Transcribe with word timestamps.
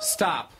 Stop. 0.00 0.52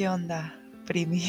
¿Qué 0.00 0.08
onda, 0.08 0.54
Primi? 0.86 1.22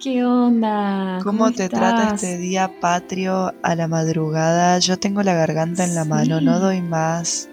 ¿Qué 0.00 0.24
onda? 0.24 1.18
¿Cómo, 1.22 1.52
te 1.52 1.68
trata 1.68 2.14
este 2.14 2.38
día 2.38 2.80
patrio 2.80 3.52
a 3.62 3.74
la 3.74 3.86
madrugada? 3.86 4.78
Yo 4.78 4.98
tengo 4.98 5.22
la 5.22 5.34
garganta 5.34 5.84
en 5.84 5.94
la 5.94 6.06
mano, 6.06 6.40
no 6.40 6.60
doy 6.60 6.80
más. 6.80 7.50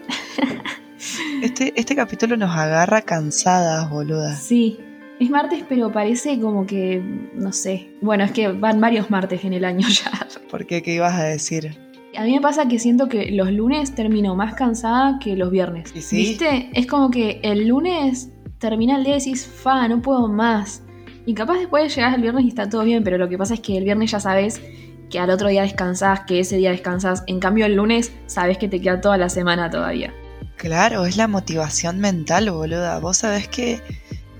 Este, 1.41 1.73
este 1.75 1.97
capítulo 1.97 2.37
nos 2.37 2.55
agarra 2.55 3.01
cansadas, 3.01 3.89
boluda. 3.89 4.37
Sí, 4.37 4.79
es 5.19 5.29
martes, 5.29 5.65
pero 5.67 5.91
parece 5.91 6.39
como 6.39 6.65
que, 6.65 7.03
no 7.33 7.51
sé. 7.51 7.89
Bueno, 8.01 8.23
es 8.23 8.31
que 8.31 8.47
van 8.47 8.79
varios 8.79 9.11
martes 9.11 9.43
en 9.43 9.51
el 9.51 9.65
año 9.65 9.85
ya. 9.89 10.27
¿Por 10.49 10.65
qué? 10.65 10.81
¿Qué 10.81 10.93
ibas 10.93 11.13
a 11.13 11.23
decir? 11.23 11.77
A 12.17 12.23
mí 12.23 12.31
me 12.31 12.39
pasa 12.39 12.69
que 12.69 12.79
siento 12.79 13.09
que 13.09 13.31
los 13.31 13.51
lunes 13.51 13.93
termino 13.93 14.33
más 14.33 14.53
cansada 14.53 15.19
que 15.19 15.35
los 15.35 15.51
viernes. 15.51 15.91
¿Y 15.93 16.01
sí? 16.01 16.15
¿Viste? 16.15 16.69
Es 16.73 16.87
como 16.87 17.11
que 17.11 17.41
el 17.43 17.67
lunes 17.67 18.31
termina 18.59 18.97
el 18.97 19.03
día 19.03 19.15
y 19.15 19.19
decís, 19.19 19.45
fa, 19.45 19.87
no 19.87 20.01
puedo 20.01 20.27
más. 20.27 20.81
Y 21.25 21.33
capaz 21.33 21.57
después 21.57 21.95
llegás 21.95 22.15
el 22.15 22.21
viernes 22.21 22.45
y 22.45 22.49
está 22.49 22.69
todo 22.69 22.83
bien, 22.83 23.03
pero 23.03 23.17
lo 23.17 23.27
que 23.29 23.37
pasa 23.37 23.55
es 23.55 23.59
que 23.59 23.77
el 23.77 23.83
viernes 23.83 24.11
ya 24.11 24.19
sabes 24.19 24.61
que 25.09 25.19
al 25.19 25.29
otro 25.29 25.49
día 25.49 25.63
descansás, 25.63 26.21
que 26.21 26.39
ese 26.39 26.57
día 26.57 26.71
descansás. 26.71 27.23
En 27.27 27.39
cambio, 27.39 27.65
el 27.65 27.75
lunes 27.75 28.11
sabes 28.27 28.57
que 28.57 28.67
te 28.67 28.79
queda 28.81 29.01
toda 29.01 29.17
la 29.17 29.29
semana 29.29 29.69
todavía. 29.69 30.13
Claro, 30.57 31.05
es 31.05 31.17
la 31.17 31.27
motivación 31.27 31.99
mental, 31.99 32.49
boluda. 32.51 32.99
Vos 32.99 33.17
sabés 33.17 33.47
que 33.47 33.81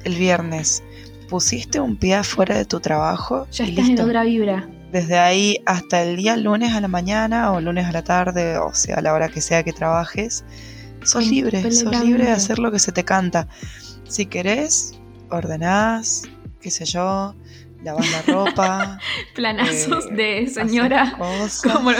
el 0.03 0.15
viernes 0.15 0.83
pusiste 1.29 1.79
un 1.79 1.97
pie 1.97 2.15
afuera 2.15 2.55
de 2.55 2.65
tu 2.65 2.79
trabajo 2.79 3.47
Ya 3.51 3.65
y 3.65 3.69
estás 3.69 3.87
listo. 3.87 4.03
en 4.03 4.07
otra 4.09 4.23
vibra. 4.23 4.69
Desde 4.91 5.17
ahí 5.17 5.57
hasta 5.65 6.03
el 6.03 6.15
día 6.15 6.37
lunes 6.37 6.73
a 6.73 6.79
la 6.81 6.87
mañana 6.87 7.51
o 7.51 7.59
lunes 7.59 7.85
a 7.85 7.91
la 7.91 8.03
tarde, 8.03 8.57
o 8.57 8.73
sea, 8.73 8.97
a 8.97 9.01
la 9.01 9.13
hora 9.13 9.27
que 9.29 9.41
sea 9.41 9.63
que 9.63 9.73
trabajes, 9.73 10.45
sos 11.03 11.27
libre, 11.27 11.69
sos 11.71 12.03
libre 12.03 12.25
de 12.25 12.31
hacer 12.31 12.59
lo 12.59 12.71
que 12.71 12.79
se 12.79 12.91
te 12.91 13.03
canta. 13.03 13.47
Si 14.07 14.25
querés, 14.27 14.93
ordenás, 15.29 16.23
qué 16.61 16.69
sé 16.71 16.85
yo, 16.85 17.35
lavas 17.83 18.09
la 18.11 18.21
ropa. 18.33 18.99
Planazos 19.35 20.05
eh, 20.11 20.15
de 20.15 20.47
señora 20.47 21.17
como, 21.17 21.91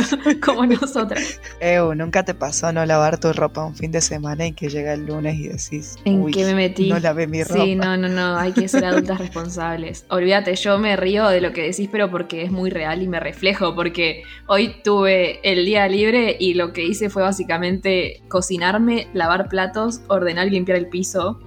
como 0.44 0.66
nosotras. 0.66 1.40
Ew, 1.62 1.94
¿nunca 1.96 2.24
te 2.24 2.34
pasó 2.34 2.72
no 2.72 2.86
lavar 2.86 3.20
tu 3.20 3.34
ropa 3.34 3.66
un 3.66 3.76
fin 3.76 3.92
de 3.92 4.02
semana 4.02 4.48
y 4.48 4.54
que 4.54 4.70
llega 4.70 4.94
el 4.94 5.06
lunes 5.06 5.36
y 5.36 5.48
decís, 5.50 5.96
¿En 6.06 6.22
"Uy, 6.22 6.32
qué 6.32 6.46
me 6.46 6.56
metí? 6.56 6.90
no 6.90 7.00
lavé 7.00 7.28
mi 7.28 7.44
ropa? 7.44 7.64
Sí, 7.64 7.76
no, 7.76 7.98
no, 7.98 8.08
no, 8.08 8.38
hay 8.38 8.54
que 8.54 8.68
ser 8.68 8.86
adultas 8.86 9.18
responsables. 9.20 10.06
Olvídate, 10.10 10.56
yo 10.56 10.78
me 10.78 10.96
río 10.96 11.28
de 11.28 11.42
lo 11.42 11.52
que 11.54 11.64
decís, 11.64 11.90
pero 11.92 12.10
porque 12.12 12.44
es 12.44 12.52
muy 12.52 12.70
real 12.70 13.02
y 13.02 13.08
me 13.08 13.20
reflejo, 13.20 13.76
porque 13.76 14.24
hoy 14.48 14.76
tuve 14.84 15.40
el 15.44 15.66
día 15.66 15.88
libre 15.88 16.38
y 16.40 16.54
lo 16.54 16.72
que 16.72 16.86
hice 16.86 17.10
fue 17.10 17.24
básicamente 17.24 18.22
cocinarme, 18.28 19.08
lavar 19.14 19.50
platos, 19.50 20.02
ordenar 20.08 20.48
y 20.48 20.52
limpiar 20.52 20.78
el 20.78 20.88
piso. 20.88 21.40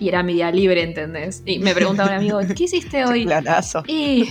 Y 0.00 0.08
era 0.08 0.22
mi 0.22 0.34
día 0.34 0.50
libre, 0.50 0.82
¿entendés? 0.82 1.42
Y 1.46 1.58
me 1.58 1.74
preguntaba 1.74 2.10
un 2.10 2.16
amigo, 2.16 2.40
¿qué 2.56 2.64
hiciste 2.64 3.04
hoy? 3.06 3.24
planazo. 3.24 3.82
Y 3.86 4.28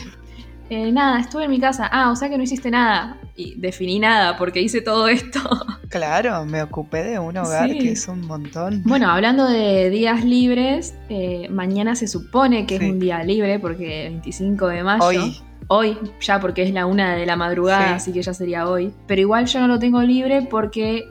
eh, 0.70 0.92
nada, 0.92 1.20
estuve 1.20 1.46
en 1.46 1.52
mi 1.52 1.60
casa. 1.60 1.88
Ah, 1.92 2.12
o 2.12 2.16
sea 2.16 2.30
que 2.30 2.38
no 2.38 2.44
hiciste 2.44 2.70
nada. 2.72 3.18
Y 3.36 3.56
definí 3.60 4.00
nada 4.00 4.38
porque 4.38 4.62
hice 4.62 4.82
todo 4.82 5.08
esto. 5.08 5.40
Claro, 5.92 6.46
me 6.46 6.64
ocupé 6.64 7.04
de 7.04 7.20
un 7.20 7.36
hogar 7.36 7.70
Sí. 7.70 7.78
que 7.80 7.92
es 7.92 8.08
un 8.08 8.22
montón. 8.26 8.82
Bueno, 8.86 9.10
hablando 9.12 9.46
de 9.46 9.90
días 9.90 10.24
libres, 10.24 10.96
eh, 11.10 11.50
mañana 11.50 11.96
se 11.96 12.08
supone 12.08 12.66
que 12.66 12.78
Sí. 12.78 12.86
es 12.86 12.92
un 12.92 13.00
día 13.00 13.22
libre 13.26 13.60
porque 13.60 14.04
25 14.10 14.68
de 14.68 14.84
mayo. 14.84 15.04
Hoy, 15.04 15.38
Hoy, 15.68 15.98
ya 16.22 16.40
porque 16.40 16.64
es 16.64 16.72
la 16.72 16.86
una 16.86 17.14
de 17.16 17.26
la 17.26 17.36
madrugada, 17.36 17.88
Sí. 17.90 17.94
así 17.96 18.14
que 18.14 18.22
ya 18.22 18.34
sería 18.34 18.68
hoy. 18.70 18.94
Pero 19.06 19.20
igual 19.22 19.48
yo 19.48 19.60
no 19.60 19.68
lo 19.68 19.80
tengo 19.80 20.02
libre 20.02 20.42
porque, 20.50 21.10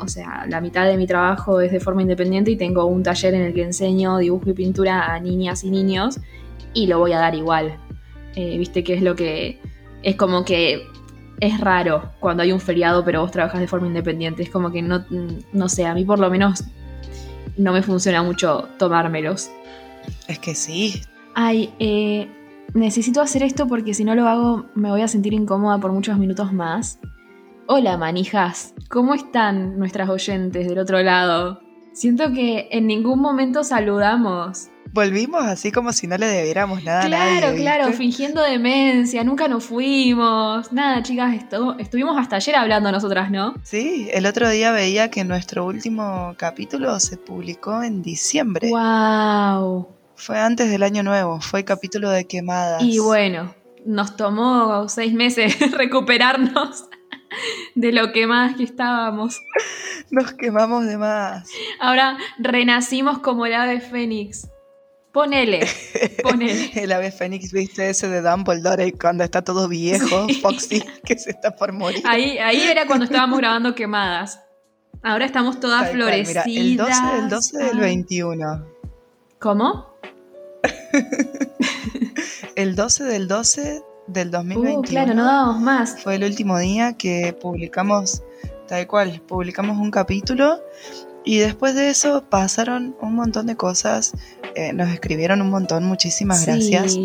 o 0.00 0.08
sea, 0.08 0.46
la 0.48 0.60
mitad 0.60 0.86
de 0.86 0.96
mi 0.96 1.06
trabajo 1.06 1.60
es 1.60 1.72
de 1.72 1.80
forma 1.80 2.02
independiente 2.02 2.50
y 2.50 2.56
tengo 2.56 2.86
un 2.86 3.02
taller 3.02 3.34
en 3.34 3.42
el 3.42 3.54
que 3.54 3.62
enseño 3.62 4.18
dibujo 4.18 4.50
y 4.50 4.52
pintura 4.52 5.12
a 5.12 5.20
niñas 5.20 5.64
y 5.64 5.70
niños 5.70 6.18
y 6.74 6.86
lo 6.86 6.98
voy 6.98 7.12
a 7.12 7.18
dar 7.18 7.34
igual. 7.34 7.76
Eh, 8.34 8.58
Viste 8.58 8.84
que 8.84 8.94
es 8.94 9.02
lo 9.02 9.14
que. 9.14 9.60
Es 10.02 10.16
como 10.16 10.44
que 10.44 10.86
es 11.40 11.60
raro 11.60 12.12
cuando 12.20 12.42
hay 12.42 12.52
un 12.52 12.60
feriado 12.60 13.04
pero 13.04 13.20
vos 13.20 13.30
trabajas 13.30 13.60
de 13.60 13.68
forma 13.68 13.86
independiente. 13.86 14.42
Es 14.42 14.50
como 14.50 14.70
que 14.70 14.82
no, 14.82 15.04
no 15.52 15.68
sé, 15.68 15.86
a 15.86 15.94
mí 15.94 16.04
por 16.04 16.18
lo 16.18 16.30
menos 16.30 16.64
no 17.56 17.72
me 17.72 17.82
funciona 17.82 18.22
mucho 18.22 18.68
tomármelos. 18.78 19.50
es 20.28 20.38
que 20.38 20.54
sí, 20.54 21.02
Ay, 21.34 21.72
eh, 21.78 22.28
necesito 22.74 23.20
hacer 23.20 23.42
esto 23.42 23.66
porque 23.68 23.94
si 23.94 24.04
no 24.04 24.14
lo 24.14 24.28
hago 24.28 24.66
me 24.74 24.90
voy 24.90 25.02
a 25.02 25.08
sentir 25.08 25.32
incómoda 25.32 25.78
por 25.78 25.92
muchos 25.92 26.18
minutos 26.18 26.52
más. 26.52 26.98
Hola, 27.70 27.96
manijas. 27.98 28.72
¿Cómo 28.88 29.14
están 29.14 29.78
nuestras 29.78 30.08
oyentes 30.08 30.66
del 30.68 30.78
otro 30.78 31.02
lado? 31.02 31.60
Siento 31.92 32.32
que 32.32 32.68
en 32.70 32.86
ningún 32.86 33.20
momento 33.20 33.62
saludamos. 33.64 34.68
volvimos 34.94 35.42
así 35.44 35.70
como 35.70 35.92
si 35.92 36.06
no 36.06 36.16
le 36.16 36.26
debiéramos 36.26 36.82
nada 36.82 37.02
a 37.02 37.06
Claro, 37.06 37.48
nadie. 37.48 37.60
claro, 37.60 37.92
fingiendo 37.92 38.40
demencia, 38.42 39.22
nunca 39.22 39.46
nos 39.48 39.64
fuimos. 39.64 40.72
Nada, 40.72 41.02
chicas, 41.02 41.34
estu- 41.34 41.76
estuvimos 41.78 42.16
hasta 42.18 42.36
ayer 42.36 42.56
hablando 42.56 42.90
nosotras, 42.90 43.30
¿no? 43.30 43.52
Sí, 43.64 44.08
el 44.14 44.24
otro 44.24 44.48
día 44.48 44.72
veía 44.72 45.10
que 45.10 45.24
nuestro 45.24 45.66
último 45.66 46.34
capítulo 46.38 46.98
se 47.00 47.18
publicó 47.18 47.82
en 47.82 48.00
diciembre. 48.00 48.70
¡Wow! 48.70 49.88
Fue 50.16 50.38
antes 50.40 50.70
del 50.70 50.82
año 50.82 51.02
nuevo, 51.02 51.40
fue 51.42 51.64
capítulo 51.66 52.08
de 52.08 52.26
quemadas. 52.26 52.82
Y 52.82 52.98
bueno, 52.98 53.54
nos 53.84 54.16
tomó 54.16 54.88
seis 54.88 55.12
meses 55.12 55.54
recuperarnos 55.72 56.86
de 57.74 57.92
lo 57.92 58.12
que 58.12 58.26
más 58.26 58.56
que 58.56 58.64
estábamos. 58.64 59.40
Nos 60.10 60.32
quemamos 60.32 60.86
de 60.86 60.96
más. 60.98 61.48
Ahora 61.80 62.16
renacimos 62.38 63.18
como 63.18 63.46
el 63.46 63.54
ave 63.54 63.80
fénix. 63.80 64.48
Ponele, 65.12 65.66
ponele. 66.22 66.70
El 66.74 66.92
ave 66.92 67.10
fénix, 67.10 67.50
viste 67.52 67.88
ese 67.90 68.08
de 68.08 68.20
Dumbledore 68.20 68.92
cuando 68.92 69.24
está 69.24 69.42
todo 69.42 69.66
viejo, 69.68 70.26
Sí. 70.28 70.34
Foxy, 70.42 70.84
que 71.04 71.18
se 71.18 71.30
está 71.30 71.56
por 71.56 71.72
morir. 71.72 72.02
Ahí, 72.06 72.38
ahí 72.38 72.60
era 72.62 72.86
cuando 72.86 73.04
estábamos 73.06 73.38
grabando 73.38 73.74
quemadas. 73.74 74.40
Ahora 75.02 75.24
estamos 75.24 75.60
todas 75.60 75.90
Tal 75.90 75.98
cual, 75.98 76.24
mira, 76.26 76.42
florecidas. 76.42 76.58
el 76.66 76.76
12 76.76 77.16
del 77.16 77.28
12 77.30 77.58
del 77.58 77.76
Ah. 77.78 77.80
21. 77.80 78.66
¿Cómo? 79.38 79.94
El 82.56 82.74
12 82.74 83.04
del 83.04 83.28
12 83.28 83.82
del 84.08 84.30
2021. 84.30 84.80
Uh, 84.80 84.82
claro, 84.82 85.14
no 85.14 85.58
más. 85.60 86.02
Fue 86.02 86.16
el 86.16 86.24
último 86.24 86.58
día 86.58 86.94
que 86.94 87.36
publicamos, 87.40 88.22
tal 88.66 88.86
cual, 88.86 89.22
publicamos 89.26 89.78
un 89.78 89.90
capítulo 89.90 90.58
y 91.24 91.38
después 91.38 91.74
de 91.74 91.90
eso 91.90 92.24
pasaron 92.28 92.96
un 93.02 93.14
montón 93.14 93.46
de 93.46 93.54
cosas, 93.54 94.14
eh, 94.54 94.72
nos 94.72 94.88
escribieron 94.88 95.42
un 95.42 95.50
montón, 95.50 95.84
muchísimas 95.84 96.46
gracias, 96.46 96.98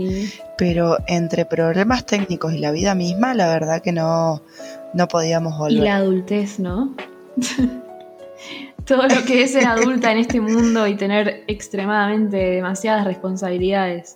pero 0.58 0.98
entre 1.08 1.46
problemas 1.46 2.06
técnicos 2.06 2.54
y 2.54 2.60
la 2.60 2.72
vida 2.72 2.96
misma, 2.96 3.34
la 3.34 3.48
verdad 3.48 3.82
que 3.82 3.92
no, 3.92 4.42
no 4.94 5.08
podíamos 5.10 5.56
Y 5.56 5.58
volver. 5.58 5.84
la 5.84 5.98
adultez, 5.98 6.58
¿no? 6.58 6.96
Todo 8.86 9.08
lo 9.08 9.26
que 9.26 9.44
es 9.44 9.52
ser 9.52 9.66
adulta 9.66 10.12
en 10.12 10.20
este 10.20 10.40
mundo 10.40 10.88
y 10.88 10.96
tener 10.96 11.44
extremadamente 11.48 12.38
demasiadas 12.38 13.06
responsabilidades. 13.06 14.16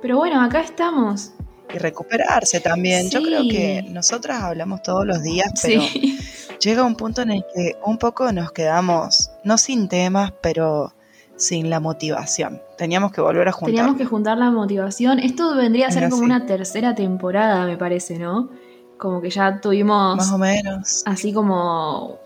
Pero 0.00 0.16
bueno, 0.16 0.40
acá 0.42 0.60
estamos. 0.60 1.33
Y 1.72 1.78
recuperarse 1.78 2.60
también. 2.60 3.10
Yo 3.10 3.22
creo 3.22 3.42
que 3.48 3.82
nosotras 3.88 4.42
hablamos 4.42 4.82
todos 4.82 5.06
los 5.06 5.22
días, 5.22 5.52
pero 5.62 5.80
Sí. 5.82 6.18
llega 6.60 6.82
un 6.84 6.94
punto 6.96 7.22
en 7.22 7.30
el 7.32 7.44
que 7.54 7.76
un 7.84 7.98
poco 7.98 8.30
nos 8.32 8.52
quedamos, 8.52 9.30
no 9.44 9.58
sin 9.58 9.88
temas, 9.88 10.32
pero 10.42 10.94
sin 11.36 11.68
la 11.70 11.80
motivación. 11.80 12.62
Teníamos 12.78 13.12
que 13.12 13.20
volver 13.20 13.48
a 13.48 13.52
juntar. 13.52 13.74
Teníamos 13.74 13.96
que 13.96 14.04
juntar 14.04 14.38
la 14.38 14.50
motivación. 14.50 15.18
Esto 15.18 15.56
vendría 15.56 15.88
a 15.88 15.90
ser 15.90 16.04
Era 16.04 16.10
como 16.10 16.22
así. 16.22 16.26
una 16.26 16.46
tercera 16.46 16.94
temporada, 16.94 17.66
me 17.66 17.76
parece, 17.76 18.18
¿no? 18.18 18.50
Como 18.98 19.20
que 19.20 19.30
ya 19.30 19.60
tuvimos 19.60 20.16
Más 20.16 20.32
o 20.32 20.38
menos. 20.38 21.02
así 21.06 21.32
como, 21.32 22.18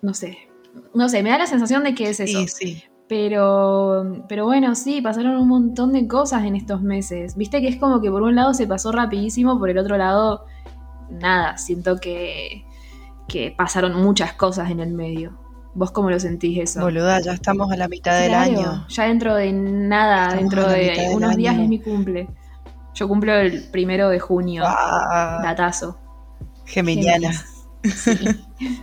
no 0.00 0.14
sé, 0.14 0.38
no 0.94 1.08
sé, 1.10 1.22
me 1.22 1.28
da 1.30 1.38
la 1.38 1.46
sensación 1.46 1.84
de 1.84 1.94
que 1.94 2.08
es 2.08 2.20
eso. 2.20 2.38
Sí, 2.40 2.48
sí. 2.48 2.84
Pero, 3.08 4.24
pero 4.28 4.44
bueno, 4.44 4.74
sí, 4.74 5.00
pasaron 5.00 5.36
un 5.36 5.48
montón 5.48 5.92
de 5.92 6.06
cosas 6.06 6.44
en 6.44 6.54
estos 6.56 6.82
meses. 6.82 7.36
Viste 7.36 7.60
que 7.60 7.68
es 7.68 7.76
como 7.76 8.00
que 8.02 8.10
por 8.10 8.22
un 8.22 8.34
lado 8.34 8.52
se 8.52 8.66
pasó 8.66 8.92
rapidísimo, 8.92 9.58
por 9.58 9.70
el 9.70 9.78
otro 9.78 9.96
lado, 9.96 10.44
nada, 11.10 11.56
siento 11.56 11.98
que, 11.98 12.66
que 13.26 13.54
pasaron 13.56 13.94
muchas 13.94 14.34
cosas 14.34 14.70
en 14.70 14.80
el 14.80 14.92
medio. 14.92 15.38
¿Vos 15.74 15.90
cómo 15.90 16.10
lo 16.10 16.18
sentís 16.18 16.58
eso? 16.58 16.80
Boluda, 16.80 17.20
ya 17.20 17.32
estamos 17.32 17.70
a 17.72 17.76
la 17.76 17.88
mitad 17.88 18.18
del 18.18 18.34
año. 18.34 18.86
Ya 18.88 19.04
dentro 19.04 19.34
de 19.34 19.52
nada, 19.52 20.24
Estamos 20.24 20.40
dentro 20.40 20.68
de 20.68 21.10
unos 21.14 21.36
días 21.36 21.54
año. 21.54 21.62
es 21.62 21.68
mi 21.68 21.80
cumple. 21.80 22.28
Yo 22.94 23.06
cumplo 23.06 23.34
el 23.34 23.62
primero 23.70 24.08
de 24.08 24.18
junio. 24.18 24.64
Datazo. 24.64 25.98
Geminiana. 26.64 27.30
Géminis. 27.84 28.44
Sí. 28.58 28.80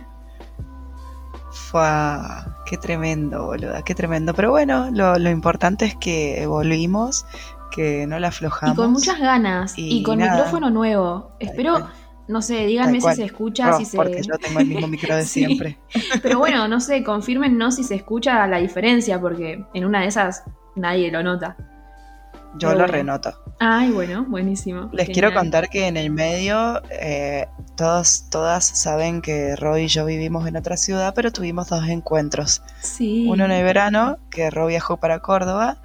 Fua, 1.50 2.55
qué 2.66 2.76
tremendo, 2.76 3.46
boluda, 3.46 3.82
qué 3.82 3.94
tremendo. 3.94 4.34
Pero 4.34 4.50
bueno, 4.50 4.90
lo, 4.92 5.18
lo 5.18 5.30
importante 5.30 5.84
es 5.86 5.96
que 5.96 6.44
volvimos, 6.46 7.24
que 7.70 8.06
no 8.06 8.18
la 8.18 8.26
Y 8.26 8.28
aflojamos. 8.28 8.76
con 8.76 8.92
muchas 8.92 9.18
ganas. 9.18 9.78
Y, 9.78 9.98
Y 9.98 10.02
con 10.02 10.18
nada. 10.18 10.32
micrófono 10.36 10.70
nuevo. 10.70 11.32
Espero, 11.40 11.72
cual. 11.72 11.92
no 12.28 12.42
sé, 12.42 12.66
díganme 12.66 13.00
si 13.00 13.14
se 13.14 13.24
escucha, 13.24 13.70
No, 13.70 13.78
si 13.78 13.84
se. 13.84 13.96
Porque 13.96 14.22
yo 14.22 14.36
tengo 14.38 14.60
el 14.60 14.66
mismo 14.66 14.86
micro 14.88 15.16
de 15.16 15.22
Sí. 15.24 15.44
siempre. 15.44 15.78
Pero 16.22 16.38
bueno, 16.38 16.68
no 16.68 16.80
sé, 16.80 17.02
confirmennos 17.04 17.76
si 17.76 17.84
se 17.84 17.94
escucha 17.96 18.46
la 18.46 18.58
diferencia, 18.58 19.20
porque 19.20 19.64
en 19.74 19.84
una 19.84 20.00
de 20.02 20.08
esas 20.08 20.44
nadie 20.74 21.10
lo 21.10 21.22
nota. 21.22 21.56
Yo 22.58 22.68
Pero 22.68 22.72
lo 22.72 22.78
bueno. 22.86 22.92
renoto. 22.92 23.34
Ay, 23.58 23.90
bueno, 23.90 24.24
buenísimo. 24.28 24.88
Les 24.92 25.06
Genial. 25.06 25.12
quiero 25.12 25.34
contar 25.34 25.68
que 25.68 25.86
en 25.88 25.96
el 25.98 26.10
medio 26.10 26.80
eh, 26.90 27.46
todos, 27.76 28.24
todas 28.30 28.64
saben 28.64 29.22
que 29.22 29.54
Rob 29.56 29.76
y 29.76 29.86
yo 29.86 30.04
vivimos 30.04 30.48
en 30.48 30.56
otra 30.56 30.76
ciudad, 30.76 31.12
pero 31.14 31.30
tuvimos 31.30 31.68
dos 31.68 31.88
encuentros. 31.88 32.62
Sí. 32.80 33.26
Uno 33.28 33.44
en 33.44 33.52
el 33.52 33.64
verano, 33.64 34.18
que 34.30 34.50
Rob 34.50 34.68
viajó 34.68 34.96
para 34.96 35.20
Córdoba, 35.20 35.78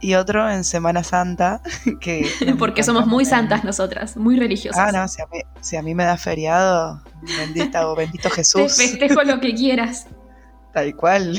y 0.00 0.14
otro 0.14 0.48
en 0.48 0.64
Semana 0.64 1.02
Santa, 1.02 1.60
que... 2.00 2.28
Porque 2.58 2.82
somos 2.82 3.06
muy 3.06 3.24
santas 3.24 3.64
nosotras, 3.64 4.16
muy 4.16 4.38
religiosas. 4.38 4.88
Ah, 4.88 4.92
no, 4.92 5.08
si 5.08 5.22
a, 5.22 5.26
mí, 5.26 5.40
si 5.60 5.76
a 5.76 5.82
mí 5.82 5.94
me 5.94 6.04
da 6.04 6.16
feriado, 6.16 7.02
bendita 7.38 7.88
o 7.88 7.96
bendito 7.96 8.28
Te 8.28 8.36
Jesús, 8.36 8.76
festejo 8.76 9.22
lo 9.22 9.40
que 9.40 9.54
quieras. 9.54 10.06
tal 10.72 10.94
cual, 10.94 11.38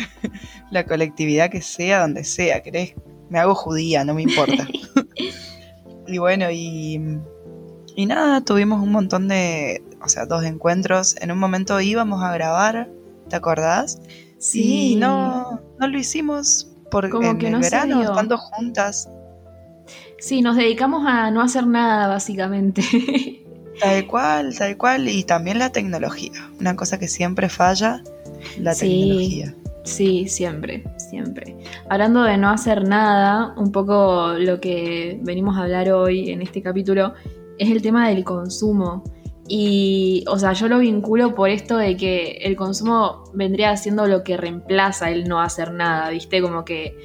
la 0.72 0.86
colectividad 0.86 1.50
que 1.50 1.62
sea, 1.62 2.02
donde 2.02 2.24
sea, 2.24 2.62
¿querés? 2.62 2.96
Me 3.30 3.40
hago 3.40 3.54
judía, 3.54 4.04
no 4.04 4.16
me 4.16 4.24
importa. 4.24 4.68
y 6.08 6.18
bueno, 6.18 6.50
y, 6.52 7.00
y 7.96 8.06
nada, 8.08 8.42
tuvimos 8.42 8.82
un 8.82 8.92
montón 8.92 9.28
de, 9.28 9.84
o 10.02 10.10
sea, 10.10 10.26
dos 10.26 10.44
encuentros. 10.44 11.16
En 11.22 11.32
un 11.32 11.40
momento 11.40 11.80
íbamos 11.82 12.24
a 12.24 12.34
grabar, 12.34 12.90
¿te 13.30 13.36
acordás? 13.36 14.00
Sí. 14.38 14.94
Y 14.94 14.96
no, 14.96 15.60
no 15.80 15.88
lo 15.88 15.98
hicimos 15.98 16.68
por 16.92 17.10
Como 17.10 17.30
en 17.32 17.38
que 17.38 17.48
el 17.48 17.54
no 17.54 17.60
verano, 17.60 18.02
estando 18.02 18.38
juntas. 18.38 19.10
Sí, 20.20 20.42
nos 20.42 20.56
dedicamos 20.58 21.04
a 21.08 21.32
no 21.32 21.42
hacer 21.42 21.66
nada, 21.68 22.08
básicamente. 22.08 22.82
Tal 23.80 24.08
cual, 24.08 24.58
tal 24.58 24.76
cual. 24.76 25.08
Y 25.08 25.24
también 25.24 25.58
la 25.58 25.70
tecnología. 25.72 26.34
Una 26.60 26.76
cosa 26.76 27.00
que 27.00 27.08
siempre 27.08 27.48
falla, 27.48 28.04
la 28.60 28.74
Sí. 28.74 28.90
tecnología. 28.90 29.56
Sí, 29.86 30.28
siempre, 30.28 30.84
siempre. 30.98 31.56
Hablando 31.90 32.24
de 32.24 32.38
no 32.38 32.50
hacer 32.50 32.86
nada, 32.86 33.54
un 33.56 33.72
poco 33.72 34.34
lo 34.38 34.60
que 34.60 35.18
venimos 35.24 35.58
a 35.58 35.62
hablar 35.64 35.90
hoy 35.92 36.30
en 36.30 36.42
este 36.42 36.62
capítulo 36.62 37.14
es 37.58 37.72
el 37.72 37.82
tema 37.82 38.10
del 38.10 38.26
consumo. 38.26 39.04
Y, 39.52 40.24
o 40.28 40.38
sea, 40.38 40.54
yo 40.54 40.68
lo 40.68 40.78
vinculo 40.78 41.34
por 41.34 41.50
esto 41.50 41.76
de 41.76 41.98
que 41.98 42.38
el 42.44 42.56
consumo 42.56 43.24
vendría 43.34 43.76
siendo 43.78 44.06
lo 44.06 44.24
que 44.24 44.38
reemplaza 44.38 45.10
el 45.10 45.28
no 45.28 45.42
hacer 45.42 45.74
nada, 45.74 46.12
¿viste? 46.12 46.40
Como 46.40 46.64
que 46.64 46.96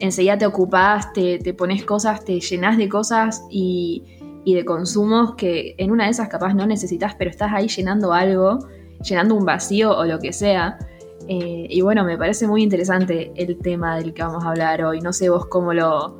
enseguida 0.00 0.36
te 0.36 0.44
ocupás, 0.44 1.14
te, 1.14 1.38
te 1.38 1.54
pones 1.54 1.82
cosas, 1.82 2.22
te 2.22 2.40
llenas 2.40 2.76
de 2.76 2.90
cosas 2.90 3.42
y, 3.50 4.04
y 4.44 4.54
de 4.54 4.66
consumos 4.66 5.34
que 5.34 5.74
en 5.78 5.90
una 5.90 6.04
de 6.04 6.10
esas 6.10 6.28
capaz 6.28 6.52
no 6.52 6.66
necesitas, 6.66 7.14
pero 7.14 7.30
estás 7.30 7.52
ahí 7.54 7.68
llenando 7.68 8.12
algo, 8.12 8.58
llenando 9.02 9.34
un 9.34 9.46
vacío 9.46 9.96
o 9.96 10.04
lo 10.04 10.18
que 10.18 10.34
sea. 10.34 10.78
Eh, 11.26 11.66
y 11.70 11.80
bueno, 11.80 12.04
me 12.04 12.18
parece 12.18 12.46
muy 12.46 12.62
interesante 12.62 13.32
el 13.34 13.58
tema 13.58 13.96
del 13.96 14.12
que 14.12 14.22
vamos 14.22 14.44
a 14.44 14.50
hablar 14.50 14.84
hoy. 14.84 15.00
No 15.00 15.14
sé 15.14 15.30
vos 15.30 15.46
cómo 15.46 15.72
lo, 15.72 16.18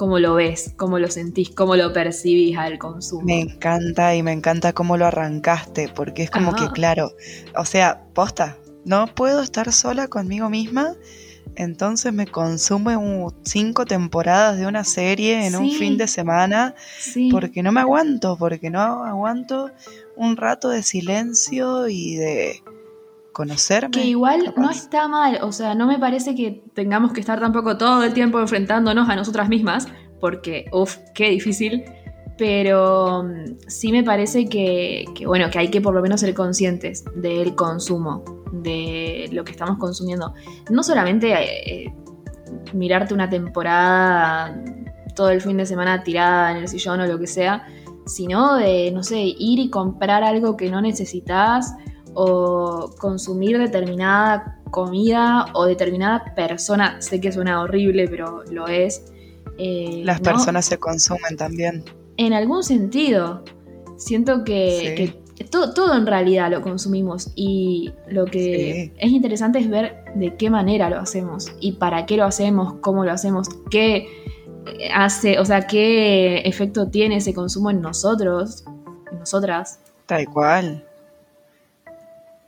cómo 0.00 0.18
lo 0.18 0.32
ves, 0.32 0.72
cómo 0.78 0.98
lo 0.98 1.10
sentís, 1.10 1.50
cómo 1.50 1.76
lo 1.76 1.92
percibís 1.92 2.56
al 2.56 2.78
consumo. 2.78 3.26
Me 3.26 3.38
encanta 3.40 4.14
y 4.14 4.22
me 4.22 4.32
encanta 4.32 4.72
cómo 4.72 4.96
lo 4.96 5.04
arrancaste, 5.04 5.90
porque 5.94 6.22
es 6.22 6.30
como 6.30 6.54
que, 6.54 6.70
claro, 6.70 7.12
o 7.54 7.66
sea, 7.66 8.02
posta, 8.14 8.56
no 8.86 9.14
puedo 9.14 9.42
estar 9.42 9.70
sola 9.74 10.08
conmigo 10.08 10.48
misma, 10.48 10.94
entonces 11.54 12.14
me 12.14 12.26
consume 12.26 12.96
un- 12.96 13.30
cinco 13.44 13.84
temporadas 13.84 14.56
de 14.58 14.66
una 14.66 14.84
serie 14.84 15.46
en 15.46 15.54
un 15.54 15.70
fin 15.70 15.98
de 15.98 16.08
semana, 16.08 16.74
Sí, 16.98 17.28
porque 17.30 17.62
no 17.62 17.70
me 17.70 17.80
aguanto, 17.80 18.38
porque 18.38 18.70
no 18.70 19.04
aguanto 19.04 19.70
un 20.16 20.38
rato 20.38 20.70
de 20.70 20.82
silencio 20.82 21.88
y 21.88 22.16
de 22.16 22.62
conocerme. 23.40 23.90
que 23.90 24.04
igual 24.04 24.44
capaz. 24.44 24.60
no 24.60 24.70
está 24.70 25.08
mal, 25.08 25.38
o 25.42 25.52
sea, 25.52 25.74
no 25.74 25.86
me 25.86 25.98
parece 25.98 26.34
que 26.34 26.62
tengamos 26.74 27.12
que 27.12 27.20
estar 27.20 27.40
tampoco 27.40 27.78
todo 27.78 28.04
el 28.04 28.12
tiempo 28.12 28.38
enfrentándonos 28.38 29.08
a 29.08 29.16
nosotras 29.16 29.48
mismas, 29.48 29.88
porque, 30.20 30.66
uff, 30.72 30.98
qué 31.14 31.30
difícil. 31.30 31.84
Pero 32.36 33.22
mm, 33.24 33.68
sí 33.68 33.92
me 33.92 34.02
parece 34.02 34.46
que, 34.46 35.04
que, 35.14 35.26
bueno, 35.26 35.50
que 35.50 35.58
hay 35.58 35.68
que 35.68 35.80
por 35.80 35.94
lo 35.94 36.00
menos 36.00 36.20
ser 36.20 36.34
conscientes 36.34 37.04
del 37.14 37.54
consumo, 37.54 38.24
de 38.52 39.28
lo 39.32 39.44
que 39.44 39.52
estamos 39.52 39.78
consumiendo. 39.78 40.32
No 40.70 40.82
solamente 40.82 41.32
eh, 41.32 41.94
mirarte 42.72 43.14
una 43.14 43.28
temporada 43.28 44.54
todo 45.14 45.30
el 45.30 45.40
fin 45.40 45.56
de 45.56 45.66
semana 45.66 46.02
tirada 46.02 46.52
en 46.52 46.58
el 46.58 46.68
sillón 46.68 47.00
o 47.00 47.06
lo 47.06 47.18
que 47.18 47.26
sea, 47.26 47.66
sino 48.06 48.56
de, 48.56 48.90
no 48.90 49.02
sé, 49.02 49.18
ir 49.20 49.58
y 49.58 49.70
comprar 49.70 50.24
algo 50.24 50.56
que 50.56 50.70
no 50.70 50.80
necesitas 50.80 51.74
o 52.14 52.90
consumir 52.98 53.58
determinada 53.58 54.60
comida 54.70 55.46
o 55.54 55.64
determinada 55.64 56.34
persona. 56.34 57.00
Sé 57.00 57.20
que 57.20 57.32
suena 57.32 57.62
horrible, 57.62 58.08
pero 58.08 58.42
lo 58.50 58.68
es. 58.68 59.12
Eh, 59.58 60.02
Las 60.04 60.20
¿no? 60.20 60.32
personas 60.32 60.64
se 60.66 60.78
consumen 60.78 61.36
también. 61.36 61.84
En 62.16 62.32
algún 62.32 62.62
sentido. 62.62 63.42
Siento 63.96 64.44
que, 64.44 64.94
Sí. 64.96 65.14
que 65.36 65.44
todo, 65.44 65.74
todo 65.74 65.94
en 65.94 66.06
realidad 66.06 66.50
lo 66.50 66.62
consumimos 66.62 67.30
y 67.34 67.92
lo 68.08 68.24
que 68.26 68.92
Sí. 68.94 68.98
es 68.98 69.10
interesante 69.10 69.58
es 69.58 69.68
ver 69.68 70.04
de 70.14 70.36
qué 70.36 70.48
manera 70.50 70.88
lo 70.88 70.98
hacemos 70.98 71.52
y 71.60 71.72
para 71.72 72.06
qué 72.06 72.16
lo 72.16 72.24
hacemos, 72.24 72.74
cómo 72.80 73.04
lo 73.04 73.12
hacemos, 73.12 73.48
qué 73.70 74.08
eh, 74.66 74.88
hace, 74.94 75.38
o 75.38 75.44
sea, 75.44 75.66
qué 75.66 76.38
efecto 76.40 76.88
tiene 76.88 77.16
ese 77.16 77.32
consumo 77.34 77.70
en 77.70 77.80
nosotros, 77.80 78.64
en 79.10 79.18
nosotras. 79.18 79.80
Tal 80.06 80.26
cual. 80.28 80.84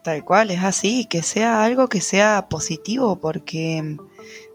Tal 0.02 0.24
cual, 0.24 0.50
es 0.50 0.62
así, 0.64 1.04
que 1.04 1.22
sea 1.22 1.64
algo 1.64 1.88
que 1.88 2.00
sea 2.00 2.46
positivo, 2.48 3.16
porque, 3.20 3.96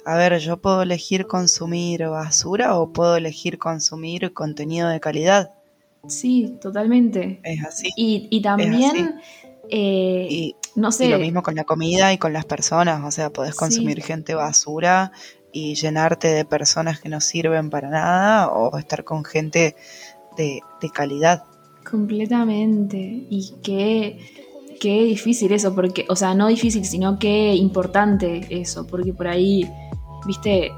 a 0.05 0.15
ver, 0.17 0.37
yo 0.39 0.57
puedo 0.57 0.81
elegir 0.81 1.25
consumir 1.25 2.05
basura 2.07 2.77
o 2.77 2.91
puedo 2.91 3.15
elegir 3.15 3.57
consumir 3.57 4.33
contenido 4.33 4.89
de 4.89 4.99
calidad. 4.99 5.51
Sí, 6.07 6.57
totalmente. 6.61 7.39
Es 7.43 7.63
así. 7.65 7.89
Y, 7.95 8.27
y 8.29 8.41
también, 8.41 9.21
eh, 9.69 10.27
Y, 10.29 10.55
no 10.75 10.91
sé, 10.91 11.05
y 11.05 11.09
lo 11.09 11.19
mismo 11.19 11.41
con 11.43 11.55
la 11.55 11.63
comida 11.63 12.11
y 12.13 12.17
con 12.17 12.33
las 12.33 12.45
personas, 12.45 13.03
o 13.05 13.11
sea, 13.11 13.29
podés 13.29 13.55
Sí. 13.55 13.59
consumir 13.59 14.01
gente 14.03 14.35
basura 14.35 15.11
y 15.53 15.75
llenarte 15.75 16.27
de 16.27 16.43
personas 16.45 16.99
que 16.99 17.09
no 17.09 17.21
sirven 17.21 17.69
para 17.69 17.89
nada 17.89 18.49
o 18.49 18.77
estar 18.77 19.03
con 19.05 19.23
gente 19.23 19.75
de, 20.37 20.59
de 20.81 20.89
calidad. 20.89 21.43
completamente. 21.89 22.97
Y 23.29 23.53
qué, 23.63 24.19
qué 24.79 25.03
difícil 25.03 25.51
eso, 25.51 25.73
porque, 25.73 26.05
o 26.09 26.15
sea, 26.15 26.33
no 26.33 26.47
difícil, 26.47 26.85
sino 26.85 27.19
qué 27.19 27.55
importante 27.55 28.47
eso, 28.49 28.87
porque 28.87 29.13
por 29.13 29.27
ahí, 29.27 29.69
viste, 30.25 30.71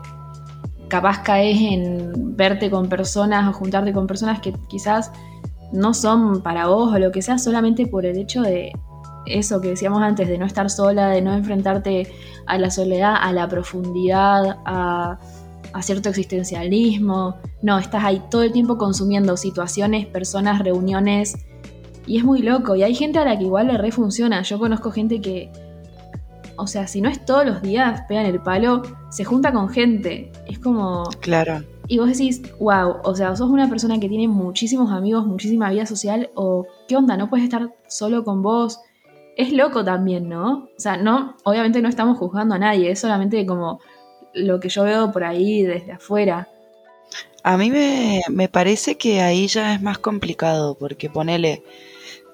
capaz 0.88 1.24
caes 1.24 1.60
en 1.62 2.36
verte 2.36 2.70
con 2.70 2.90
personas 2.90 3.48
o 3.48 3.54
juntarte 3.54 3.94
con 3.94 4.08
personas 4.08 4.42
que 4.42 4.54
quizás 4.68 5.12
no 5.72 5.94
son 5.94 6.42
para 6.42 6.68
vos 6.68 6.94
o 6.94 7.00
lo 7.00 7.12
que 7.12 7.22
sea, 7.22 7.38
solamente 7.38 7.86
por 7.88 8.06
el 8.06 8.18
hecho 8.18 8.42
de 8.42 8.72
eso 9.26 9.62
que 9.62 9.70
decíamos 9.70 10.02
antes, 10.02 10.28
de 10.28 10.38
no 10.38 10.46
estar 10.46 10.70
sola, 10.70 11.10
de 11.10 11.22
no 11.22 11.34
enfrentarte 11.34 12.08
a 12.48 12.58
la 12.58 12.72
soledad, 12.72 13.16
a 13.20 13.32
la 13.32 13.48
profundidad, 13.48 14.58
a, 14.66 15.20
a 15.74 15.82
cierto 15.82 16.10
existencialismo. 16.10 17.36
No, 17.62 17.78
estás 17.78 18.04
ahí 18.04 18.22
todo 18.32 18.44
el 18.44 18.52
tiempo 18.52 18.78
consumiendo 18.78 19.38
situaciones, 19.38 20.08
personas, 20.08 20.60
reuniones. 20.64 21.36
Y 22.10 22.18
es 22.18 22.24
muy 22.24 22.42
loco. 22.42 22.76
Y 22.76 22.82
hay 22.82 22.96
gente 22.96 23.20
a 23.20 23.24
la 23.24 23.38
que 23.38 23.44
igual 23.44 23.68
le 23.68 23.78
refunciona. 23.78 24.42
Yo 24.42 24.58
conozco 24.58 24.90
gente 24.90 25.22
que, 25.22 25.52
o 26.58 26.66
sea, 26.66 26.88
si 26.88 27.02
no 27.02 27.08
es 27.08 27.24
todos 27.24 27.46
los 27.46 27.62
días, 27.62 28.02
pegan 28.08 28.26
el 28.26 28.42
palo, 28.42 28.82
se 29.12 29.24
junta 29.24 29.54
con 29.54 29.70
gente. 29.70 30.32
Es 30.48 30.58
como... 30.58 31.04
Claro. 31.22 31.64
Y 31.88 32.00
vos 32.00 32.08
decís, 32.08 32.42
wow, 32.60 32.96
o 33.04 33.16
sea, 33.16 33.36
sos 33.36 33.52
una 33.52 33.70
persona 33.70 34.00
que 34.00 34.10
tiene 34.10 34.28
muchísimos 34.28 34.92
amigos, 34.92 35.28
muchísima 35.28 35.70
vida 35.70 35.86
social, 35.86 36.32
o 36.34 36.66
qué 36.88 36.98
onda, 36.98 37.16
no 37.16 37.30
puedes 37.30 37.44
estar 37.44 37.76
solo 37.88 38.24
con 38.24 38.42
vos. 38.42 38.80
Es 39.38 39.54
loco 39.54 39.86
también, 39.86 40.30
¿no? 40.30 40.68
O 40.76 40.80
sea, 40.80 40.98
no, 40.98 41.36
obviamente 41.44 41.80
no 41.80 41.90
estamos 41.90 42.18
juzgando 42.18 42.56
a 42.56 42.60
nadie, 42.60 42.90
es 42.90 43.00
solamente 43.00 43.46
como 43.46 43.82
lo 44.34 44.60
que 44.60 44.70
yo 44.70 44.84
veo 44.84 45.12
por 45.12 45.24
ahí 45.24 45.62
desde 45.62 45.92
afuera. 45.92 46.50
A 47.44 47.56
mí 47.56 47.70
me, 47.70 48.22
me 48.30 48.50
parece 48.50 48.98
que 48.98 49.22
ahí 49.22 49.46
ya 49.46 49.76
es 49.76 49.82
más 49.84 50.00
complicado, 50.00 50.76
porque 50.76 51.10
ponele, 51.12 51.64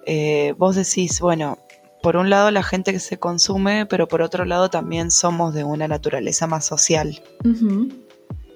eh, 0.05 0.53
vos 0.57 0.75
decís, 0.75 1.19
bueno, 1.19 1.57
por 2.01 2.17
un 2.17 2.29
lado 2.29 2.51
la 2.51 2.63
gente 2.63 2.91
que 2.91 2.99
se 2.99 3.17
consume, 3.17 3.85
pero 3.85 4.07
por 4.07 4.21
otro 4.21 4.45
lado 4.45 4.69
también 4.69 5.09
somos 5.11 5.53
de 5.53 5.63
una 5.63 5.87
naturaleza 5.87 6.45
más 6.45 6.65
social. 6.65 7.21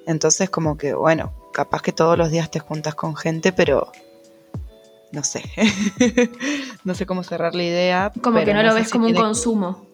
Entonces 0.05 0.49
como 0.49 0.77
que, 0.77 0.93
bueno, 0.93 1.33
capaz 1.53 1.81
que 1.81 1.91
todos 1.91 2.17
los 2.17 2.31
días 2.31 2.51
te 2.51 2.59
juntas 2.59 2.95
con 2.95 3.15
gente, 3.15 3.51
pero 3.51 3.91
no 5.11 5.23
sé. 5.23 5.43
no 6.83 6.93
sé 6.93 7.05
cómo 7.05 7.23
cerrar 7.23 7.55
la 7.55 7.63
idea. 7.63 8.11
Como 8.21 8.43
que 8.43 8.53
no 8.53 8.61
lo 8.61 8.73
ves 8.73 8.87
si 8.87 8.93
como 8.93 9.07
un 9.07 9.15
consumo. 9.15 9.87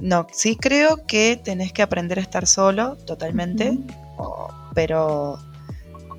No, 0.00 0.26
sí 0.32 0.56
creo 0.56 1.06
que 1.06 1.40
tenés 1.42 1.72
que 1.72 1.82
aprender 1.82 2.18
a 2.18 2.22
estar 2.22 2.46
solo, 2.46 2.96
totalmente, 2.96 3.78
pero 4.74 5.38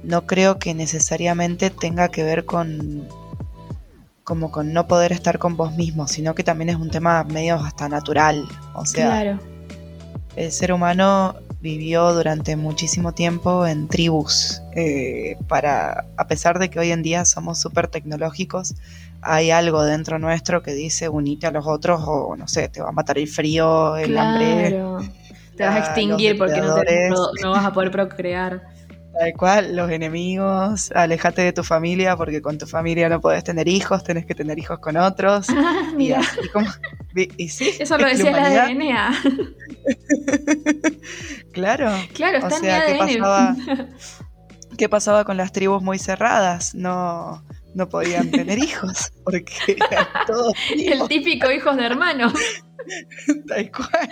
no 0.04 0.26
creo 0.26 0.60
que 0.60 0.74
necesariamente 0.74 1.70
tenga 1.70 2.10
que 2.10 2.24
ver 2.24 2.46
con 2.46 3.08
como 4.26 4.52
con 4.52 4.74
no 4.74 4.88
poder 4.88 5.14
estar 5.14 5.38
con 5.40 5.56
vos 5.56 5.74
mismo, 5.78 6.08
sino 6.08 6.36
que 6.36 6.44
también 6.44 6.70
es 6.70 6.76
un 6.76 6.90
tema 6.90 7.24
medio 7.24 7.56
hasta 7.56 7.88
natural. 7.88 8.46
O 8.74 8.86
sea, 8.86 9.06
claro. 9.06 9.40
el 10.36 10.52
ser 10.52 10.74
humano 10.74 11.36
vivió 11.62 12.12
durante 12.14 12.56
muchísimo 12.56 13.14
tiempo 13.14 13.66
en 13.66 13.88
tribus. 13.88 14.62
eh, 14.76 15.38
para, 15.48 16.06
a 16.18 16.28
pesar 16.28 16.60
de 16.60 16.70
que 16.70 16.80
hoy 16.80 16.92
en 16.92 17.02
día 17.04 17.24
somos 17.24 17.60
súper 17.60 17.88
tecnológicos, 17.88 18.76
hay 19.22 19.52
algo 19.52 19.84
dentro 19.84 20.20
nuestro 20.20 20.62
que 20.62 20.74
dice 20.74 21.08
unite 21.08 21.48
a 21.48 21.52
los 21.52 21.66
otros 21.66 22.02
o 22.06 22.36
no 22.36 22.48
sé, 22.48 22.68
te 22.68 22.82
va 22.82 22.90
a 22.90 22.92
matar 22.92 23.18
el 23.18 23.28
frío, 23.28 23.96
el 23.96 24.18
hambre. 24.18 24.70
Te 25.56 25.64
vas 25.64 25.76
a 25.76 25.80
extinguir 25.80 26.38
porque 26.38 26.60
no, 26.60 26.74
te- 26.76 26.80
depredadores. 26.82 27.42
no 27.42 27.52
vas 27.52 27.66
a 27.66 27.72
poder 27.72 27.92
procrear. 27.92 28.75
Tal 29.18 29.32
cual, 29.34 29.76
los 29.78 29.90
enemigos, 29.92 30.92
alejate 30.94 31.42
de 31.42 31.54
tu 31.54 31.64
familia 31.64 32.18
porque 32.18 32.42
con 32.42 32.58
tu 32.58 32.66
familia 32.68 33.08
no 33.08 33.22
podés 33.22 33.46
tener 33.46 33.66
hijos, 33.68 34.04
tenés 34.04 34.26
que 34.26 34.36
tener 34.36 34.60
hijos 34.60 34.80
con 34.80 34.98
otros. 34.98 35.48
Ah, 35.58 35.92
mira. 35.96 36.22
como- 36.52 36.68
y 37.38 37.48
sí, 37.48 37.72
Eso 37.80 37.98
lo 37.98 38.08
decía 38.08 38.32
la 38.32 38.40
humanidad, 38.40 38.68
DNA. 38.68 39.16
Claro. 41.54 41.90
Claro, 42.14 42.40
O 42.40 42.48
está 42.48 42.60
sea, 42.60 42.86
¿qué 42.86 42.92
en 42.92 42.98
mi 43.06 43.14
ADN. 43.14 43.22
pasaba? 43.22 43.56
¿Qué 44.78 44.90
pasaba 44.90 45.24
con 45.24 45.38
las 45.38 45.54
tribus 45.54 45.82
muy 45.82 45.98
cerradas? 45.98 46.76
No, 46.76 47.42
no 47.74 47.88
podían 47.88 48.30
tener 48.32 48.60
hijos 48.60 49.14
porque 49.24 49.54
eran 49.68 50.06
todos 50.28 50.52
El 50.76 51.08
típico 51.08 51.50
hijos 51.50 51.78
de 51.78 51.86
hermanos. 51.86 52.34
tal 53.48 53.72
cual. 53.72 54.10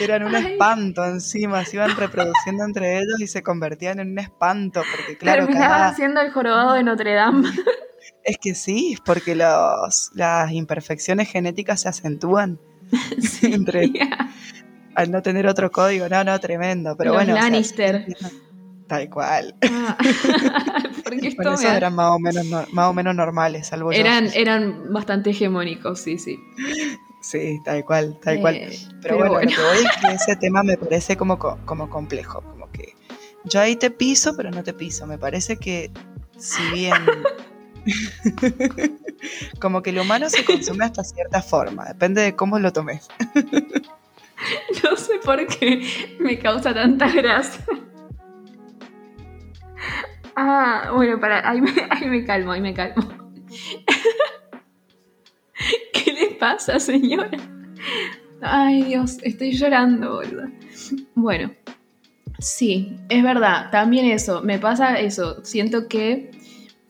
Eran 0.00 0.24
un 0.24 0.34
Ay. 0.34 0.52
espanto 0.52 1.04
encima, 1.04 1.64
se 1.64 1.76
iban 1.76 1.96
reproduciendo 1.96 2.64
entre 2.64 2.98
ellos 2.98 3.20
y 3.20 3.26
se 3.26 3.42
convertían 3.42 4.00
en 4.00 4.12
un 4.12 4.18
espanto, 4.18 4.82
porque 4.94 5.16
claro, 5.16 5.46
Terminaban 5.46 5.78
cada, 5.78 5.94
siendo 5.94 6.20
el 6.20 6.32
jorobado 6.32 6.74
de 6.74 6.82
Notre 6.82 7.14
Dame. 7.14 7.48
Es 8.22 8.38
que 8.38 8.54
sí, 8.54 8.96
porque 9.04 9.34
los, 9.34 10.10
las 10.14 10.50
imperfecciones 10.50 11.28
genéticas 11.28 11.82
se 11.82 11.90
acentúan 11.90 12.58
entre, 13.42 13.90
al 14.94 15.10
no 15.10 15.22
tener 15.22 15.46
otro 15.46 15.70
código. 15.70 16.08
No, 16.08 16.24
no, 16.24 16.38
tremendo. 16.40 16.96
Pero 16.96 17.10
Los 17.12 17.18
bueno. 17.18 17.34
o 17.34 17.36
sea, 17.36 17.44
Lannister. 17.44 18.06
Tal 18.98 19.10
cual. 19.10 19.54
Ah. 19.70 19.96
Porque 21.04 21.28
esto 21.28 21.42
Bueno, 21.42 21.58
me 21.58 21.76
eran 21.76 21.94
más 21.94 22.10
o 22.12 22.18
menos, 22.18 22.44
no- 22.46 22.64
más 22.72 22.88
o 22.90 22.92
menos 22.94 23.14
normales, 23.14 23.66
salvo 23.68 23.92
yo. 23.92 23.98
eran, 23.98 24.28
eran 24.34 24.92
bastante 24.92 25.30
hegemónicos, 25.30 26.00
sí, 26.00 26.18
sí. 26.18 26.38
Sí, 27.20 27.58
tal 27.64 27.84
cual, 27.84 28.18
tal 28.22 28.40
cual. 28.40 28.54
Eh, 28.56 28.78
Pero, 29.02 29.16
bueno, 29.18 29.34
lo 29.34 29.40
que 29.40 29.46
voy 29.46 29.78
es 29.84 29.90
que 30.00 30.14
ese 30.14 30.36
tema 30.36 30.62
me 30.62 30.76
parece 30.76 31.16
como, 31.16 31.38
co- 31.38 31.58
como 31.64 31.88
complejo. 31.90 32.42
Como 32.42 32.70
que 32.70 32.94
yo 33.44 33.60
ahí 33.60 33.76
te 33.76 33.90
piso, 33.90 34.34
pero 34.36 34.50
no 34.50 34.62
te 34.62 34.72
piso. 34.74 35.06
Me 35.06 35.18
parece 35.18 35.56
que 35.56 35.90
si 36.38 36.62
bien. 36.72 36.94
como 39.60 39.82
que 39.82 39.90
el 39.90 39.98
humano 39.98 40.28
se 40.30 40.44
consume 40.44 40.84
hasta 40.84 41.04
cierta 41.04 41.42
forma, 41.42 41.84
depende 41.86 42.22
de 42.22 42.34
cómo 42.36 42.58
lo 42.58 42.72
tomes. 42.72 43.08
No 44.82 44.96
sé 44.96 45.14
por 45.24 45.46
qué 45.46 46.16
me 46.20 46.38
causa 46.38 46.74
tanta 46.74 47.08
gracia. 47.10 47.64
Ah, 50.36 50.90
bueno, 50.94 51.20
para, 51.20 51.48
ahí 51.48 51.60
me, 51.60 51.72
ahí 51.90 52.08
me 52.08 52.24
calmo, 52.24 52.52
ahí 52.52 52.60
me 52.60 52.74
calmo. 52.74 53.02
¿Qué 55.92 56.12
le 56.12 56.34
pasa, 56.36 56.80
señora? 56.80 57.30
Ay, 58.40 58.84
Dios, 58.84 59.18
estoy 59.22 59.52
llorando, 59.52 60.16
boludo. 60.16 60.48
Bueno, 61.14 61.52
sí, 62.38 62.96
es 63.08 63.22
verdad, 63.22 63.70
también 63.70 64.06
eso, 64.06 64.42
me 64.42 64.58
pasa 64.58 64.98
eso, 64.98 65.44
siento 65.44 65.88
que 65.88 66.30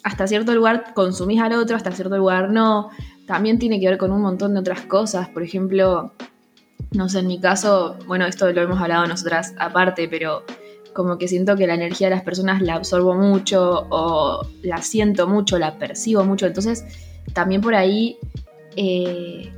hasta 0.02 0.26
cierto 0.26 0.54
lugar 0.54 0.94
consumís 0.94 1.40
al 1.40 1.52
otro, 1.52 1.76
hasta 1.76 1.92
cierto 1.92 2.16
lugar 2.16 2.50
no. 2.50 2.90
También 3.26 3.58
tiene 3.58 3.80
que 3.80 3.88
ver 3.88 3.98
con 3.98 4.12
un 4.12 4.20
montón 4.20 4.52
de 4.52 4.60
otras 4.60 4.82
cosas, 4.82 5.28
por 5.28 5.42
ejemplo, 5.42 6.12
no 6.92 7.08
sé, 7.08 7.20
en 7.20 7.26
mi 7.26 7.40
caso, 7.40 7.98
bueno, 8.06 8.26
esto 8.26 8.50
lo 8.52 8.62
hemos 8.62 8.80
hablado 8.80 9.06
nosotras 9.06 9.54
aparte, 9.58 10.08
pero 10.08 10.44
como 10.94 11.18
que 11.18 11.28
siento 11.28 11.56
que 11.56 11.66
la 11.66 11.74
energía 11.74 12.08
de 12.08 12.14
las 12.14 12.24
personas 12.24 12.62
la 12.62 12.74
absorbo 12.74 13.14
mucho 13.14 13.86
o 13.90 14.46
la 14.62 14.80
siento 14.80 15.26
mucho, 15.28 15.58
la 15.58 15.78
percibo 15.78 16.24
mucho, 16.24 16.46
entonces 16.46 16.84
también 17.32 17.60
por 17.60 17.74
ahí 17.74 18.16
eh, 18.76 19.52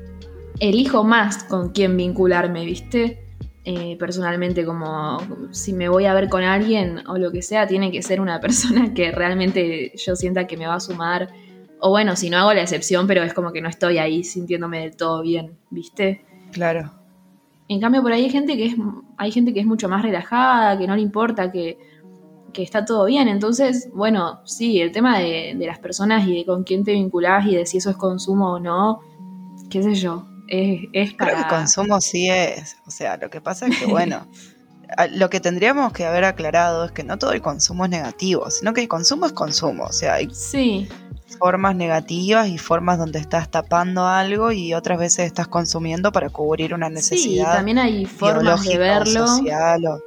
elijo 0.61 1.05
más 1.05 1.45
con 1.45 1.71
quién 1.71 1.97
vincularme, 1.97 2.65
¿viste? 2.65 3.23
Eh, 3.65 3.97
personalmente, 3.99 4.65
como 4.65 5.19
si 5.51 5.73
me 5.73 5.89
voy 5.89 6.07
a 6.07 6.15
ver 6.15 6.29
con 6.29 6.45
alguien 6.45 7.03
o 7.09 7.19
lo 7.19 7.33
que 7.33 7.43
sea, 7.43 7.67
tiene 7.67 7.91
que 7.91 8.03
ser 8.03 8.21
una 8.21 8.41
persona 8.41 8.95
que 8.95 9.11
realmente 9.11 9.93
yo 9.97 10.17
sienta 10.17 10.47
que 10.47 10.57
me 10.57 10.67
va 10.67 10.77
a 10.77 10.81
sumar. 10.81 11.29
O 11.81 11.91
bueno, 11.91 12.17
si 12.17 12.31
no 12.31 12.39
hago 12.39 12.55
la 12.55 12.63
excepción, 12.63 13.07
pero 13.07 13.23
es 13.23 13.35
como 13.35 13.53
que 13.53 13.61
no 13.61 13.69
estoy 13.69 13.99
ahí 13.99 14.25
sintiéndome 14.25 14.81
del 14.81 14.97
todo 14.97 15.21
bien, 15.21 15.59
¿viste? 15.71 16.25
Claro. 16.53 16.93
En 17.69 17.81
cambio, 17.81 18.03
por 18.03 18.13
ahí 18.13 18.25
hay 18.25 18.31
gente 18.31 18.57
que 18.57 18.67
es, 18.67 18.75
hay 19.17 19.33
gente 19.33 19.53
que 19.53 19.61
es 19.61 19.67
mucho 19.67 19.89
más 19.89 20.03
relajada, 20.03 20.79
que 20.79 20.87
no 20.87 20.95
le 20.95 21.03
importa, 21.03 21.51
que, 21.51 21.79
que 22.53 22.63
está 22.63 22.85
todo 22.85 23.07
bien. 23.07 23.29
Entonces, 23.29 23.89
bueno, 23.93 24.41
sí, 24.45 24.81
el 24.81 24.93
tema 24.93 25.19
de, 25.19 25.55
de 25.57 25.67
las 25.67 25.79
personas 25.79 26.27
y 26.27 26.39
de 26.39 26.45
con 26.45 26.65
quién 26.65 26.85
te 26.85 26.93
vinculás 26.93 27.47
y 27.47 27.57
de 27.57 27.67
si 27.67 27.79
eso 27.79 27.91
es 27.91 27.97
consumo 27.97 28.53
o 28.53 28.61
no, 28.61 29.01
qué 29.69 29.83
sé 29.83 29.95
yo, 29.95 30.27
es, 30.49 30.83
es 30.93 31.15
Creo 31.17 31.35
para... 31.35 31.49
que 31.49 31.55
consumo 31.55 32.01
sí 32.01 32.29
es. 32.31 32.77
O 32.87 32.91
sea, 32.91 33.17
lo 33.17 33.31
que 33.31 33.41
pasa 33.41 33.67
es 33.67 33.79
que, 33.79 33.87
bueno, 33.87 34.27
lo 35.13 35.31
que 35.31 35.41
tendríamos 35.41 35.93
que 35.93 36.05
haber 36.05 36.25
aclarado 36.25 36.85
es 36.85 36.93
que 36.93 37.03
no 37.03 37.19
todo 37.19 37.33
el 37.33 37.43
consumo 37.43 37.85
es 37.85 37.91
negativo, 37.91 38.51
sino 38.51 38.73
que 38.73 38.83
el 38.83 38.89
consumo 38.89 39.27
es 39.27 39.33
consumo. 39.33 39.85
O 39.85 39.93
sea, 39.93 40.15
hay 40.15 40.29
Sí, 40.33 40.89
formas 41.39 41.75
negativas 41.77 42.49
y 42.49 42.57
formas 42.59 42.99
donde 42.99 43.19
estás 43.19 43.51
tapando 43.51 44.07
algo 44.07 44.53
y 44.53 44.75
otras 44.75 44.99
veces 44.99 45.27
estás 45.27 45.49
consumiendo 45.49 46.13
para 46.13 46.31
cubrir 46.31 46.73
una 46.75 46.89
sí, 46.89 46.95
necesidad 46.95 47.55
también 47.57 47.79
hay 47.79 48.05
formas 48.07 48.65
de 48.65 48.77
o 48.77 48.79
verlo. 48.79 49.27
social 49.27 49.87
o- 49.87 50.01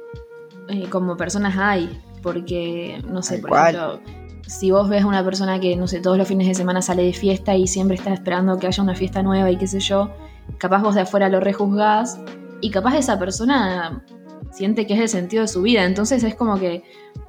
eh, 0.68 0.88
como 0.88 1.16
personas 1.16 1.56
hay, 1.58 2.00
porque, 2.22 3.02
no 3.06 3.22
sé, 3.22 3.38
por 3.38 3.50
cual. 3.50 3.74
ejemplo, 3.74 4.00
si 4.46 4.70
vos 4.70 4.88
ves 4.88 5.02
a 5.04 5.06
una 5.06 5.24
persona 5.24 5.60
que, 5.60 5.76
no 5.76 5.86
sé, 5.86 6.00
todos 6.00 6.16
los 6.18 6.26
fines 6.26 6.46
de 6.48 6.54
semana 6.54 6.80
sale 6.82 7.02
de 7.04 7.12
fiesta 7.12 7.54
y 7.54 7.66
siempre 7.66 7.96
está 7.96 8.12
esperando 8.12 8.58
que 8.58 8.66
haya 8.66 8.82
una 8.82 8.94
fiesta 8.94 9.22
nueva 9.22 9.50
y 9.50 9.56
qué 9.56 9.66
sé 9.66 9.80
yo, 9.80 10.10
capaz 10.58 10.82
vos 10.82 10.94
de 10.94 11.02
afuera 11.02 11.28
lo 11.28 11.38
rejuzgás 11.40 12.18
y 12.60 12.70
capaz 12.70 12.96
esa 12.96 13.18
persona 13.18 14.02
siente 14.50 14.86
que 14.86 14.94
es 14.94 15.00
el 15.00 15.08
sentido 15.08 15.42
de 15.42 15.48
su 15.48 15.62
vida, 15.62 15.84
entonces 15.84 16.22
es 16.24 16.34
como 16.34 16.58
que 16.58 16.82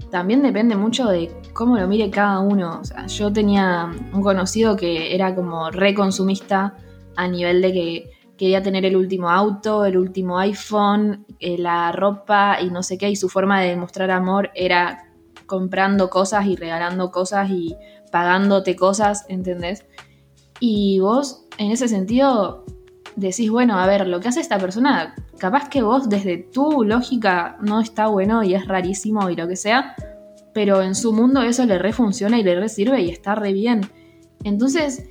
también 0.10 0.42
depende 0.42 0.76
mucho 0.76 1.08
de 1.08 1.32
cómo 1.54 1.78
lo 1.78 1.88
mire 1.88 2.10
cada 2.10 2.40
uno. 2.40 2.80
O 2.82 2.84
sea, 2.84 3.08
yo 3.08 3.32
tenía 3.32 3.92
un 4.14 4.22
conocido 4.22 4.76
que 4.76 5.16
era 5.16 5.34
como 5.36 5.70
reconsumista 5.72 6.76
a 7.16 7.28
nivel 7.28 7.62
de 7.62 7.74
que 7.74 8.12
quería 8.38 8.64
tener 8.64 8.86
el 8.86 8.96
último 8.96 9.30
auto, 9.30 9.86
el 9.86 9.98
último 9.98 10.40
iPhone, 10.40 11.26
eh, 11.40 11.58
la 11.58 11.92
ropa 11.92 12.58
y 12.62 12.70
no 12.72 12.82
sé 12.82 12.98
qué, 12.98 13.10
y 13.10 13.16
su 13.16 13.30
forma 13.30 13.62
de 13.62 13.70
demostrar 13.70 14.10
amor 14.10 14.50
era 14.56 15.12
comprando 15.46 16.10
cosas 16.10 16.48
y 16.48 16.56
regalando 16.56 17.12
cosas 17.12 17.50
y 17.50 17.76
pagándote 18.12 18.76
cosas, 18.76 19.26
¿entendés? 19.30 19.86
Y 20.60 21.00
vos, 21.00 21.46
en 21.58 21.72
ese 21.72 21.88
sentido, 21.88 22.66
decís, 23.16 23.50
bueno, 23.50 23.80
a 23.80 23.86
ver, 23.88 24.08
lo 24.08 24.20
que 24.20 24.30
hace 24.30 24.40
esta 24.40 24.58
persona 24.58 25.16
capaz 25.40 25.70
que 25.70 25.82
vos 25.82 26.10
desde 26.10 26.38
tu 26.38 26.84
lógica 26.84 27.58
no 27.62 27.80
está 27.80 28.08
bueno 28.08 28.44
y 28.44 28.54
es 28.54 28.68
rarísimo 28.68 29.30
y 29.30 29.36
lo 29.36 29.48
que 29.48 29.56
sea, 29.56 29.96
pero 30.54 30.82
en 30.82 30.96
su 30.96 31.14
mundo 31.14 31.42
eso 31.42 31.66
le 31.66 31.78
refunciona 31.78 32.40
y 32.40 32.44
le 32.44 32.60
re 32.60 32.70
sirve 32.70 33.02
y 33.02 33.10
está 33.10 33.36
re 33.36 33.54
bien. 33.54 33.82
Entonces, 34.44 35.08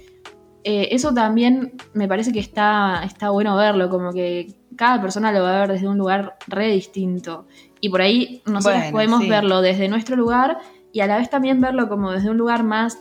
eh, 0.64 0.88
eso 0.92 1.14
también 1.14 1.73
me 1.95 2.09
parece 2.09 2.33
que 2.33 2.40
está, 2.40 3.02
está 3.04 3.30
bueno 3.30 3.57
verlo, 3.57 3.88
como 3.88 4.12
que 4.12 4.54
cada 4.76 5.00
persona 5.00 5.33
lo 5.33 5.42
va 5.42 5.57
a 5.57 5.61
ver 5.61 5.73
desde 5.73 5.88
un 5.88 5.99
lugar 5.99 6.37
re 6.47 6.69
distinto. 6.73 7.47
Y 7.80 7.88
por 7.88 8.02
ahí 8.02 8.42
nosotros 8.47 8.78
Bueno, 8.78 8.92
podemos 8.92 9.23
sí. 9.23 9.28
verlo 9.28 9.62
desde 9.62 9.88
nuestro 9.88 10.16
lugar 10.16 10.59
y 10.92 11.00
a 11.00 11.07
la 11.07 11.19
vez 11.19 11.30
también 11.30 11.61
verlo 11.61 11.88
como 11.88 12.12
desde 12.12 12.30
un 12.30 12.37
lugar 12.37 12.64
más 12.64 12.99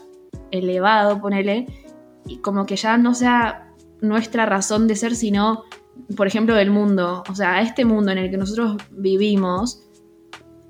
elevado, 0.50 1.20
ponele, 1.20 1.66
y 2.26 2.38
como 2.38 2.66
que 2.66 2.76
ya 2.76 2.96
no 2.96 3.14
sea 3.14 3.69
nuestra 4.00 4.46
razón 4.46 4.86
de 4.86 4.96
ser, 4.96 5.14
sino, 5.14 5.64
por 6.16 6.26
ejemplo, 6.26 6.54
del 6.54 6.70
mundo. 6.70 7.22
O 7.28 7.34
sea, 7.34 7.56
a 7.56 7.62
este 7.62 7.84
mundo 7.84 8.12
en 8.12 8.18
el 8.18 8.30
que 8.30 8.36
nosotros 8.36 8.76
vivimos, 8.90 9.82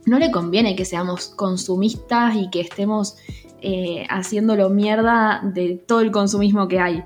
no 0.06 0.18
le 0.18 0.30
conviene 0.30 0.76
que 0.76 0.84
seamos 0.84 1.28
consumistas 1.28 2.34
y 2.37 2.50
que 2.50 2.60
estemos 2.60 3.16
eh, 3.60 4.06
haciéndolo 4.08 4.70
mierda 4.70 5.42
de 5.44 5.82
todo 5.87 6.00
el 6.00 6.10
consumismo 6.10 6.68
que 6.68 6.80
hay. 6.80 7.04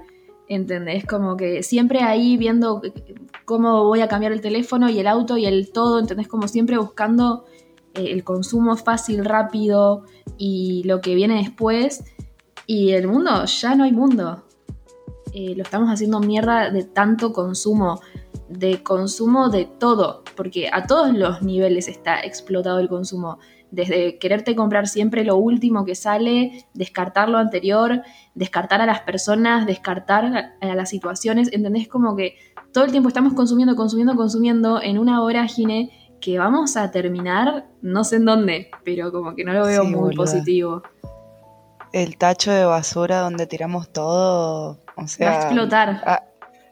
¿Entendés? 0.49 1.07
Como 1.07 1.37
que 1.37 1.63
siempre 1.63 2.01
ahí 2.01 2.37
viendo 2.37 2.83
cómo 3.45 3.85
voy 3.85 4.01
a 4.01 4.09
cambiar 4.09 4.33
el 4.33 4.41
teléfono 4.41 4.89
y 4.89 4.99
el 4.99 5.07
auto 5.07 5.37
y 5.37 5.47
el 5.47 5.73
todo, 5.73 5.99
¿entendés? 5.99 6.29
Como 6.29 6.49
siempre 6.49 6.79
buscando 6.79 7.45
eh, 7.95 8.11
el 8.11 8.25
consumo 8.25 8.77
fácil, 8.77 9.25
rápido 9.25 10.05
y 10.37 10.83
lo 10.85 11.01
que 11.01 11.15
viene 11.15 11.37
después. 11.37 12.05
Y 12.67 12.93
el 12.93 13.09
mundo, 13.09 13.45
ya 13.45 13.75
no 13.75 13.85
hay 13.85 13.93
mundo. 13.93 14.44
Eh, 15.37 15.55
lo 15.57 15.65
estamos 15.65 15.89
haciendo 15.91 16.21
mierda 16.21 16.71
de 16.71 16.85
tanto 16.85 17.33
consumo, 17.33 18.01
de 18.49 18.85
consumo 18.85 19.49
de 19.49 19.65
todo, 19.65 20.23
porque 20.37 20.71
a 20.73 20.87
todos 20.87 21.13
los 21.13 21.43
niveles 21.43 21.89
está 21.89 22.21
explotado 22.21 22.79
el 22.79 22.89
consumo. 22.89 23.39
Desde 23.73 24.19
quererte 24.21 24.55
comprar 24.55 24.87
siempre 24.87 25.25
lo 25.25 25.35
último 25.37 25.85
que 25.85 25.97
sale, 25.97 26.69
descartar 26.73 27.29
lo 27.29 27.39
anterior, 27.39 28.03
descartar 28.37 28.81
a 28.81 28.87
las 28.87 29.01
personas, 29.01 29.67
descartar 29.67 30.55
a, 30.61 30.75
las 30.77 30.89
situaciones, 30.91 31.53
¿entendés? 31.53 31.89
Como 31.89 32.15
que 32.15 32.37
todo 32.73 32.85
el 32.85 32.93
tiempo 32.93 33.09
estamos 33.09 33.33
consumiendo, 33.35 33.75
consumiendo, 33.75 34.15
consumiendo 34.15 34.81
en 34.81 34.99
una 35.01 35.19
vorágine 35.19 35.91
que 36.21 36.39
vamos 36.39 36.77
a 36.77 36.93
terminar, 36.93 37.67
no 37.83 38.05
sé 38.05 38.17
en 38.17 38.25
dónde, 38.27 38.71
pero 38.85 39.11
como 39.11 39.35
que 39.35 39.43
no 39.43 39.53
lo 39.53 39.67
veo 39.67 39.83
Sí, 39.83 39.89
muy 39.89 40.01
boluda. 40.01 40.17
positivo. 40.17 40.83
El 41.93 42.17
tacho 42.19 42.53
de 42.53 42.65
basura 42.65 43.19
donde 43.19 43.49
tiramos 43.49 43.89
todo, 43.89 44.84
o 44.97 45.07
sea... 45.09 45.31
Va 45.31 45.37
a 45.37 45.43
explotar. 45.45 46.03
ah, 46.07 46.23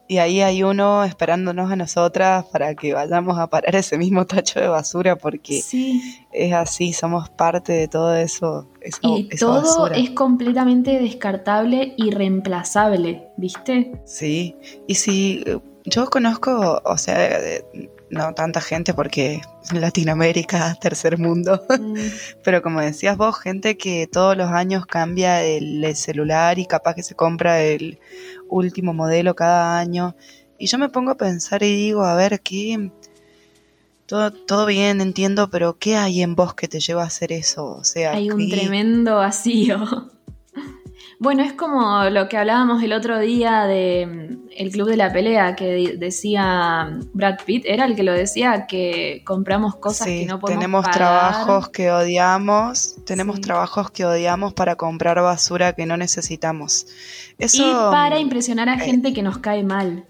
y 0.08 0.18
ahí 0.18 0.42
hay 0.42 0.62
uno 0.62 1.04
esperándonos 1.04 1.70
a 1.70 1.76
nosotras 1.76 2.44
para 2.52 2.74
que 2.74 2.92
vayamos 2.92 3.38
a 3.38 3.46
parar 3.46 3.74
ese 3.76 3.96
mismo 3.96 4.26
tacho 4.26 4.60
de 4.60 4.68
basura 4.68 5.16
porque 5.16 5.62
Sí. 5.62 6.18
es 6.32 6.52
así, 6.52 6.92
somos 6.92 7.30
parte 7.30 7.72
de 7.72 7.88
todo 7.88 8.14
eso. 8.14 8.68
esa- 8.82 8.98
Y 9.02 9.28
esa 9.30 9.46
todo 9.46 9.62
basura. 9.62 9.96
es 9.96 10.10
completamente 10.10 10.98
descartable 11.00 11.94
y 11.96 12.10
reemplazable, 12.10 13.28
¿viste? 13.38 13.92
Sí, 14.04 14.56
y 14.86 14.96
si 14.96 15.42
eh, 15.46 15.58
yo 15.84 16.06
conozco, 16.10 16.82
o 16.84 16.98
sea, 16.98 17.16
de- 17.40 17.64
no 18.12 18.32
tanta 18.34 18.60
gente 18.60 18.94
porque 18.94 19.40
Latinoamérica, 19.72 20.74
tercer 20.80 21.18
mundo, 21.18 21.60
Mm, 21.80 21.96
pero 22.44 22.62
como 22.62 22.80
decías 22.80 23.16
vos, 23.16 23.38
gente 23.40 23.76
que 23.76 24.06
todos 24.06 24.36
los 24.36 24.50
años 24.50 24.86
cambia 24.86 25.42
el, 25.42 25.82
el 25.84 25.96
celular 25.96 26.58
y 26.58 26.66
capaz 26.66 26.94
que 26.94 27.02
se 27.02 27.14
compra 27.16 27.60
el 27.62 27.98
último 28.48 28.92
modelo 28.94 29.34
cada 29.34 29.78
año. 29.78 30.14
Y 30.58 30.66
yo 30.66 30.78
me 30.78 30.88
pongo 30.88 31.10
a 31.10 31.16
pensar 31.16 31.62
y 31.64 31.74
digo, 31.74 32.04
a 32.04 32.14
ver, 32.14 32.40
¿qué? 32.40 32.90
Todo, 34.06 34.30
todo 34.30 34.66
bien, 34.66 35.00
entiendo, 35.00 35.48
pero 35.50 35.78
¿qué 35.78 35.96
hay 35.96 36.22
en 36.22 36.34
vos 36.34 36.54
que 36.54 36.68
te 36.68 36.80
lleva 36.80 37.02
a 37.02 37.06
hacer 37.06 37.32
eso? 37.32 37.64
O 37.66 37.84
sea, 37.84 38.12
Hay 38.12 38.30
un 38.30 38.38
¿qué- 38.48 38.56
tremendo 38.56 39.16
vacío. 39.16 40.10
Bueno, 41.22 41.44
es 41.44 41.52
como 41.52 42.02
lo 42.10 42.28
que 42.28 42.36
hablábamos 42.36 42.82
el 42.82 42.92
otro 42.92 43.20
día 43.20 43.62
de 43.66 44.06
mm, 44.06 44.48
el 44.56 44.72
club 44.72 44.88
de 44.88 44.96
la 44.96 45.12
pelea 45.12 45.54
que 45.54 45.94
decía 45.96 46.86
mm, 46.90 47.10
Brad 47.12 47.36
Pitt, 47.46 47.64
era 47.64 47.84
el 47.84 47.94
que 47.94 48.02
lo 48.02 48.12
decía 48.12 48.66
que 48.66 49.22
compramos 49.24 49.76
cosas 49.76 50.08
Sí, 50.08 50.20
que 50.20 50.26
no 50.26 50.40
podemos 50.40 50.58
tenemos 50.60 50.82
pagar. 50.84 50.96
trabajos 50.98 51.68
que 51.68 51.92
odiamos, 51.92 52.96
tenemos 53.06 53.36
Sí. 53.36 53.42
trabajos 53.42 53.90
que 53.92 54.04
odiamos 54.04 54.52
para 54.52 54.74
comprar 54.74 55.20
basura 55.22 55.74
que 55.74 55.86
no 55.86 55.96
necesitamos. 55.96 56.86
Eso, 57.38 57.62
y 57.62 57.72
para 57.92 58.18
impresionar 58.18 58.68
a 58.68 58.74
eh, 58.74 58.80
gente 58.80 59.12
que 59.12 59.22
nos 59.22 59.38
cae 59.38 59.62
mal. 59.62 60.04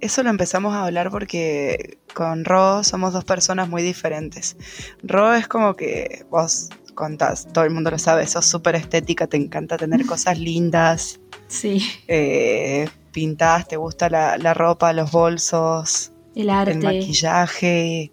eso 0.00 0.22
lo 0.22 0.30
empezamos 0.30 0.72
a 0.74 0.84
hablar 0.84 1.10
porque 1.10 1.98
con 2.14 2.44
Ro 2.44 2.84
somos 2.84 3.12
dos 3.12 3.24
personas 3.24 3.68
muy 3.68 3.82
diferentes. 3.82 4.56
Ro 5.02 5.34
es 5.34 5.48
como 5.48 5.74
que 5.74 6.24
vos 6.30 6.68
contás, 6.94 7.46
todo 7.52 7.64
el 7.64 7.70
mundo 7.70 7.90
lo 7.90 7.98
sabe, 7.98 8.26
sos 8.26 8.46
súper 8.46 8.76
estética, 8.76 9.26
te 9.26 9.36
encanta 9.36 9.76
tener 9.76 10.04
cosas 10.06 10.38
lindas, 10.38 11.20
Sí, 11.48 11.86
eh, 12.08 12.88
pintadas, 13.12 13.68
te 13.68 13.76
gusta 13.76 14.08
la, 14.08 14.38
la 14.38 14.54
ropa, 14.54 14.92
los 14.92 15.10
bolsos, 15.12 16.10
el 16.34 16.50
arte. 16.50 16.72
el 16.72 16.78
maquillaje, 16.80 18.10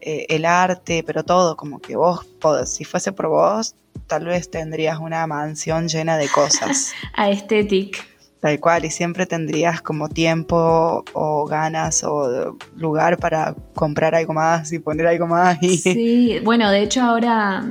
eh, 0.00 0.26
el 0.28 0.44
arte, 0.44 1.04
pero 1.06 1.22
todo, 1.24 1.56
como 1.56 1.78
que 1.80 1.96
vos, 1.96 2.26
si 2.66 2.84
fuese 2.84 3.12
por 3.12 3.28
vos, 3.28 3.74
tal 4.06 4.24
vez 4.24 4.50
tendrías 4.50 4.98
una 4.98 5.26
mansión 5.26 5.88
llena 5.88 6.16
de 6.16 6.28
cosas, 6.28 6.92
Aesthetic. 7.14 8.04
tal 8.40 8.58
cual, 8.58 8.84
y 8.84 8.90
siempre 8.90 9.26
tendrías 9.26 9.80
como 9.80 10.08
tiempo 10.08 11.04
o 11.12 11.46
ganas 11.46 12.02
o 12.02 12.56
lugar 12.74 13.18
para 13.18 13.54
comprar 13.74 14.14
algo 14.16 14.32
más 14.32 14.72
y 14.72 14.80
poner 14.80 15.06
algo 15.06 15.28
más. 15.28 15.58
Y... 15.62 15.76
Sí, 15.78 16.40
bueno, 16.42 16.70
de 16.70 16.82
hecho 16.82 17.02
ahora, 17.02 17.64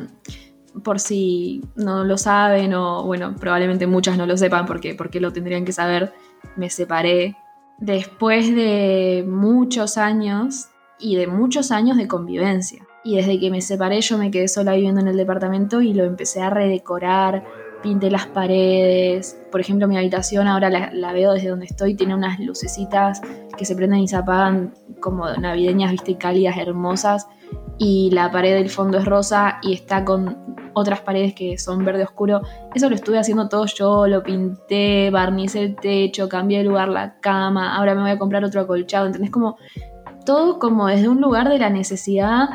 por 0.84 1.00
si 1.00 1.62
no 1.76 2.04
lo 2.04 2.18
saben 2.18 2.74
o 2.74 3.04
bueno, 3.04 3.36
probablemente 3.36 3.88
muchas 3.88 4.18
no 4.18 4.26
lo 4.26 4.38
sepan 4.38 4.66
porque, 4.66 4.96
porque 4.96 5.20
lo 5.20 5.34
tendrían 5.34 5.66
que 5.66 5.74
saber, 5.74 6.14
me 6.56 6.70
separé 6.70 7.36
después 7.78 8.54
de 8.56 9.26
muchos 9.28 9.98
años 9.98 10.70
y 11.00 11.16
de 11.16 11.28
muchos 11.28 11.72
años 11.72 11.98
de 11.98 12.08
convivencia. 12.08 12.86
Y 13.04 13.16
desde 13.16 13.40
que 13.40 13.50
me 13.50 13.62
separé 13.62 14.02
yo 14.02 14.18
me 14.18 14.30
quedé 14.30 14.48
sola 14.48 14.74
viviendo 14.74 15.02
en 15.02 15.08
el 15.08 15.18
departamento 15.18 15.82
y 15.82 15.94
lo 15.94 16.04
empecé 16.04 16.42
a 16.42 16.52
redecorar, 16.52 17.44
pinté 17.82 18.12
las 18.12 18.28
paredes. 18.28 19.38
Por 19.52 19.60
ejemplo, 19.60 19.88
mi 19.88 19.98
habitación 19.98 20.48
ahora 20.48 20.70
la, 20.70 20.92
la 20.94 21.12
veo 21.12 21.34
desde 21.34 21.50
donde 21.50 21.66
estoy, 21.66 21.96
tiene 21.96 22.14
unas 22.14 22.40
lucecitas 22.40 23.22
que 23.58 23.66
se 23.66 23.76
prenden 23.76 24.00
y 24.00 24.08
se 24.08 24.16
apagan 24.16 24.74
como 25.00 25.28
navideñas, 25.32 25.92
viste, 25.92 26.18
cálidas, 26.18 26.58
hermosas. 26.58 27.28
Y 27.80 28.12
la 28.12 28.32
pared 28.32 28.54
del 28.54 28.70
fondo 28.70 29.00
es 29.00 29.06
rosa 29.06 29.58
y 29.64 29.74
está 29.74 30.06
con 30.06 30.61
otras 30.74 31.02
paredes 31.02 31.34
que 31.34 31.58
son 31.58 31.84
verde 31.84 32.04
oscuro. 32.04 32.42
Eso 32.74 32.90
lo 32.90 32.96
estuve 32.96 33.20
haciendo 33.20 33.50
todo 33.50 33.66
yo, 33.66 34.08
lo 34.08 34.24
pinté, 34.24 35.10
barnicé 35.10 35.64
el 35.64 35.76
techo, 35.76 36.30
cambié 36.30 36.60
de 36.60 36.66
lugar 36.66 36.90
la 36.90 37.20
cama, 37.20 37.76
ahora 37.76 37.96
me 37.96 38.02
voy 38.02 38.12
a 38.12 38.18
comprar 38.18 38.44
otro 38.44 38.62
acolchado, 38.62 39.08
¿entendés? 39.08 39.32
Como 39.32 39.58
todo 40.26 40.60
como 40.60 40.88
desde 40.88 41.10
un 41.10 41.20
lugar 41.22 41.50
de 41.50 41.60
la 41.60 41.70
necesidad 41.70 42.50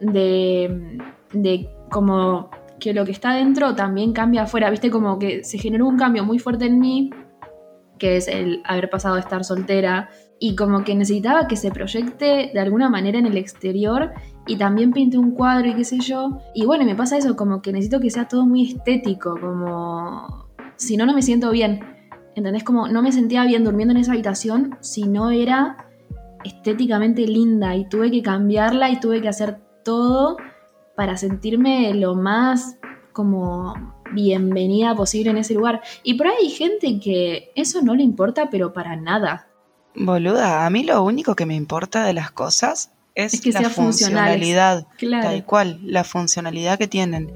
de, 0.00 0.98
de 1.32 1.70
como 1.90 2.50
que 2.78 2.92
lo 2.92 3.04
que 3.04 3.12
está 3.12 3.34
dentro 3.34 3.74
también 3.74 4.12
cambia 4.12 4.42
afuera, 4.42 4.70
viste 4.70 4.90
como 4.90 5.18
que 5.18 5.44
se 5.44 5.58
generó 5.58 5.86
un 5.86 5.96
cambio 5.96 6.24
muy 6.24 6.38
fuerte 6.38 6.66
en 6.66 6.78
mí, 6.78 7.10
que 7.98 8.16
es 8.16 8.28
el 8.28 8.62
haber 8.64 8.90
pasado 8.90 9.14
a 9.14 9.20
estar 9.20 9.44
soltera, 9.44 10.10
y 10.38 10.54
como 10.54 10.84
que 10.84 10.94
necesitaba 10.94 11.48
que 11.48 11.56
se 11.56 11.70
proyecte 11.70 12.50
de 12.52 12.60
alguna 12.60 12.90
manera 12.90 13.18
en 13.18 13.26
el 13.26 13.38
exterior, 13.38 14.12
y 14.46 14.56
también 14.56 14.92
pinté 14.92 15.18
un 15.18 15.32
cuadro 15.32 15.68
y 15.68 15.74
qué 15.74 15.84
sé 15.84 15.98
yo, 15.98 16.38
y 16.54 16.64
bueno, 16.64 16.84
me 16.84 16.94
pasa 16.94 17.16
eso, 17.16 17.36
como 17.36 17.62
que 17.62 17.72
necesito 17.72 18.00
que 18.00 18.10
sea 18.10 18.28
todo 18.28 18.46
muy 18.46 18.68
estético, 18.72 19.38
como 19.40 20.46
si 20.76 20.96
no, 20.96 21.06
no 21.06 21.14
me 21.14 21.22
siento 21.22 21.50
bien, 21.50 21.80
¿entendés? 22.34 22.64
Como 22.64 22.88
no 22.88 23.02
me 23.02 23.12
sentía 23.12 23.44
bien 23.44 23.64
durmiendo 23.64 23.92
en 23.92 24.00
esa 24.00 24.12
habitación 24.12 24.76
si 24.80 25.04
no 25.04 25.30
era 25.30 25.88
estéticamente 26.44 27.26
linda, 27.26 27.74
y 27.74 27.88
tuve 27.88 28.10
que 28.10 28.22
cambiarla 28.22 28.90
y 28.90 29.00
tuve 29.00 29.20
que 29.20 29.28
hacer 29.28 29.60
todo 29.84 30.36
para 30.96 31.16
sentirme 31.16 31.92
lo 31.94 32.14
más 32.14 32.78
como 33.12 33.74
bienvenida 34.12 34.94
posible 34.94 35.30
en 35.30 35.38
ese 35.38 35.54
lugar. 35.54 35.80
Y 36.02 36.14
por 36.14 36.28
ahí 36.28 36.34
hay 36.42 36.50
gente 36.50 37.00
que 37.00 37.50
eso 37.54 37.82
no 37.82 37.94
le 37.94 38.02
importa, 38.02 38.48
pero 38.50 38.72
para 38.72 38.96
nada. 38.96 39.48
Boluda, 39.94 40.66
a 40.66 40.70
mí 40.70 40.84
lo 40.84 41.02
único 41.02 41.34
que 41.34 41.46
me 41.46 41.54
importa 41.54 42.04
de 42.04 42.12
las 42.12 42.30
cosas 42.30 42.92
es, 43.16 43.34
Es 43.34 43.40
que 43.40 43.50
la 43.50 43.68
funcionalidad. 43.70 44.86
Claro. 44.98 45.28
Tal 45.28 45.44
cual, 45.44 45.80
la 45.82 46.04
funcionalidad 46.04 46.78
que 46.78 46.86
tienen. 46.86 47.32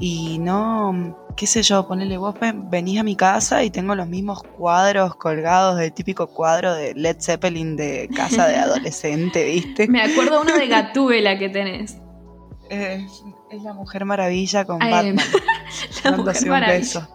Y 0.00 0.38
no, 0.40 1.16
qué 1.36 1.46
sé 1.46 1.62
yo, 1.62 1.86
ponele 1.86 2.16
vos, 2.18 2.34
ven- 2.40 2.68
venís 2.68 2.98
a 2.98 3.04
mi 3.04 3.14
casa 3.16 3.62
y 3.62 3.70
tengo 3.70 3.94
los 3.94 4.08
mismos 4.08 4.42
cuadros 4.42 5.14
colgados 5.14 5.78
del 5.78 5.92
típico 5.92 6.26
cuadro 6.26 6.74
de 6.74 6.92
Led 6.94 7.16
Zeppelin 7.20 7.76
de 7.76 8.10
casa 8.14 8.46
de 8.48 8.56
adolescente, 8.66 9.44
¿viste? 9.44 9.86
Me 9.88 10.02
acuerdo 10.02 10.42
uno 10.42 10.54
de 10.58 10.66
Gatúbela 10.68 11.38
que 11.38 11.48
tenés. 11.48 11.96
Es, 12.68 13.02
es 13.50 13.62
la 13.62 13.74
Mujer 13.74 14.04
Maravilla 14.04 14.64
con 14.64 14.82
Ay, 14.82 14.90
Batman. 14.90 15.26
La 16.04 16.10
dándose 16.10 16.46
Mujer 16.46 16.62
un 16.62 16.68
beso. 16.68 17.08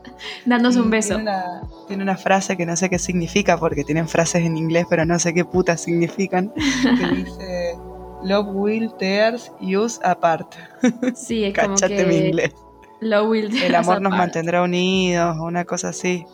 Dándose 0.45 0.79
un 0.81 0.89
beso. 0.89 1.15
Tiene 1.15 1.23
una, 1.23 1.61
tiene 1.87 2.03
una 2.03 2.17
frase 2.17 2.55
que 2.57 2.65
no 2.65 2.75
sé 2.75 2.89
qué 2.89 2.97
significa, 2.99 3.57
porque 3.57 3.83
tienen 3.83 4.07
frases 4.07 4.43
en 4.45 4.55
inglés, 4.57 4.85
pero 4.89 5.05
no 5.05 5.19
sé 5.19 5.33
qué 5.33 5.45
putas 5.45 5.81
significan. 5.81 6.51
Que 6.55 7.07
dice: 7.15 7.75
Love 8.23 8.47
will 8.49 8.91
tears 8.97 9.51
us 9.61 9.99
apart. 10.03 10.53
Sí, 11.15 11.45
es 11.45 11.53
como 11.57 11.75
Cachate 11.75 11.97
que 11.97 12.05
mi 12.05 12.15
inglés. 12.15 12.55
Love 12.99 13.29
will 13.29 13.49
tear 13.49 13.65
El 13.65 13.75
amor 13.75 14.01
nos 14.01 14.11
apart. 14.13 14.23
mantendrá 14.23 14.63
unidos, 14.63 15.37
una 15.39 15.65
cosa 15.65 15.89
así. 15.89 16.25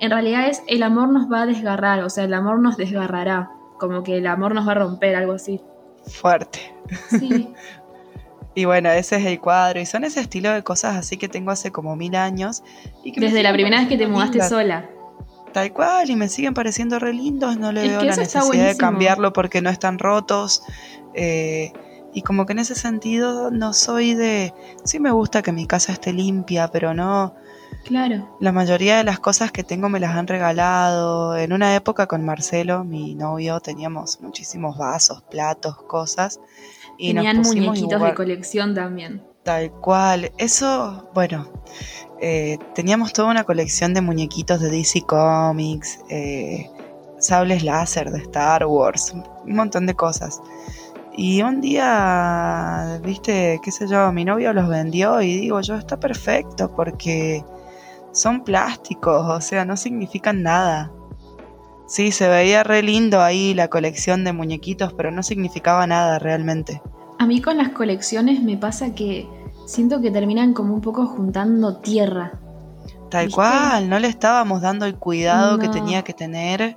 En 0.00 0.10
realidad 0.10 0.48
es 0.48 0.62
el 0.68 0.82
amor 0.82 1.08
nos 1.10 1.30
va 1.30 1.42
a 1.42 1.46
desgarrar, 1.46 2.02
o 2.02 2.10
sea, 2.10 2.24
el 2.24 2.34
amor 2.34 2.60
nos 2.60 2.76
desgarrará. 2.76 3.50
Como 3.78 4.02
que 4.02 4.18
el 4.18 4.26
amor 4.26 4.54
nos 4.54 4.66
va 4.68 4.72
a 4.72 4.76
romper, 4.76 5.16
algo 5.16 5.32
así. 5.32 5.60
Fuerte. 6.06 6.74
Sí, 7.08 7.52
Y 8.56 8.66
bueno, 8.66 8.88
ese 8.90 9.16
es 9.16 9.26
el 9.26 9.40
cuadro. 9.40 9.80
Y 9.80 9.86
son 9.86 10.04
ese 10.04 10.20
estilo 10.20 10.52
de 10.52 10.62
cosas 10.62 10.94
así 10.96 11.16
que 11.16 11.28
tengo 11.28 11.50
hace 11.50 11.72
como 11.72 11.96
mil 11.96 12.14
años. 12.14 12.62
Y 13.02 13.12
que 13.12 13.20
desde 13.20 13.42
la 13.42 13.52
primera 13.52 13.78
vez 13.80 13.88
que 13.88 13.98
te 13.98 14.06
mudaste 14.06 14.34
lindas. 14.34 14.48
sola. 14.48 14.90
Tal 15.54 15.72
cual, 15.72 16.10
y 16.10 16.16
me 16.16 16.28
siguen 16.28 16.52
pareciendo 16.52 16.98
re 16.98 17.12
lindos. 17.14 17.56
No 17.58 17.72
le 17.72 17.84
Es 17.84 17.88
veo 17.90 18.02
la 18.02 18.16
necesidad 18.16 18.66
de 18.66 18.76
cambiarlo 18.76 19.32
porque 19.32 19.62
no 19.62 19.70
están 19.70 19.98
rotos. 19.98 20.62
eh, 21.14 21.72
y 22.12 22.22
como 22.22 22.44
que 22.46 22.52
en 22.52 22.58
ese 22.60 22.74
sentido 22.74 23.50
no 23.50 23.72
soy 23.72 24.14
de. 24.14 24.52
Sí 24.84 25.00
me 25.00 25.10
gusta 25.10 25.42
que 25.42 25.50
mi 25.52 25.66
casa 25.66 25.92
esté 25.92 26.12
limpia, 26.12 26.68
pero 26.68 26.92
no. 26.94 27.34
Claro. 27.84 28.36
La 28.40 28.50
mayoría 28.52 28.96
de 28.98 29.04
las 29.04 29.18
cosas 29.20 29.50
que 29.52 29.62
tengo 29.64 29.88
me 29.88 29.98
las 30.00 30.14
han 30.16 30.26
regalado. 30.28 31.36
En 31.36 31.52
una 31.52 31.74
época 31.74 32.06
con 32.06 32.24
Marcelo, 32.24 32.84
mi 32.84 33.14
novio, 33.14 33.58
teníamos 33.60 34.20
muchísimos 34.20 34.76
vasos, 34.78 35.22
platos, 35.30 35.76
cosas. 35.82 36.40
Y 36.98 37.12
nos 37.14 37.24
Tenían 37.24 37.36
pusimos 37.42 37.66
muñequitos 37.66 37.92
igual- 37.96 38.10
de 38.12 38.14
colección 38.16 38.74
también. 38.74 39.22
Tal 39.42 39.70
cual. 39.72 40.30
Eso, 40.38 41.10
bueno, 41.14 41.48
eh, 42.26 42.58
teníamos 42.74 43.12
toda 43.12 43.28
una 43.28 43.44
colección 43.44 43.92
de 43.92 44.00
muñequitos 44.00 44.58
de 44.58 44.70
DC 44.70 45.02
Comics, 45.02 46.00
eh, 46.08 46.70
sables 47.18 47.62
láser 47.62 48.10
de 48.10 48.18
Star 48.20 48.64
Wars, 48.64 49.12
un 49.12 49.54
montón 49.54 49.84
de 49.84 49.92
cosas. 49.92 50.40
Y 51.14 51.42
un 51.42 51.60
día, 51.60 52.98
viste, 53.04 53.60
qué 53.62 53.70
sé 53.70 53.86
yo, 53.88 54.10
mi 54.10 54.24
novio 54.24 54.54
los 54.54 54.70
vendió 54.70 55.20
y 55.20 55.36
digo 55.36 55.60
yo, 55.60 55.74
está 55.74 56.00
perfecto 56.00 56.74
porque 56.74 57.44
son 58.12 58.42
plásticos, 58.42 59.28
o 59.28 59.40
sea, 59.42 59.66
no 59.66 59.76
significan 59.76 60.42
nada. 60.42 60.90
Sí, 61.86 62.10
se 62.10 62.26
veía 62.26 62.64
re 62.64 62.82
lindo 62.82 63.20
ahí 63.20 63.52
la 63.52 63.68
colección 63.68 64.24
de 64.24 64.32
muñequitos, 64.32 64.94
pero 64.94 65.10
no 65.10 65.22
significaba 65.22 65.86
nada 65.86 66.18
realmente. 66.18 66.80
A 67.18 67.26
mí 67.26 67.42
con 67.42 67.58
las 67.58 67.68
colecciones 67.68 68.42
me 68.42 68.56
pasa 68.56 68.94
que 68.94 69.28
siento 69.66 70.00
que 70.00 70.10
terminan 70.10 70.52
como 70.52 70.74
un 70.74 70.80
poco 70.80 71.06
juntando 71.06 71.76
tierra. 71.76 72.40
Tal 73.10 73.26
¿Viste? 73.26 73.36
cual, 73.36 73.88
no 73.88 73.98
le 73.98 74.08
estábamos 74.08 74.60
dando 74.62 74.86
el 74.86 74.96
cuidado 74.96 75.58
que 75.58 75.68
tenía 75.68 76.02
que 76.02 76.12
tener 76.12 76.76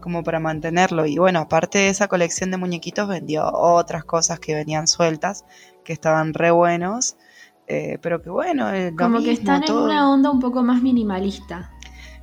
como 0.00 0.22
para 0.22 0.40
mantenerlo. 0.40 1.06
Y 1.06 1.18
bueno, 1.18 1.40
aparte 1.40 1.78
de 1.78 1.88
esa 1.88 2.08
colección 2.08 2.50
de 2.50 2.56
muñequitos, 2.56 3.08
vendió 3.08 3.50
otras 3.52 4.04
cosas 4.04 4.38
que 4.38 4.54
venían 4.54 4.86
sueltas, 4.86 5.44
que 5.84 5.92
estaban 5.92 6.34
re 6.34 6.50
buenos. 6.50 7.16
eh, 7.66 7.98
pero 8.00 8.22
que 8.22 8.30
bueno, 8.30 8.72
eh, 8.72 8.94
Como 8.96 9.18
que 9.18 9.32
están 9.32 9.62
en 9.64 9.74
una 9.74 10.10
onda 10.10 10.30
un 10.30 10.40
poco 10.40 10.62
más 10.62 10.80
minimalista. 10.80 11.70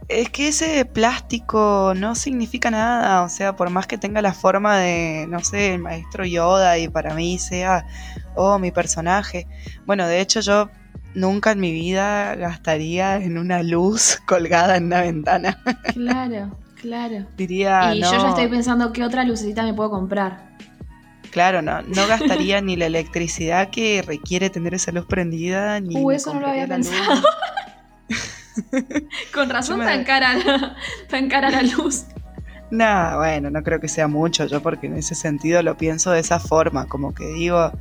Es 0.07 0.29
que 0.29 0.49
ese 0.49 0.85
plástico 0.85 1.93
no 1.95 2.13
significa 2.13 2.69
nada, 2.69 3.23
o 3.23 3.29
sea, 3.29 3.55
por 3.55 3.71
más 3.71 3.87
que 3.87 3.97
tenga 3.97 4.21
la 4.21 4.33
forma 4.33 4.77
de, 4.77 5.25
no 5.27 5.39
sé, 5.39 5.73
el 5.73 5.79
maestro 5.79 6.25
Yoda 6.25 6.77
y 6.77 6.87
para 6.87 7.15
mí 7.15 7.39
sea, 7.39 7.87
oh, 8.35 8.59
mi 8.59 8.71
personaje. 8.71 9.47
Bueno, 9.87 10.07
de 10.07 10.21
hecho 10.21 10.41
yo 10.41 10.69
nunca 11.15 11.53
en 11.53 11.59
mi 11.59 11.71
vida 11.71 12.35
gastaría 12.35 13.15
en 13.15 13.39
una 13.39 13.63
luz 13.63 14.17
colgada 14.27 14.77
en 14.77 14.85
una 14.85 15.01
ventana. 15.01 15.57
Claro, 15.93 16.55
claro. 16.79 17.25
Diría, 17.35 17.95
y 17.95 18.01
no, 18.01 18.11
yo 18.11 18.21
ya 18.21 18.29
estoy 18.29 18.47
pensando 18.47 18.93
qué 18.93 19.03
otra 19.03 19.23
lucecita 19.23 19.63
me 19.63 19.73
puedo 19.73 19.89
comprar. 19.89 20.55
claro, 21.31 21.63
no, 21.63 21.81
no 21.81 22.07
gastaría 22.07 22.61
ni 22.61 22.75
la 22.75 22.85
electricidad 22.85 23.71
que 23.71 24.03
requiere 24.05 24.51
tener 24.51 24.75
esa 24.75 24.91
luz 24.91 25.07
prendida, 25.07 25.79
ni 25.79 25.95
Uh, 25.95 26.11
eso 26.11 26.31
no 26.31 26.41
lo 26.41 26.47
había 26.47 26.67
luz. 26.67 26.91
Con 29.33 29.49
razón 29.49 29.79
me- 29.79 29.85
tan 29.85 30.03
cara 30.03 30.33
la, 30.33 30.75
tan 31.09 31.27
cara 31.29 31.49
la 31.49 31.61
luz. 31.63 32.05
Nah, 32.71 33.17
bueno, 33.17 33.49
no 33.51 33.61
creo 33.63 33.79
que 33.79 33.87
sea 33.87 34.07
mucho 34.07 34.45
yo 34.47 34.61
porque 34.61 34.87
en 34.87 34.97
ese 34.97 35.13
sentido 35.15 35.61
lo 35.61 35.77
pienso 35.77 36.11
de 36.11 36.19
esa 36.19 36.39
forma, 36.39 36.87
como 36.87 37.13
que 37.13 37.25
digo, 37.27 37.71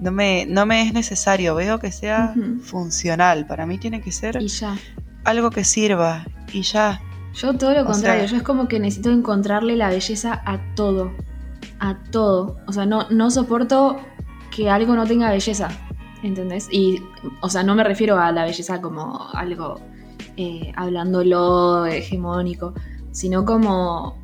no 0.00 0.10
me, 0.10 0.46
no 0.46 0.64
me 0.66 0.82
es 0.82 0.92
necesario, 0.94 1.54
veo 1.54 1.78
que 1.78 1.92
sea 1.92 2.34
funcional, 2.64 3.46
para 3.46 3.66
mí 3.66 3.78
tiene 3.78 4.00
que 4.00 4.10
ser 4.10 4.40
Y 4.40 4.48
ya. 4.48 4.76
algo 5.24 5.50
que 5.50 5.64
sirva 5.64 6.24
y 6.52 6.62
ya. 6.62 7.00
Yo 7.34 7.54
todo 7.56 7.72
lo 7.72 7.82
O 7.82 7.86
contrario, 7.86 8.22
sea- 8.22 8.30
yo 8.30 8.36
es 8.38 8.42
como 8.42 8.68
que 8.68 8.78
necesito 8.80 9.10
encontrarle 9.10 9.76
la 9.76 9.88
belleza 9.90 10.42
a 10.44 10.58
todo. 10.74 11.12
A 11.78 11.96
todo. 12.10 12.56
O 12.66 12.72
sea, 12.72 12.84
no, 12.86 13.08
no 13.10 13.30
soporto 13.30 14.00
que 14.50 14.68
algo 14.70 14.94
no 14.96 15.06
tenga 15.06 15.30
belleza. 15.30 15.68
¿Entendés? 16.22 16.68
Y, 16.70 17.02
o 17.40 17.48
sea, 17.48 17.62
no 17.64 17.74
me 17.74 17.84
refiero 17.84 18.18
a 18.18 18.30
la 18.32 18.44
belleza 18.44 18.80
como 18.80 19.28
algo 19.34 19.80
eh, 20.36 20.72
hablándolo 20.76 21.86
hegemónico, 21.86 22.74
sino 23.10 23.44
como, 23.44 24.16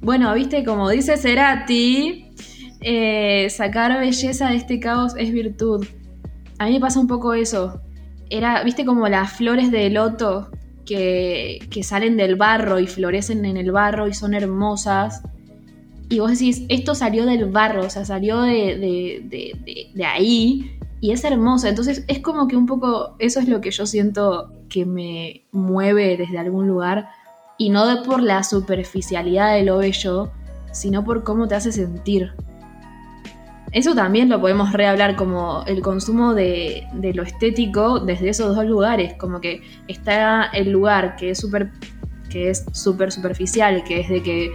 bueno, 0.00 0.32
viste, 0.34 0.64
como 0.64 0.88
dice 0.90 1.16
Cerati, 1.16 2.30
eh, 2.80 3.48
sacar 3.50 3.98
belleza 4.00 4.50
de 4.50 4.56
este 4.56 4.78
caos 4.80 5.14
es 5.16 5.32
virtud. 5.32 5.86
A 6.58 6.66
mí 6.66 6.72
me 6.74 6.80
pasa 6.80 7.00
un 7.00 7.06
poco 7.08 7.34
eso. 7.34 7.80
Era, 8.30 8.62
viste, 8.64 8.84
como 8.84 9.08
las 9.08 9.32
flores 9.32 9.70
de 9.70 9.90
loto 9.90 10.50
que, 10.84 11.58
que 11.70 11.82
salen 11.82 12.16
del 12.16 12.36
barro 12.36 12.78
y 12.80 12.86
florecen 12.86 13.44
en 13.44 13.56
el 13.56 13.72
barro 13.72 14.06
y 14.08 14.14
son 14.14 14.34
hermosas. 14.34 15.22
Y 16.08 16.20
vos 16.20 16.30
decís, 16.30 16.62
esto 16.68 16.94
salió 16.94 17.26
del 17.26 17.46
barro, 17.46 17.84
o 17.84 17.90
sea, 17.90 18.04
salió 18.04 18.42
de, 18.42 18.52
de- 18.78 19.22
de- 19.28 19.90
de- 19.92 20.04
ahí 20.04 20.78
y 21.00 21.10
es 21.10 21.24
hermosa. 21.24 21.68
Entonces 21.68 22.04
es 22.06 22.20
como 22.20 22.46
que 22.46 22.56
un 22.56 22.66
poco 22.66 23.16
eso 23.18 23.40
es 23.40 23.48
lo 23.48 23.60
que 23.60 23.72
yo 23.72 23.86
siento 23.86 24.52
que 24.68 24.86
me 24.86 25.46
mueve 25.52 26.16
desde 26.16 26.38
algún 26.38 26.66
lugar 26.66 27.08
y 27.58 27.70
no 27.70 27.86
de 27.86 28.02
por 28.02 28.22
la 28.22 28.42
superficialidad 28.42 29.54
de 29.54 29.62
lo 29.62 29.78
bello, 29.78 30.30
sino 30.72 31.04
por 31.04 31.24
cómo 31.24 31.48
te 31.48 31.54
hace 31.54 31.72
sentir. 31.72 32.32
Eso 33.72 33.94
también 33.94 34.28
lo 34.28 34.40
podemos 34.40 34.72
rehablar 34.72 35.16
como 35.16 35.64
el 35.66 35.82
consumo 35.82 36.34
de, 36.34 36.86
lo 37.14 37.22
estético 37.22 38.00
desde 38.00 38.30
esos 38.30 38.54
dos 38.54 38.64
lugares, 38.64 39.14
como 39.14 39.40
que 39.40 39.62
está 39.88 40.44
el 40.44 40.70
lugar 40.70 41.16
que 41.16 41.30
es 41.30 41.38
súper 41.38 41.72
que 42.30 42.50
es 42.50 42.64
superficial, 42.72 43.84
que 43.84 44.00
es 44.00 44.08
de 44.08 44.22
que 44.22 44.50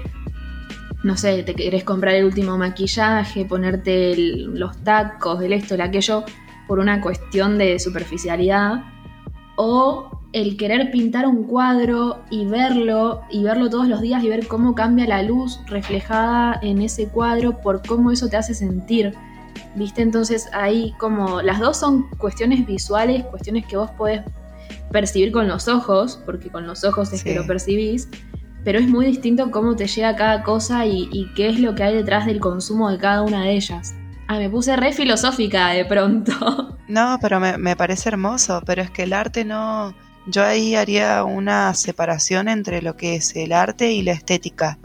no 1.04 1.18
sé, 1.18 1.42
te 1.44 1.56
querés 1.56 1.84
comprar 1.84 2.16
el 2.16 2.26
último 2.26 2.58
maquillaje, 2.58 3.46
ponerte 3.46 4.16
los 4.16 4.78
tacos, 4.84 5.42
el 5.42 5.54
esto, 5.54 5.74
el 5.76 5.82
aquello, 5.82 6.24
por 6.68 6.80
una 6.80 7.02
cuestión 7.02 7.58
de 7.58 7.80
superficialidad, 7.80 8.84
o 9.56 10.22
el 10.34 10.56
querer 10.56 10.92
pintar 10.92 11.28
un 11.28 11.44
cuadro 11.44 12.22
y 12.30 12.46
verlo, 12.46 13.22
y 13.30 13.44
verlo 13.44 13.70
todos 13.70 13.88
los 13.88 14.02
días 14.02 14.24
y 14.24 14.30
ver 14.30 14.48
cómo 14.48 14.76
cambia 14.76 15.06
la 15.06 15.24
luz 15.24 15.60
reflejada 15.68 16.60
en 16.62 16.82
ese 16.82 17.08
cuadro, 17.08 17.60
por 17.62 17.86
cómo 17.86 18.12
eso 18.12 18.30
te 18.30 18.38
hace 18.38 18.54
sentir. 18.54 19.14
¿Viste? 19.76 20.02
Entonces 20.02 20.50
ahí 20.54 20.94
como 20.98 21.42
las 21.42 21.60
dos 21.60 21.78
son 21.78 22.10
cuestiones 22.18 22.66
visuales, 22.66 23.24
cuestiones 23.26 23.66
que 23.66 23.78
vos 23.78 23.92
podés 23.92 24.22
percibir 24.92 25.32
con 25.32 25.48
los 25.48 25.68
ojos, 25.68 26.20
porque 26.26 26.50
con 26.50 26.66
los 26.68 26.84
ojos 26.84 27.12
es 27.14 27.24
que 27.24 27.36
lo 27.36 27.46
percibís, 27.46 28.10
pero 28.64 28.80
es 28.80 28.88
muy 28.88 29.06
distinto 29.06 29.52
cómo 29.52 29.76
te 29.76 29.88
llega 29.88 30.16
cada 30.16 30.44
cosa 30.44 30.86
y, 30.86 31.10
y 31.12 31.34
qué 31.34 31.50
es 31.50 31.60
lo 31.60 31.76
que 31.76 31.84
hay 31.84 31.96
detrás 31.96 32.26
del 32.26 32.40
consumo 32.40 32.90
de 32.90 32.98
cada 32.98 33.22
una 33.22 33.44
de 33.44 33.56
ellas. 33.56 33.96
Ah, 34.28 34.38
me 34.38 34.50
puse 34.50 34.76
re 34.78 34.94
filosófica 34.94 35.70
de 35.70 35.84
pronto. 35.86 36.78
No, 36.92 37.20
pero 37.22 37.40
me, 37.40 37.58
me 37.58 37.78
parece 37.78 38.10
hermoso, 38.10 38.62
pero 38.66 38.82
es 38.82 38.92
que 38.92 39.04
el 39.04 39.14
arte 39.14 39.46
no... 39.46 39.96
Yo 40.28 40.44
ahí 40.44 40.76
haría 40.76 41.24
una 41.24 41.74
separación 41.74 42.50
entre 42.50 42.82
lo 42.82 42.98
que 42.98 43.16
es 43.16 43.34
el 43.38 43.54
arte 43.54 43.94
y 43.94 44.04
la 44.04 44.12
estética. 44.12 44.78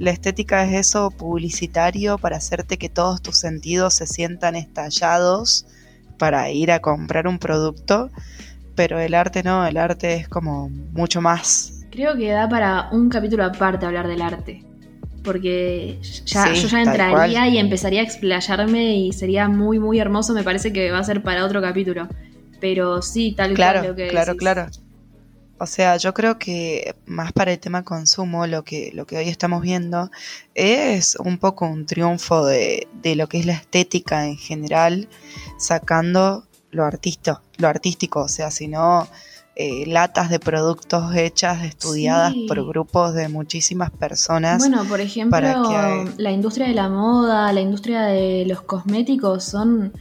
La 0.00 0.10
estética 0.10 0.64
es 0.64 0.88
eso 0.88 1.12
publicitario 1.12 2.18
para 2.18 2.38
hacerte 2.38 2.78
que 2.78 2.88
todos 2.88 3.22
tus 3.22 3.38
sentidos 3.38 3.94
se 3.94 4.08
sientan 4.08 4.56
estallados 4.56 5.66
para 6.18 6.50
ir 6.50 6.72
a 6.72 6.80
comprar 6.80 7.28
un 7.28 7.38
producto, 7.38 8.10
pero 8.74 8.98
el 8.98 9.14
arte 9.14 9.44
no, 9.44 9.64
el 9.64 9.76
arte 9.76 10.14
es 10.14 10.28
como 10.28 10.68
mucho 10.68 11.20
más. 11.20 11.84
Creo 11.92 12.16
que 12.16 12.28
da 12.28 12.48
para 12.48 12.88
un 12.90 13.08
capítulo 13.08 13.44
aparte 13.44 13.86
hablar 13.86 14.08
del 14.08 14.20
arte. 14.20 14.64
Porque 15.26 15.98
ya, 16.24 16.54
Sí, 16.54 16.62
yo 16.62 16.68
ya 16.68 16.82
entraría 16.82 17.40
cual. 17.40 17.54
y 17.54 17.58
empezaría 17.58 18.00
a 18.00 18.04
explayarme 18.04 18.96
y 18.96 19.12
sería 19.12 19.48
muy, 19.48 19.78
muy 19.78 19.98
hermoso. 19.98 20.32
Me 20.32 20.42
parece 20.44 20.72
que 20.72 20.90
va 20.90 21.00
a 21.00 21.04
ser 21.04 21.22
para 21.22 21.44
otro 21.44 21.60
capítulo. 21.60 22.08
Pero 22.60 23.02
sí, 23.02 23.32
tal 23.36 23.48
cual 23.56 23.56
Claro, 23.56 23.82
lo 23.82 23.94
que 23.94 24.08
claro, 24.08 24.34
decís. 24.34 24.38
claro. 24.40 24.66
O 25.58 25.66
sea, 25.66 25.96
yo 25.96 26.12
creo 26.14 26.38
que 26.38 26.94
más 27.06 27.32
para 27.32 27.52
el 27.52 27.58
tema 27.58 27.82
consumo, 27.82 28.46
lo 28.46 28.62
que, 28.64 28.90
lo 28.94 29.06
que 29.06 29.16
hoy 29.16 29.28
estamos 29.30 29.62
viendo 29.62 30.10
es 30.54 31.16
un 31.16 31.38
poco 31.38 31.66
un 31.66 31.86
triunfo 31.86 32.44
de, 32.46 32.88
de 33.02 33.16
lo 33.16 33.26
que 33.28 33.38
es 33.38 33.46
la 33.46 33.54
estética 33.54 34.26
en 34.26 34.36
general, 34.36 35.08
sacando 35.58 36.44
lo, 36.70 36.84
artisto, 36.84 37.40
lo 37.58 37.68
artístico, 37.68 38.20
o 38.22 38.28
sea, 38.28 38.50
sino 38.50 39.08
eh, 39.58 39.84
latas 39.86 40.28
de 40.28 40.38
productos 40.38 41.14
hechas, 41.16 41.64
estudiadas 41.64 42.34
Sí. 42.34 42.44
por 42.46 42.62
grupos 42.66 43.14
de 43.14 43.28
muchísimas 43.28 43.90
personas. 43.90 44.58
Bueno, 44.58 44.84
por 44.84 45.00
ejemplo, 45.00 45.30
para 45.30 45.54
que 45.54 46.22
la 46.22 46.30
industria 46.30 46.68
de 46.68 46.74
la 46.74 46.90
moda, 46.90 47.50
la 47.54 47.60
industria 47.62 48.02
de 48.02 48.44
los 48.46 48.60
cosméticos 48.60 49.44
son 49.44 49.92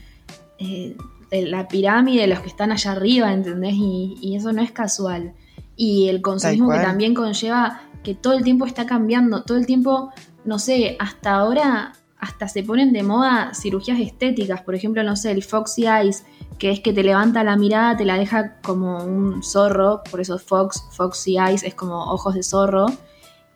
eh, 0.60 0.98
la 1.32 1.68
pirámide 1.70 2.22
de 2.22 2.28
los 2.28 2.40
que 2.42 2.50
están 2.50 2.72
allá 2.74 2.92
arriba, 2.92 3.32
¿entendés? 3.32 3.74
Y, 3.76 4.16
y 4.22 4.36
eso 4.36 4.52
no 4.52 4.62
es 4.62 4.72
casual. 4.72 5.34
Y 5.78 6.10
el 6.10 6.22
consumismo 6.22 6.70
que 6.72 6.80
también 6.80 7.14
conlleva 7.14 7.82
que 8.04 8.14
todo 8.14 8.34
el 8.34 8.44
tiempo 8.44 8.66
está 8.66 8.86
cambiando, 8.86 9.44
todo 9.44 9.58
el 9.58 9.66
tiempo, 9.66 10.12
no 10.44 10.60
sé, 10.60 10.96
hasta 11.00 11.34
ahora 11.36 11.94
hasta 12.26 12.48
se 12.48 12.64
ponen 12.64 12.92
de 12.92 13.04
moda 13.04 13.52
cirugías 13.54 14.00
estéticas, 14.00 14.64
por 14.64 14.74
ejemplo, 14.74 15.04
no 15.04 15.16
sé, 15.16 15.30
el 15.30 15.44
Foxy 15.44 15.86
Eyes, 15.86 16.26
que 16.58 16.72
es 16.72 16.80
que 16.80 16.92
te 16.92 17.04
levanta 17.04 17.44
la 17.44 17.56
mirada, 17.56 17.96
te 17.96 18.04
la 18.04 18.18
deja 18.18 18.60
como 18.62 19.04
un 19.04 19.44
zorro, 19.44 20.02
por 20.10 20.20
eso 20.20 20.40
Fox, 20.40 20.88
Foxy 20.92 21.38
Eyes 21.38 21.64
es 21.64 21.76
como 21.76 22.04
ojos 22.06 22.34
de 22.34 22.42
zorro. 22.42 22.88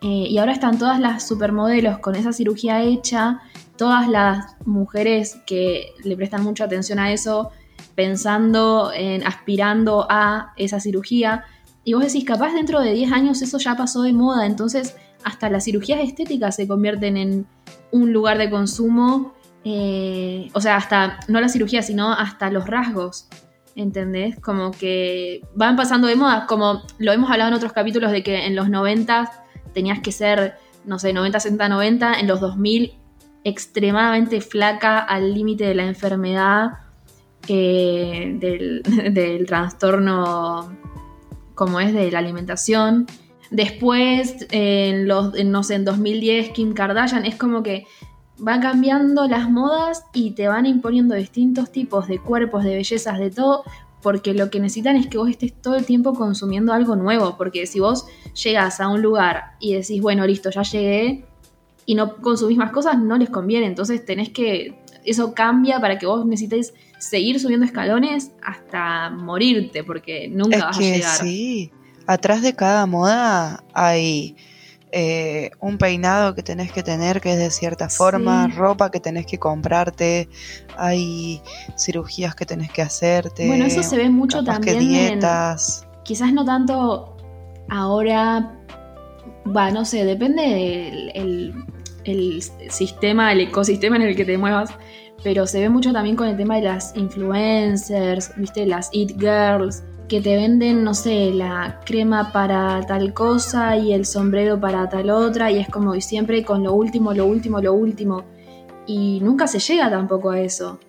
Eh, 0.01 0.27
y 0.29 0.37
ahora 0.37 0.51
están 0.51 0.77
todas 0.77 0.99
las 0.99 1.27
supermodelos 1.27 1.97
con 1.97 2.15
esa 2.15 2.31
cirugía 2.31 2.83
hecha, 2.83 3.39
todas 3.75 4.07
las 4.07 4.55
mujeres 4.65 5.39
que 5.47 5.87
le 6.03 6.15
prestan 6.15 6.43
mucha 6.43 6.65
atención 6.65 6.99
a 6.99 7.11
eso, 7.11 7.49
pensando 7.95 8.91
en, 8.93 9.25
aspirando 9.25 10.05
a 10.11 10.53
esa 10.57 10.79
cirugía. 10.79 11.43
Y 11.83 11.93
vos 11.93 12.03
decís, 12.03 12.23
capaz 12.23 12.53
dentro 12.53 12.81
de 12.81 12.93
10 12.93 13.11
años 13.13 13.41
eso 13.41 13.57
ya 13.57 13.75
pasó 13.75 14.03
de 14.03 14.13
moda, 14.13 14.45
entonces 14.45 14.95
hasta 15.23 15.49
las 15.49 15.63
cirugías 15.63 16.01
estéticas 16.01 16.55
se 16.55 16.67
convierten 16.67 17.17
en 17.17 17.47
un 17.91 18.13
lugar 18.13 18.37
de 18.37 18.49
consumo, 18.49 19.33
eh, 19.63 20.49
o 20.53 20.61
sea, 20.61 20.77
hasta, 20.77 21.19
no 21.27 21.41
la 21.41 21.49
cirugía, 21.49 21.81
sino 21.81 22.13
hasta 22.13 22.49
los 22.49 22.67
rasgos. 22.67 23.27
¿Entendés? 23.75 24.37
Como 24.39 24.71
que 24.71 25.41
van 25.55 25.75
pasando 25.75 26.07
de 26.07 26.15
moda, 26.15 26.47
como 26.47 26.83
lo 26.97 27.13
hemos 27.13 27.31
hablado 27.31 27.49
en 27.49 27.55
otros 27.55 27.71
capítulos 27.71 28.11
de 28.11 28.23
que 28.23 28.45
en 28.45 28.55
los 28.55 28.69
90 28.69 29.31
tenías 29.73 29.99
que 29.99 30.11
ser, 30.11 30.55
no 30.85 30.99
sé, 30.99 31.13
90, 31.13 31.39
60, 31.39 31.69
90, 31.69 32.19
en 32.19 32.27
los 32.27 32.41
2000 32.41 32.93
extremadamente 33.45 34.41
flaca 34.41 34.99
al 34.99 35.33
límite 35.33 35.65
de 35.65 35.75
la 35.75 35.85
enfermedad, 35.85 36.71
eh, 37.47 38.35
del, 38.39 38.83
del 39.13 39.45
trastorno 39.45 40.75
como 41.55 41.79
es 41.79 41.93
de 41.93 42.11
la 42.11 42.19
alimentación. 42.19 43.05
Después, 43.51 44.47
en 44.51 45.07
los, 45.07 45.35
en, 45.35 45.51
no 45.51 45.63
sé, 45.63 45.75
en 45.75 45.85
2010, 45.85 46.49
Kim 46.49 46.73
Kardashian, 46.73 47.25
es 47.25 47.35
como 47.35 47.63
que 47.63 47.85
va 48.45 48.59
cambiando 48.59 49.27
las 49.27 49.49
modas 49.49 50.05
y 50.13 50.31
te 50.31 50.47
van 50.47 50.65
imponiendo 50.65 51.15
distintos 51.15 51.71
tipos 51.71 52.07
de 52.07 52.19
cuerpos, 52.19 52.63
de 52.63 52.75
bellezas, 52.75 53.19
de 53.19 53.31
todo, 53.31 53.63
porque 54.01 54.33
lo 54.33 54.49
que 54.49 54.59
necesitan 54.59 54.95
es 54.95 55.07
que 55.07 55.17
vos 55.17 55.29
estés 55.29 55.53
todo 55.53 55.75
el 55.75 55.85
tiempo 55.85 56.13
consumiendo 56.13 56.71
algo 56.73 56.95
nuevo, 56.95 57.35
porque 57.37 57.65
si 57.65 57.79
vos 57.79 58.05
llegas 58.41 58.79
a 58.79 58.87
un 58.87 59.01
lugar 59.01 59.55
y 59.59 59.73
decís, 59.73 60.01
bueno, 60.01 60.25
listo, 60.25 60.49
ya 60.51 60.61
llegué, 60.61 61.25
y 61.85 61.95
no 61.95 62.17
consumís 62.17 62.57
más 62.57 62.71
cosas, 62.71 62.99
no 62.99 63.17
les 63.17 63.31
conviene, 63.31 63.65
entonces 63.65 64.05
tenés 64.05 64.29
que, 64.29 64.79
eso 65.03 65.33
cambia 65.33 65.79
para 65.79 65.97
que 65.97 66.05
vos 66.05 66.23
necesites 66.23 66.73
seguir 66.99 67.39
subiendo 67.39 67.65
escalones 67.65 68.31
hasta 68.43 69.09
morirte, 69.09 69.83
porque 69.83 70.27
nunca 70.27 70.57
es 70.57 70.63
vas 70.63 70.77
que 70.77 70.91
a 70.91 70.95
llegar. 70.95 71.17
sí, 71.17 71.71
atrás 72.09 72.41
de 72.41 72.55
cada 72.55 72.87
moda 72.87 73.63
hay 73.75 74.35
eh, 74.91 75.51
un 75.59 75.77
peinado 75.77 76.33
que 76.33 76.41
tenés 76.41 76.71
que 76.71 76.81
tener 76.81 77.21
que 77.21 77.33
es 77.33 77.37
de 77.37 77.51
cierta 77.51 77.87
forma, 77.87 78.47
Sí. 78.47 78.53
ropa 78.53 78.89
que 78.89 78.99
tenés 78.99 79.27
que 79.27 79.37
comprarte, 79.37 80.27
hay 80.75 81.39
cirugías 81.77 82.33
que 82.33 82.47
tenés 82.47 82.71
que 82.71 82.81
hacerte. 82.81 83.45
Bueno, 83.45 83.65
eso 83.65 83.83
se 83.83 83.95
ve 83.95 84.09
mucho 84.09 84.39
que 84.39 84.45
también 84.45 84.77
en, 84.77 84.87
dietas. 84.89 85.85
quizás 86.03 86.33
no 86.33 86.43
tanto 86.43 87.15
ahora, 87.69 88.55
va, 89.55 89.69
no 89.69 89.85
sé, 89.85 90.03
depende 90.03 90.41
del 90.41 91.11
el, 91.13 91.65
el 92.05 92.43
sistema, 92.71 93.31
el 93.31 93.41
ecosistema 93.41 93.97
en 93.97 94.01
el 94.01 94.15
que 94.15 94.25
te 94.25 94.35
muevas, 94.35 94.71
pero 95.23 95.45
se 95.45 95.59
ve 95.59 95.69
mucho 95.69 95.93
también 95.93 96.15
con 96.15 96.27
el 96.27 96.35
tema 96.37 96.55
de 96.55 96.63
las 96.63 96.95
influencers, 96.95 98.31
viste, 98.35 98.65
las 98.65 98.89
it 98.93 99.11
girls, 99.19 99.83
que 100.09 100.19
te 100.19 100.35
venden, 100.35 100.83
no 100.83 100.93
sé, 100.93 101.31
la 101.31 101.79
crema 101.85 102.33
para 102.33 102.85
tal 102.85 103.13
cosa 103.13 103.77
y 103.77 103.93
el 103.93 104.05
sombrero 104.05 104.59
para 104.59 104.89
tal 104.89 105.09
otra, 105.11 105.51
y 105.51 105.59
es 105.59 105.69
como 105.69 105.93
siempre 106.01 106.43
con 106.43 106.63
lo 106.63 106.73
último, 106.73 107.13
lo 107.13 107.25
último, 107.25 107.61
lo 107.61 107.73
último, 107.73 108.25
y 108.85 109.21
nunca 109.21 109.47
se 109.47 109.59
llega 109.59 109.89
tampoco 109.89 110.31
a 110.31 110.41
eso. 110.41 110.79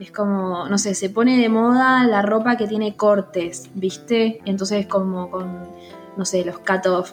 Es 0.00 0.10
como, 0.10 0.66
no 0.66 0.78
sé, 0.78 0.94
se 0.94 1.10
pone 1.10 1.36
de 1.36 1.50
moda 1.50 2.04
la 2.04 2.22
ropa 2.22 2.56
que 2.56 2.66
tiene 2.66 2.96
cortes, 2.96 3.70
¿viste? 3.74 4.40
Entonces 4.46 4.86
como 4.86 5.30
con, 5.30 5.68
no 6.16 6.24
sé, 6.24 6.42
los 6.44 6.58
cut-off. 6.58 7.12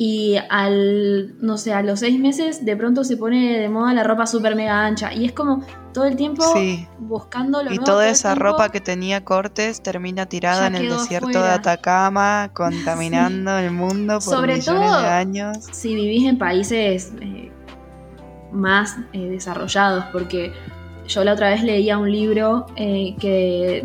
Y 0.00 0.36
al, 0.48 1.34
no 1.44 1.58
sé, 1.58 1.72
a 1.74 1.82
los 1.82 1.98
seis 1.98 2.20
meses 2.20 2.64
de 2.64 2.76
pronto 2.76 3.02
se 3.02 3.16
pone 3.16 3.58
de 3.58 3.68
moda 3.68 3.92
la 3.94 4.04
ropa 4.04 4.28
súper 4.28 4.54
mega 4.54 4.86
ancha. 4.86 5.12
Y 5.12 5.24
es 5.24 5.32
como 5.32 5.64
todo 5.92 6.04
el 6.04 6.14
tiempo 6.14 6.44
Sí. 6.54 6.86
buscando 7.00 7.64
lo 7.64 7.72
Y 7.72 7.78
nuevo, 7.78 7.84
toda 7.84 8.08
esa 8.08 8.34
tiempo. 8.34 8.44
ropa 8.52 8.68
que 8.70 8.80
tenía 8.80 9.24
cortes 9.24 9.82
termina 9.82 10.26
tirada 10.26 10.68
en 10.68 10.76
el 10.76 10.88
desierto 10.88 11.42
de. 11.42 11.50
Atacama, 11.50 12.50
contaminando 12.54 13.58
el 13.58 13.72
mundo 13.72 14.14
por 14.14 14.22
Sobre 14.22 14.54
millones 14.58 14.88
todo- 14.88 15.00
de 15.02 15.08
años. 15.08 15.56
si 15.72 15.96
vivís 15.96 16.28
en 16.28 16.38
países 16.38 17.12
eh, 17.20 17.50
más 18.52 18.98
eh, 19.12 19.28
desarrollados, 19.28 20.04
porque 20.12 20.52
yo 21.08 21.24
la 21.24 21.32
otra 21.32 21.48
vez 21.50 21.64
leía 21.64 21.98
un 21.98 22.12
libro 22.12 22.66
eh, 22.76 23.16
que 23.18 23.84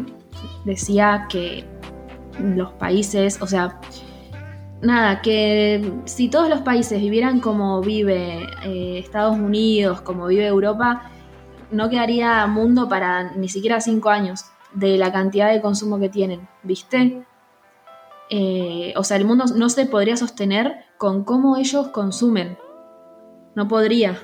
decía 0.63 1.25
que 1.27 1.65
los 2.39 2.71
países, 2.73 3.41
o 3.41 3.47
sea, 3.47 3.79
nada, 4.83 5.21
que 5.21 6.01
si 6.05 6.29
todos 6.29 6.49
los 6.49 6.61
países 6.61 6.99
vivieran 6.99 7.39
como 7.39 7.81
vive 7.81 8.47
eh, 8.63 8.99
Estados 8.99 9.37
Unidos, 9.37 10.01
como 10.01 10.27
vive 10.27 10.45
Europa, 10.45 11.09
no 11.71 11.89
quedaría 11.89 12.45
mundo 12.47 12.87
para 12.87 13.31
ni 13.33 13.49
siquiera 13.49 13.81
cinco 13.81 14.09
años 14.09 14.45
de 14.73 14.97
la 14.97 15.11
cantidad 15.11 15.51
de 15.51 15.61
consumo 15.61 15.99
que 15.99 16.09
tienen, 16.09 16.47
¿viste? 16.63 17.25
Eh, 18.29 18.93
o 18.95 19.03
sea, 19.03 19.17
el 19.17 19.25
mundo 19.25 19.45
no 19.55 19.69
se 19.69 19.85
podría 19.85 20.17
sostener 20.17 20.85
con 20.97 21.23
cómo 21.23 21.57
ellos 21.57 21.89
consumen. 21.89 22.57
No 23.55 23.67
podría. 23.67 24.17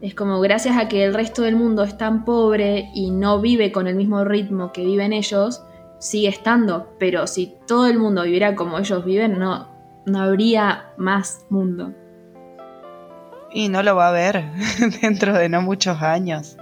Es 0.00 0.14
como 0.14 0.40
gracias 0.40 0.76
a 0.76 0.88
que 0.88 1.04
el 1.04 1.14
resto 1.14 1.42
del 1.42 1.56
mundo 1.56 1.82
es 1.82 1.96
tan 1.96 2.24
pobre 2.24 2.90
y 2.94 3.10
no 3.10 3.40
vive 3.40 3.72
con 3.72 3.86
el 3.86 3.96
mismo 3.96 4.24
ritmo 4.24 4.72
que 4.72 4.84
viven 4.84 5.12
ellos, 5.12 5.62
sigue 5.98 6.28
estando. 6.28 6.94
Pero 6.98 7.26
si 7.26 7.54
todo 7.66 7.86
el 7.86 7.98
mundo 7.98 8.22
viviera 8.22 8.54
como 8.54 8.78
ellos 8.78 9.04
viven, 9.04 9.38
no, 9.38 9.68
no 10.06 10.20
habría 10.20 10.92
más 10.96 11.44
mundo. 11.50 11.92
Y 13.52 13.68
no 13.68 13.82
lo 13.82 13.96
va 13.96 14.06
a 14.06 14.10
haber 14.10 14.44
dentro 15.02 15.34
de 15.34 15.48
no 15.48 15.62
muchos 15.62 16.02
años. 16.02 16.56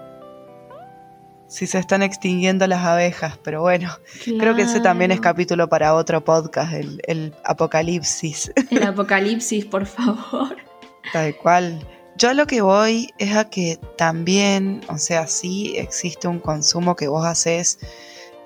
Si 1.47 1.67
se 1.67 1.79
están 1.79 2.03
extinguiendo 2.03 2.67
las 2.67 2.85
abejas, 2.85 3.39
pero 3.43 3.61
bueno, 3.61 3.91
creo 4.25 4.57
que 4.57 4.63
ese 4.63 4.81
también 4.81 5.13
es 5.13 5.21
capítulo 5.21 5.69
para 5.69 5.95
otro 5.95 6.25
podcast, 6.25 6.73
el, 6.73 7.01
el 7.07 7.35
apocalipsis, 7.45 8.51
El 8.71 8.83
apocalipsis, 8.87 9.65
por 9.67 9.87
favor. 9.87 10.57
tal 11.13 11.37
cual. 11.37 11.87
Yo 12.17 12.31
a 12.31 12.35
lo 12.35 12.47
que 12.47 12.61
voy 12.61 13.11
es 13.19 13.37
a 13.37 13.51
que 13.51 13.79
también, 13.97 14.81
o 14.89 14.99
sea, 14.99 15.27
sí 15.27 15.75
existe 15.77 16.29
un 16.29 16.39
consumo 16.39 16.97
que 16.97 17.09
vos 17.09 17.27
haces 17.27 17.79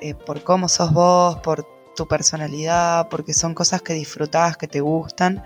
eh, 0.00 0.14
por 0.14 0.42
cómo 0.42 0.68
sos 0.68 0.92
vos, 0.92 1.36
por 1.38 1.66
tu 1.96 2.06
personalidad, 2.06 3.08
porque 3.08 3.34
son 3.34 3.54
cosas 3.54 3.82
que 3.82 3.92
disfrutás, 3.94 4.56
que 4.56 4.68
te 4.68 4.80
gustan, 4.80 5.42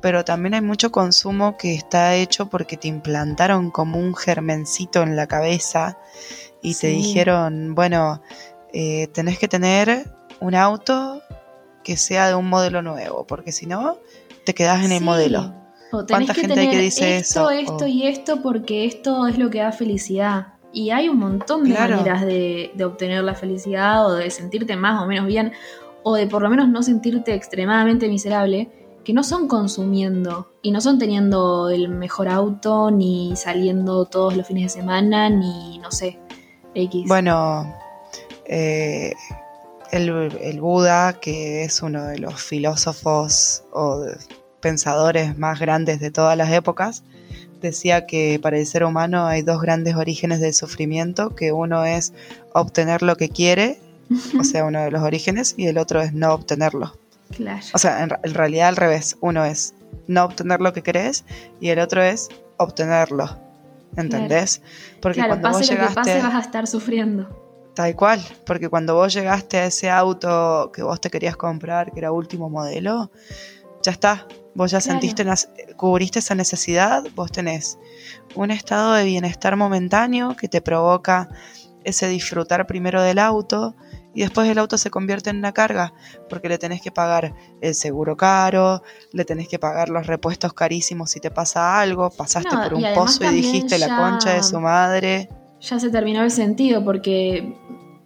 pero 0.00 0.24
también 0.24 0.54
hay 0.54 0.62
mucho 0.62 0.90
consumo 0.90 1.56
que 1.58 1.74
está 1.74 2.14
hecho 2.14 2.48
porque 2.48 2.76
te 2.78 2.88
implantaron 2.88 3.70
como 3.70 3.98
un 3.98 4.14
germencito 4.16 5.02
en 5.02 5.16
la 5.16 5.26
cabeza 5.26 5.98
y 6.62 6.74
te 6.74 6.86
dijeron, 6.88 7.74
bueno, 7.74 8.22
eh, 8.72 9.08
tenés 9.08 9.38
que 9.38 9.48
tener 9.48 10.10
un 10.40 10.54
auto 10.54 11.20
que 11.84 11.96
sea 11.96 12.28
de 12.28 12.34
un 12.34 12.48
modelo 12.48 12.80
nuevo, 12.80 13.26
porque 13.26 13.52
si 13.52 13.66
no, 13.66 13.98
te 14.46 14.54
quedás 14.54 14.84
en 14.84 14.92
el 14.92 15.02
modelo. 15.02 15.54
O 15.92 16.06
tenés 16.06 16.28
¿Cuánta 16.28 16.34
que 16.34 16.40
gente 16.40 16.60
hay 16.60 16.70
que 16.70 16.78
dice 16.78 17.18
esto, 17.18 17.50
eso? 17.50 17.60
esto 17.74 17.84
O- 17.84 17.88
y 17.88 18.06
esto 18.06 18.42
porque 18.42 18.86
esto 18.86 19.26
es 19.26 19.36
lo 19.36 19.50
que 19.50 19.58
da 19.58 19.72
felicidad. 19.72 20.51
Y 20.72 20.90
hay 20.90 21.08
un 21.08 21.18
montón 21.18 21.64
de 21.64 21.70
Claro. 21.74 21.96
maneras 21.96 22.22
de, 22.24 22.72
de 22.74 22.84
obtener 22.84 23.22
la 23.24 23.34
felicidad 23.34 24.06
o 24.06 24.14
de 24.14 24.30
sentirte 24.30 24.76
más 24.76 25.02
o 25.02 25.06
menos 25.06 25.26
bien 25.26 25.52
o 26.02 26.14
de 26.14 26.26
por 26.26 26.42
lo 26.42 26.50
menos 26.50 26.68
no 26.68 26.82
sentirte 26.82 27.34
extremadamente 27.34 28.08
miserable 28.08 28.70
que 29.04 29.12
no 29.12 29.22
son 29.24 29.48
consumiendo 29.48 30.48
y 30.62 30.70
no 30.70 30.80
son 30.80 30.98
teniendo 30.98 31.68
el 31.70 31.88
mejor 31.88 32.28
auto 32.28 32.90
ni 32.90 33.34
saliendo 33.36 34.04
todos 34.06 34.36
los 34.36 34.46
fines 34.46 34.64
de 34.72 34.80
semana 34.80 35.28
ni 35.28 35.78
no 35.78 35.90
sé 35.90 36.18
X. 36.74 37.04
Bueno, 37.06 37.72
eh, 38.46 39.12
el, 39.90 40.08
el 40.40 40.60
Buda, 40.60 41.14
que 41.20 41.64
es 41.64 41.82
uno 41.82 42.04
de 42.04 42.18
los 42.18 42.40
filósofos 42.42 43.64
o 43.72 44.04
pensadores 44.60 45.36
más 45.36 45.58
grandes 45.60 46.00
de 46.00 46.10
todas 46.10 46.36
las 46.36 46.50
épocas, 46.52 47.02
decía 47.62 48.06
que 48.06 48.38
para 48.42 48.58
el 48.58 48.66
ser 48.66 48.84
humano 48.84 49.26
hay 49.26 49.42
dos 49.42 49.62
grandes 49.62 49.96
orígenes 49.96 50.40
del 50.40 50.52
sufrimiento, 50.52 51.34
que 51.34 51.52
uno 51.52 51.84
es 51.84 52.12
obtener 52.52 53.02
lo 53.02 53.16
que 53.16 53.28
quiere 53.28 53.78
O 54.38 54.44
sea, 54.44 54.64
uno 54.64 54.80
de 54.80 54.90
los 54.90 55.02
orígenes 55.02 55.54
y 55.56 55.66
el 55.66 55.78
otro 55.78 56.00
es 56.00 56.12
no 56.12 56.32
obtenerlo. 56.32 56.92
Claro. 57.34 57.64
O 57.72 57.78
sea, 57.78 58.02
en, 58.02 58.34
realidad 58.34 58.68
al 58.68 58.76
revés. 58.76 59.16
Uno 59.20 59.44
es 59.44 59.74
no 60.06 60.24
obtener 60.24 60.60
lo 60.60 60.72
que 60.72 60.82
querés 60.82 61.24
y 61.60 61.68
el 61.68 61.78
otro 61.78 62.02
es 62.02 62.28
obtenerlo. 62.56 63.38
¿Entendés? 63.96 64.62
Porque 65.00 65.20
claro, 65.20 65.30
cuando 65.30 65.48
pase 65.48 65.58
vos 65.58 65.60
lo 65.60 65.68
que 65.68 65.74
llegaste, 65.74 66.00
pase 66.00 66.22
vas 66.22 66.34
a 66.34 66.40
estar 66.40 66.66
sufriendo. 66.66 67.70
tal 67.74 67.94
cual, 67.94 68.22
porque 68.46 68.70
cuando 68.70 68.94
vos 68.94 69.12
llegaste 69.12 69.58
a 69.58 69.66
ese 69.66 69.90
auto 69.90 70.72
que 70.74 70.82
vos 70.82 70.98
te 70.98 71.10
querías 71.10 71.36
comprar, 71.36 71.92
que 71.92 72.00
era 72.00 72.10
último 72.10 72.48
modelo, 72.48 73.10
ya 73.82 73.92
está. 73.92 74.26
Vos 74.54 74.70
ya 74.70 74.80
Claro. 74.80 74.92
sentiste, 75.00 75.24
las- 75.24 75.48
cubriste 75.76 76.18
esa 76.18 76.34
necesidad, 76.34 77.04
vos 77.14 77.32
tenés 77.32 77.78
un 78.34 78.50
estado 78.50 78.92
de 78.92 79.04
bienestar 79.04 79.56
momentáneo 79.56 80.36
que 80.36 80.48
te 80.48 80.60
provoca 80.60 81.28
ese 81.84 82.06
disfrutar 82.08 82.66
primero 82.66 83.02
del 83.02 83.18
auto 83.18 83.74
y 84.14 84.20
después 84.20 84.48
el 84.48 84.58
auto 84.58 84.76
se 84.78 84.90
convierte 84.90 85.30
en 85.30 85.38
una 85.38 85.52
carga 85.52 85.94
porque 86.28 86.48
le 86.48 86.58
tenés 86.58 86.80
que 86.82 86.92
pagar 86.92 87.34
el 87.62 87.74
seguro 87.74 88.16
caro, 88.16 88.82
le 89.12 89.24
tenés 89.24 89.48
que 89.48 89.58
pagar 89.58 89.88
los 89.88 90.06
repuestos 90.06 90.52
carísimos 90.52 91.10
si 91.10 91.18
te 91.18 91.30
pasa 91.30 91.80
algo, 91.80 92.10
pasaste 92.10 92.54
No, 92.54 92.62
por 92.62 92.74
un 92.74 92.84
pozo 92.94 93.24
y 93.24 93.34
dijiste 93.34 93.78
la 93.78 93.96
concha 93.96 94.34
de 94.34 94.42
su 94.42 94.60
madre. 94.60 95.28
Ya 95.62 95.80
se 95.80 95.90
terminó 95.90 96.22
el 96.22 96.30
sentido 96.30 96.84
porque, 96.84 97.56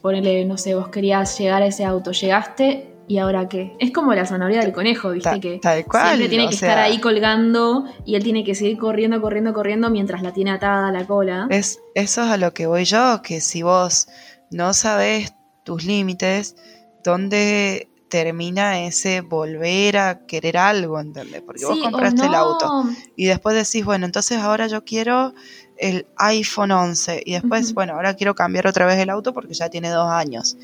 ponele, 0.00 0.44
no 0.44 0.56
sé, 0.58 0.74
vos 0.74 0.88
querías 0.88 1.36
llegar 1.38 1.62
a 1.62 1.66
ese 1.66 1.84
auto, 1.84 2.12
llegaste 2.12 2.95
y 3.08 3.18
ahora 3.18 3.48
qué. 3.48 3.76
Es 3.78 3.92
como 3.92 4.14
la 4.14 4.26
zanahoria 4.26 4.60
del 4.60 4.72
conejo, 4.72 5.10
viste 5.10 5.30
Ta- 5.30 5.40
que 5.40 5.58
tal 5.60 5.84
cual, 5.86 6.06
siempre 6.16 6.28
tiene 6.28 6.48
que 6.48 6.56
sea- 6.56 6.68
estar 6.70 6.84
ahí 6.84 7.00
colgando 7.00 7.84
y 8.04 8.14
él 8.16 8.24
tiene 8.24 8.44
que 8.44 8.54
seguir 8.54 8.78
corriendo, 8.78 9.20
corriendo, 9.20 9.52
corriendo 9.54 9.90
mientras 9.90 10.22
la 10.22 10.32
tiene 10.32 10.50
atada 10.50 10.88
a 10.88 10.92
la 10.92 11.06
cola. 11.06 11.46
Es, 11.50 11.78
eso 11.94 12.22
es 12.24 12.30
a 12.30 12.36
lo 12.36 12.52
que 12.52 12.66
voy 12.66 12.84
yo, 12.84 13.20
que 13.22 13.40
si 13.40 13.62
vos 13.62 14.08
no 14.50 14.72
sabés 14.74 15.34
tus 15.64 15.84
límites, 15.84 16.56
¿dónde 17.04 17.88
termina 18.08 18.80
ese 18.86 19.20
volver 19.20 19.98
a 19.98 20.26
querer 20.26 20.56
algo, 20.56 21.00
¿entendés? 21.00 21.42
Porque 21.42 21.64
vos 21.64 21.74
Sí, 21.74 21.80
compraste 21.82 22.26
el 22.26 22.34
auto 22.34 22.70
y 23.16 23.26
después 23.26 23.54
decís, 23.56 23.84
bueno, 23.84 24.06
entonces 24.06 24.38
ahora 24.38 24.66
yo 24.68 24.84
quiero 24.84 25.34
el 25.78 26.06
iPhone 26.16 26.70
11 26.70 27.22
y 27.24 27.32
después, 27.32 27.74
bueno, 27.74 27.94
ahora 27.94 28.14
quiero 28.14 28.34
cambiar 28.34 28.66
otra 28.66 28.86
vez 28.86 28.98
el 28.98 29.10
auto 29.10 29.32
porque 29.32 29.54
ya 29.54 29.68
tiene 29.68 29.90
dos 29.90 30.08
años. 30.08 30.56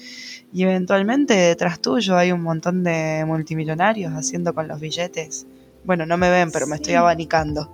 Y 0.52 0.62
eventualmente 0.62 1.34
detrás 1.34 1.80
tuyo 1.80 2.16
hay 2.16 2.32
un 2.32 2.42
montón 2.42 2.82
de 2.84 3.24
multimillonarios 3.26 4.12
haciendo 4.12 4.54
con 4.54 4.68
los 4.68 4.80
billetes. 4.80 5.46
Bueno, 5.84 6.06
no 6.06 6.16
me 6.16 6.30
ven, 6.30 6.50
pero 6.52 6.66
me 6.66 6.76
estoy 6.76 6.94
abanicando. 6.94 7.72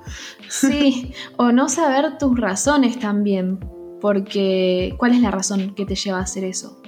Sí, 0.49 1.13
o 1.37 1.53
no 1.53 1.69
saber 1.69 2.17
tus 2.19 2.39
razones 2.39 2.99
también, 2.99 3.59
porque 4.01 4.95
¿cuál 4.99 5.13
es 5.13 5.21
la 5.21 5.31
razón 5.31 5.75
que 5.75 5.85
te 5.85 5.95
lleva 5.95 6.19
a 6.19 6.23
hacer 6.23 6.45
eso? 6.45 6.81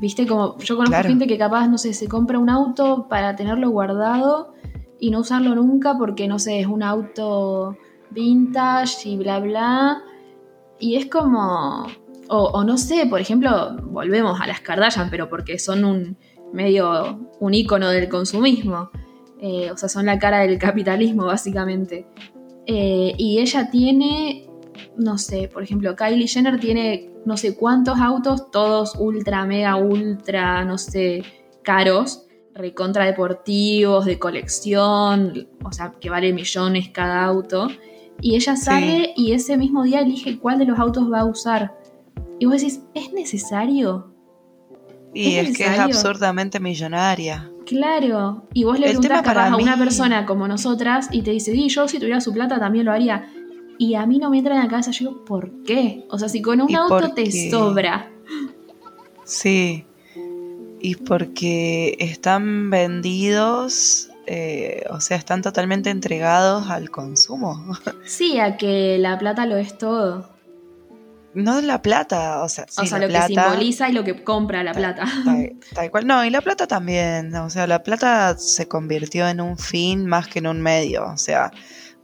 Viste, 0.00 0.26
como 0.26 0.58
yo 0.58 0.76
conozco 0.76 0.92
Claro. 0.92 1.08
gente 1.08 1.26
que 1.26 1.38
capaz, 1.38 1.68
no 1.68 1.78
sé, 1.78 1.92
se 1.92 2.08
compra 2.08 2.38
un 2.38 2.50
auto 2.50 3.06
para 3.08 3.36
tenerlo 3.36 3.70
guardado 3.70 4.54
y 5.00 5.10
no 5.10 5.20
usarlo 5.20 5.54
nunca 5.54 5.96
porque, 5.98 6.28
no 6.28 6.38
sé, 6.38 6.60
es 6.60 6.66
un 6.66 6.82
auto 6.82 7.76
vintage 8.10 9.08
y 9.08 9.16
bla, 9.16 9.40
bla. 9.40 10.02
Y 10.78 10.96
es 10.96 11.06
como, 11.06 11.86
o, 12.28 12.64
no 12.64 12.78
sé, 12.78 13.06
por 13.06 13.20
ejemplo, 13.20 13.76
volvemos 13.82 14.40
a 14.40 14.46
las 14.46 14.60
Kardashian, 14.60 15.10
pero 15.10 15.28
porque 15.28 15.58
son 15.58 15.84
un 15.84 16.16
medio, 16.52 17.28
un 17.40 17.54
ícono 17.54 17.88
del 17.90 18.08
consumismo. 18.08 18.90
Eh, 19.40 19.70
o 19.70 19.76
sea, 19.76 19.88
son 19.88 20.06
la 20.06 20.18
cara 20.18 20.40
del 20.40 20.58
capitalismo, 20.58 21.26
básicamente. 21.26 22.06
Eh, 22.66 23.14
y 23.16 23.38
ella 23.40 23.70
tiene, 23.70 24.48
no 24.96 25.18
sé, 25.18 25.48
por 25.48 25.62
ejemplo, 25.62 25.96
Kylie 25.96 26.28
Jenner 26.28 26.60
tiene 26.60 27.10
no 27.24 27.36
sé 27.36 27.56
cuántos 27.56 27.98
autos, 27.98 28.50
todos 28.50 28.94
ultra, 28.96 29.44
mega, 29.44 29.76
ultra, 29.76 30.64
no 30.64 30.78
sé, 30.78 31.22
caros, 31.62 32.26
recontra 32.54 33.04
deportivos, 33.04 34.04
de 34.04 34.18
colección, 34.18 35.48
o 35.64 35.72
sea, 35.72 35.94
que 36.00 36.10
vale 36.10 36.32
millones 36.32 36.88
cada 36.88 37.24
auto. 37.24 37.68
Y 38.20 38.34
ella 38.34 38.56
sale 38.56 39.12
y 39.16 39.32
ese 39.32 39.56
mismo 39.56 39.84
día 39.84 40.00
elige 40.00 40.38
cuál 40.38 40.58
de 40.58 40.64
los 40.64 40.78
autos 40.78 41.10
va 41.10 41.20
a 41.20 41.24
usar. 41.24 41.78
Y 42.38 42.46
vos 42.46 42.56
decís, 42.56 42.80
¿es 42.94 43.12
necesario? 43.12 44.12
Y 45.14 45.36
¿Es 45.36 45.50
es, 45.50 45.56
que 45.56 45.64
es 45.64 45.78
absurdamente 45.78 46.60
millonaria. 46.60 47.50
Claro, 47.64 48.44
y 48.54 48.64
vos 48.64 48.78
le 48.78 48.86
El 48.90 48.98
preguntás 48.98 49.36
a 49.36 49.56
una 49.56 49.76
persona 49.76 50.26
como 50.26 50.48
nosotras 50.48 51.08
y 51.12 51.22
te 51.22 51.32
dice, 51.32 51.54
y 51.54 51.68
yo 51.68 51.86
si 51.86 51.98
tuviera 51.98 52.20
su 52.20 52.32
plata 52.32 52.58
también 52.58 52.86
lo 52.86 52.92
haría. 52.92 53.28
Y 53.78 53.94
a 53.94 54.06
mí 54.06 54.18
no 54.18 54.30
me 54.30 54.38
entra 54.38 54.56
en 54.56 54.62
la 54.62 54.68
cabeza, 54.68 54.90
yo 54.90 55.10
digo, 55.10 55.24
¿por 55.24 55.62
qué? 55.62 56.04
O 56.10 56.18
sea, 56.18 56.28
si 56.28 56.42
con 56.42 56.60
un 56.60 56.70
¿Y 56.70 56.74
auto 56.74 57.12
te 57.14 57.24
qué? 57.24 57.50
sobra. 57.50 58.10
Sí. 59.24 59.84
Y 60.80 60.94
porque 60.96 61.96
están 62.00 62.70
vendidos, 62.70 64.07
eh, 64.30 64.84
o 64.90 65.00
sea, 65.00 65.16
están 65.16 65.40
totalmente 65.42 65.90
entregados 65.90 66.68
al 66.70 66.90
consumo. 66.90 67.64
Sí, 68.04 68.38
a 68.38 68.56
que 68.56 68.98
la 68.98 69.18
plata 69.18 69.46
lo 69.46 69.56
es 69.56 69.78
todo. 69.78 70.28
No 71.34 71.60
la 71.60 71.82
plata, 71.82 72.42
o 72.42 72.48
sea, 72.48 72.64
sí, 72.68 72.82
o 72.82 72.86
sea, 72.86 72.98
la 72.98 73.06
lo 73.06 73.10
plata, 73.12 73.26
que 73.28 73.34
simboliza 73.34 73.88
y 73.88 73.92
lo 73.92 74.02
que 74.02 74.24
compra 74.24 74.64
la 74.64 74.72
plata. 74.72 75.04
Tal, 75.24 75.56
tal 75.74 75.90
cual. 75.90 76.06
No, 76.06 76.24
y 76.24 76.30
la 76.30 76.40
plata 76.40 76.66
también. 76.66 77.34
O 77.36 77.50
sea, 77.50 77.66
la 77.66 77.82
plata 77.82 78.36
se 78.38 78.66
convirtió 78.66 79.28
en 79.28 79.40
un 79.40 79.56
fin 79.58 80.06
más 80.06 80.26
que 80.26 80.38
en 80.40 80.46
un 80.46 80.60
medio. 80.62 81.04
O 81.06 81.16
sea, 81.18 81.50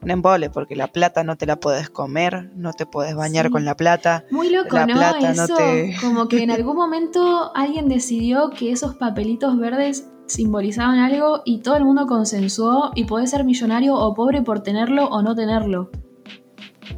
un 0.03 0.11
embole, 0.11 0.51
porque 0.51 0.77
la 0.77 0.89
plata 0.89 1.25
no 1.25 1.37
te 1.37 1.47
la 1.47 1.57
puedes 1.57 1.89
comer, 1.89 2.51
no 2.55 2.75
te 2.75 2.85
puedes 2.87 3.15
bañar 3.17 3.47
Sí. 3.47 3.53
con 3.53 3.65
la 3.65 3.75
plata. 3.77 4.25
Muy 4.31 4.51
loco, 4.51 4.77
La 4.77 4.87
¿no? 4.87 4.95
plata 4.95 5.33
no 5.33 5.45
Eso, 5.45 5.57
te- 5.57 5.97
como 6.01 6.29
que 6.29 6.43
en 6.43 6.51
algún 6.51 6.77
momento 6.77 7.51
alguien 7.57 7.89
decidió 7.89 8.51
que 8.51 8.71
esos 8.73 8.95
papelitos 8.97 9.59
verdes 9.59 10.07
simbolizaban 10.27 10.99
algo 10.99 11.43
y 11.45 11.59
todo 11.59 11.77
el 11.77 11.85
mundo 11.85 12.07
consensuó 12.07 12.93
y 12.95 13.05
podés 13.05 13.31
ser 13.31 13.45
millonario 13.45 13.95
o 13.95 14.15
pobre 14.15 14.43
por 14.43 14.63
tenerlo 14.63 15.07
o 15.07 15.23
no 15.23 15.35
tenerlo. 15.35 15.91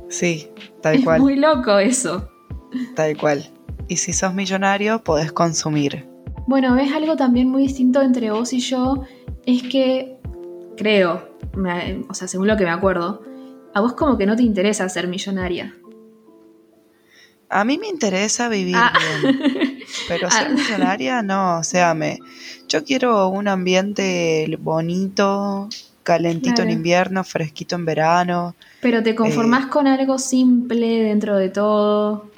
Sí, 0.08 0.48
tal 0.82 0.96
es 0.96 1.04
cual, 1.04 1.20
muy 1.20 1.36
loco 1.36 1.78
eso. 1.78 2.28
tal 2.94 3.16
cual. 3.16 3.44
Y 3.88 3.96
si 3.96 4.12
sos 4.12 4.34
millonario, 4.34 5.02
podés 5.04 5.32
consumir. 5.32 6.06
Bueno, 6.46 6.74
ves 6.74 6.92
algo 6.92 7.16
también 7.16 7.48
muy 7.48 7.62
distinto 7.62 8.02
entre 8.02 8.30
vos 8.30 8.52
y 8.52 8.60
yo, 8.60 9.02
es 9.46 9.62
que 9.64 10.18
creo, 10.76 11.28
me- 11.56 12.04
o 12.08 12.14
sea, 12.14 12.28
según 12.28 12.46
lo 12.46 12.56
que 12.56 12.64
me 12.64 12.70
acuerdo, 12.70 13.22
a 13.74 13.80
vos 13.80 13.94
como 13.94 14.16
que 14.16 14.26
no 14.26 14.36
te 14.36 14.42
interesa 14.42 14.88
ser 14.88 15.08
millonaria. 15.08 15.74
A 17.48 17.64
mí 17.64 17.78
me 17.78 17.88
interesa 17.88 18.48
vivir 18.48 18.74
Ah. 18.76 18.92
bien, 19.22 19.38
pero 20.08 20.30
ser 20.30 20.46
Ah. 20.46 20.50
millonaria 20.50 21.22
no, 21.22 21.58
o 21.58 21.62
sea, 21.64 21.94
me 21.94 22.18
yo 22.68 22.84
quiero 22.84 23.28
un 23.28 23.48
ambiente 23.48 24.46
bonito, 24.60 25.68
calentito 26.02 26.56
Claro. 26.56 26.70
en 26.70 26.76
invierno, 26.76 27.24
fresquito 27.24 27.74
en 27.76 27.84
verano. 27.84 28.54
Pero 28.80 29.02
te 29.02 29.14
conformás 29.14 29.66
Eh. 29.66 29.68
con 29.70 29.86
algo 29.86 30.18
simple 30.18 30.86
dentro 31.02 31.36
de 31.36 31.48
todo. 31.48 32.30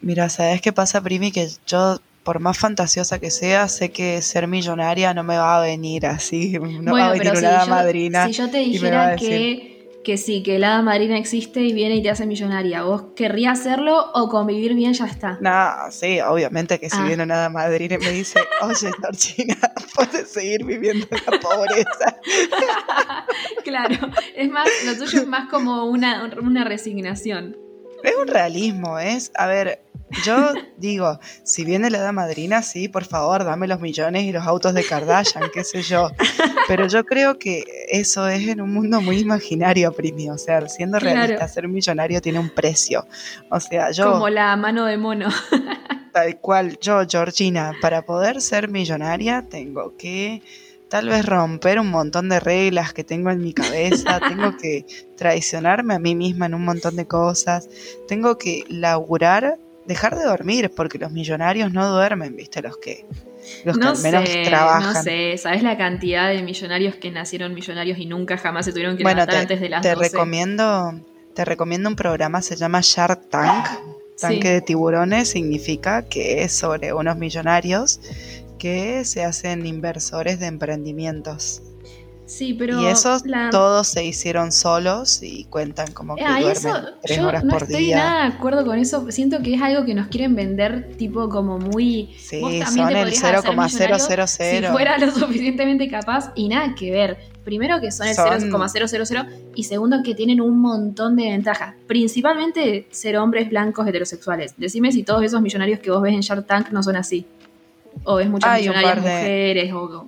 Mira, 0.00 0.28
¿sabes 0.28 0.60
qué 0.60 0.72
pasa, 0.72 1.00
Primi? 1.00 1.30
Que 1.32 1.48
yo, 1.66 1.98
por 2.24 2.40
más 2.40 2.58
fantasiosa 2.58 3.18
que 3.18 3.30
sea, 3.30 3.68
sé 3.68 3.90
que 3.90 4.20
ser 4.22 4.46
millonaria 4.48 5.14
no 5.14 5.22
me 5.22 5.36
va 5.36 5.58
a 5.58 5.60
venir 5.60 6.06
así, 6.06 6.58
no 6.82 6.92
va 6.94 7.08
a 7.08 7.12
venir 7.12 7.32
si 7.36 7.44
una 7.44 7.64
yo, 7.64 7.70
madrina. 7.70 8.26
si 8.26 8.32
yo 8.32 8.50
te 8.50 8.62
y 8.62 8.78
me 8.80 8.90
va 8.90 9.08
a 9.08 9.10
dijera 9.16 9.16
decir- 9.16 9.28
que, 9.60 9.73
que 10.04 10.16
sí, 10.18 10.42
que 10.42 10.58
la 10.60 10.74
hada 10.74 10.82
madrina 10.82 11.18
existe 11.18 11.60
y 11.62 11.72
viene 11.72 11.96
y 11.96 12.02
te 12.02 12.10
hace 12.10 12.26
millonaria, 12.26 12.82
¿vos 12.84 13.02
querrías 13.16 13.58
hacerlo 13.58 14.12
o 14.14 14.28
convivir 14.28 14.74
bien 14.74 14.92
ya 14.92 15.06
está? 15.06 15.38
No, 15.40 15.90
sí, 15.90 16.20
obviamente 16.20 16.78
que 16.78 16.88
si 16.90 16.96
Ah. 17.00 17.04
viene 17.06 17.22
una 17.24 17.34
hada 17.34 17.48
madrina 17.48 17.96
y 17.96 17.98
me 17.98 18.10
dice, 18.10 18.38
oye, 18.62 18.90
Georgina, 19.00 19.56
puedes 19.94 20.28
seguir 20.32 20.64
viviendo 20.64 21.06
en 21.10 21.18
la 21.32 21.40
pobreza. 21.40 22.16
claro, 23.64 24.10
es 24.36 24.50
más, 24.50 24.68
lo 24.84 24.96
tuyo 24.96 25.20
es 25.22 25.26
más 25.26 25.48
como 25.48 25.86
una, 25.86 26.30
una 26.40 26.64
resignación. 26.64 27.56
Es 28.02 28.14
un 28.20 28.28
realismo, 28.28 28.98
es, 28.98 29.32
a 29.34 29.46
ver, 29.46 29.83
yo 30.24 30.52
digo, 30.76 31.18
si 31.42 31.64
viene 31.64 31.90
la 31.90 31.98
hada 31.98 32.12
madrina, 32.12 32.62
sí, 32.62 32.88
por 32.88 33.04
favor, 33.04 33.44
dame 33.44 33.66
los 33.66 33.80
millones 33.80 34.24
y 34.24 34.32
los 34.32 34.46
autos 34.46 34.74
de 34.74 34.84
Kardashian, 34.84 35.44
qué 35.52 35.64
sé 35.64 35.82
yo. 35.82 36.10
Pero 36.68 36.86
yo 36.86 37.04
creo 37.04 37.38
que 37.38 37.64
eso 37.88 38.28
es 38.28 38.46
en 38.48 38.60
un 38.60 38.72
mundo 38.72 39.00
muy 39.00 39.18
imaginario, 39.18 39.92
Primi. 39.92 40.30
O 40.30 40.38
sea, 40.38 40.66
siendo 40.68 40.98
Claro. 40.98 41.16
realista, 41.16 41.48
ser 41.48 41.68
millonario 41.68 42.20
tiene 42.20 42.38
un 42.38 42.50
precio. 42.50 43.06
O 43.50 43.60
sea, 43.60 43.90
yo, 43.90 44.12
Como 44.12 44.28
la 44.28 44.56
mano 44.56 44.84
de 44.86 44.96
mono. 44.96 45.28
tal 46.12 46.38
cual, 46.40 46.78
yo, 46.80 47.00
Georgina, 47.08 47.72
para 47.80 48.02
poder 48.02 48.40
ser 48.40 48.68
millonaria, 48.68 49.44
tengo 49.48 49.96
que 49.96 50.42
tal 50.88 51.08
vez 51.08 51.26
romper 51.26 51.80
un 51.80 51.90
montón 51.90 52.28
de 52.28 52.38
reglas 52.38 52.92
que 52.92 53.02
tengo 53.02 53.30
en 53.30 53.40
mi 53.40 53.52
cabeza, 53.52 54.20
tengo 54.28 54.56
que 54.56 54.86
traicionarme 55.16 55.94
a 55.94 55.98
mí 55.98 56.14
misma 56.14 56.46
en 56.46 56.54
un 56.54 56.64
montón 56.64 56.94
de 56.94 57.06
cosas, 57.06 57.68
tengo 58.06 58.38
que 58.38 58.64
laburar, 58.68 59.58
dejar 59.86 60.16
de 60.16 60.24
dormir, 60.24 60.72
porque 60.74 60.98
los 60.98 61.12
millonarios 61.12 61.72
no 61.72 61.88
duermen, 61.90 62.36
viste, 62.36 62.62
los 62.62 62.76
que, 62.78 63.06
los 63.64 63.78
que 63.78 63.80
no 63.80 63.90
al 63.90 63.98
menos 63.98 64.28
sé, 64.28 64.42
trabajan. 64.44 64.94
no 64.94 65.02
sé, 65.02 65.36
¿sabes 65.38 65.62
la 65.62 65.76
cantidad 65.76 66.28
de 66.30 66.42
millonarios 66.42 66.96
que 66.96 67.10
nacieron 67.10 67.54
millonarios 67.54 67.98
y 67.98 68.06
nunca 68.06 68.36
jamás 68.38 68.64
se 68.66 68.72
tuvieron 68.72 68.96
que 68.96 69.02
Bueno, 69.02 69.26
levantar 69.26 69.34
te, 69.36 69.40
antes 69.42 69.60
de 69.60 69.68
las 69.68 69.82
te 69.82 69.94
12? 69.94 70.00
recomiendo, 70.10 70.92
te 71.34 71.44
recomiendo 71.44 71.88
un 71.88 71.96
programa, 71.96 72.42
se 72.42 72.56
llama 72.56 72.80
Shark 72.82 73.28
Tank. 73.28 73.66
tanque 74.20 74.48
Sí. 74.48 74.54
de 74.54 74.60
tiburones 74.60 75.28
significa 75.28 76.02
que 76.08 76.42
es 76.44 76.52
sobre 76.52 76.92
unos 76.92 77.16
millonarios 77.16 78.00
que 78.58 79.04
se 79.04 79.24
hacen 79.24 79.66
inversores 79.66 80.38
de 80.40 80.46
emprendimientos. 80.46 81.62
Sí, 82.26 82.54
pero. 82.54 82.80
y 82.80 82.86
esos 82.86 83.26
la- 83.26 83.50
todos 83.50 83.86
se 83.88 84.02
hicieron 84.04 84.50
solos 84.50 85.22
y 85.22 85.44
cuentan 85.44 85.92
como 85.92 86.16
que 86.16 86.22
Ah, 86.24 86.40
duermen 86.40 86.50
eso, 86.52 86.80
tres 87.02 87.18
yo 87.18 87.28
horas 87.28 87.44
no 87.44 87.50
por 87.52 87.64
estoy 87.64 87.84
día. 87.84 87.96
nada 87.96 88.22
de 88.28 88.34
acuerdo 88.34 88.64
con 88.64 88.78
eso. 88.78 89.10
Siento 89.10 89.42
que 89.42 89.54
es 89.54 89.60
algo 89.62 89.84
que 89.84 89.94
nos 89.94 90.06
quieren 90.08 90.34
vender, 90.34 90.96
tipo, 90.96 91.28
como 91.28 91.58
muy. 91.58 92.14
Sí, 92.18 92.40
son 92.40 92.50
el 92.52 92.62
podrías 92.62 93.22
hacer 93.22 93.44
millonario 93.44 93.98
0,000. 93.98 94.64
Si 94.66 94.72
fuera 94.72 94.98
lo 94.98 95.10
suficientemente 95.14 95.88
capaz 95.90 96.32
y 96.34 96.48
nada 96.48 96.74
que 96.74 96.90
ver. 96.90 97.18
Primero 97.44 97.78
que 97.78 97.92
son 97.92 98.06
el 98.06 98.14
Son- 98.14 98.26
0,000 98.30 99.26
y 99.54 99.64
segundo 99.64 99.98
que 100.02 100.14
tienen 100.14 100.40
un 100.40 100.58
montón 100.62 101.16
de 101.16 101.24
ventajas. 101.24 101.74
Principalmente 101.86 102.86
ser 102.90 103.18
hombres 103.18 103.50
blancos 103.50 103.86
heterosexuales. 103.86 104.54
Decime 104.56 104.92
si 104.92 105.02
todos 105.02 105.22
esos 105.24 105.42
millonarios 105.42 105.78
que 105.80 105.90
vos 105.90 106.00
ves 106.00 106.14
en 106.14 106.20
Shark 106.20 106.46
Tank 106.46 106.70
no 106.70 106.82
son 106.82 106.96
así. 106.96 107.26
O 108.04 108.16
ves 108.16 108.30
muchas 108.30 108.50
Hay 108.50 108.62
millonarias 108.62 109.04
de- 109.04 109.10
mujeres 109.10 109.72
o... 109.74 110.06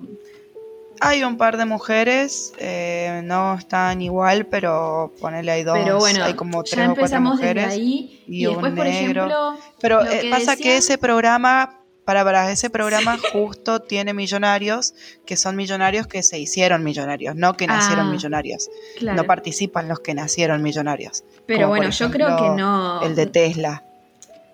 Hay 0.99 1.23
un 1.23 1.37
par 1.37 1.57
de 1.57 1.65
mujeres, 1.65 2.53
eh, 2.59 3.21
no 3.23 3.55
están 3.55 4.01
igual, 4.01 4.45
pero 4.47 5.13
ponele 5.19 5.51
hay 5.51 5.63
dos, 5.63 5.77
Pero 5.77 5.99
bueno, 5.99 6.23
hay 6.23 6.33
como 6.33 6.63
ya 6.63 6.75
tres 6.75 6.89
o 6.89 6.95
cuatro 6.95 7.03
desde 7.03 7.19
mujeres. 7.19 7.67
ahí 7.67 8.23
y 8.27 8.43
y, 8.43 8.45
después, 8.47 8.71
un 8.71 8.75
por 8.77 8.85
negro. 8.85 9.25
ejemplo... 9.25 9.57
Pero 9.79 10.05
eh, 10.05 10.19
que 10.21 10.29
pasa 10.29 10.55
que 10.55 10.77
ese 10.77 10.97
programa, 10.97 11.79
para, 12.05 12.23
para 12.23 12.51
ese 12.51 12.69
programa 12.69 13.17
justo 13.33 13.81
tiene 13.81 14.13
millonarios 14.13 14.93
que 15.25 15.35
son 15.37 15.55
millonarios 15.55 16.07
que 16.07 16.23
se 16.23 16.39
hicieron 16.39 16.83
millonarios, 16.83 17.35
no 17.35 17.55
que 17.55 17.67
nacieron 17.67 18.07
Ah, 18.07 18.11
millonarios. 18.11 18.69
Claro. 18.97 19.17
No 19.17 19.23
participan 19.25 19.87
los 19.87 19.99
que 19.99 20.13
nacieron 20.13 20.61
millonarios. 20.63 21.23
Pero 21.45 21.63
como 21.63 21.69
bueno, 21.69 21.89
yo 21.91 22.09
creo 22.11 22.35
que 22.37 22.49
no... 22.49 23.01
El 23.03 23.13
de 23.15 23.27
Tesla. 23.27 23.83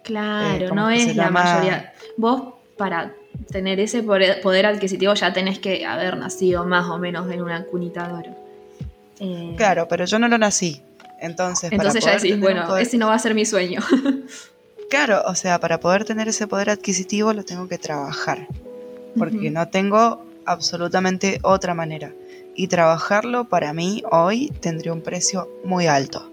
Claro, 0.04 0.66
eh, 0.66 0.70
¿cómo 0.70 0.82
no 0.82 0.90
es 0.90 1.16
la 1.16 1.26
llama? 1.26 1.44
mayoría. 1.44 1.94
Vos, 2.18 2.56
para 2.78 3.14
tener 3.52 3.80
ese 3.80 4.04
poder 4.04 4.66
adquisitivo, 4.66 5.14
ya 5.14 5.34
tenés 5.34 5.60
que 5.60 5.86
haber 5.86 6.18
nacido 6.18 6.66
más 6.66 6.90
o 6.90 6.98
menos 6.98 7.32
en 7.32 7.42
una 7.42 7.64
cunita 7.66 8.08
de 8.08 8.14
oro. 8.14 8.36
Eh, 9.20 9.54
Claro, 9.58 9.88
pero 9.88 10.06
yo 10.06 10.20
no 10.20 10.28
lo 10.28 10.38
nací. 10.38 10.82
Entonces, 11.20 11.70
para 11.72 11.76
Entonces 11.90 12.04
ya 12.06 12.16
decís, 12.16 12.40
bueno, 12.40 12.66
poder- 12.68 12.84
ese 12.84 12.98
no 12.98 13.08
va 13.08 13.16
a 13.16 13.20
ser 13.20 13.34
mi 13.36 13.46
sueño. 13.46 13.82
Claro, 14.90 15.24
o 15.26 15.34
sea, 15.34 15.60
para 15.60 15.80
poder 15.80 16.06
tener 16.06 16.28
ese 16.28 16.46
poder 16.46 16.70
adquisitivo 16.70 17.34
lo 17.34 17.44
tengo 17.44 17.68
que 17.68 17.80
trabajar. 17.80 18.48
Porque 19.18 19.50
no 19.50 19.68
tengo 19.68 20.24
absolutamente 20.46 21.40
otra 21.42 21.74
manera. 21.74 22.12
Y 22.56 22.68
trabajarlo 22.68 23.46
para 23.46 23.74
mí 23.74 24.04
hoy 24.12 24.50
tendría 24.60 24.94
un 24.94 25.02
precio 25.02 25.50
muy 25.64 25.88
alto. 25.88 26.30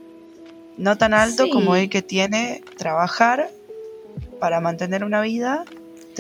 No 0.76 0.98
tan 0.98 1.14
alto 1.14 1.44
Sí. 1.44 1.50
como 1.50 1.74
el 1.74 1.88
que 1.88 2.02
tiene 2.02 2.62
trabajar 2.76 3.48
para 4.40 4.60
mantener 4.60 5.04
una 5.04 5.22
vida 5.22 5.64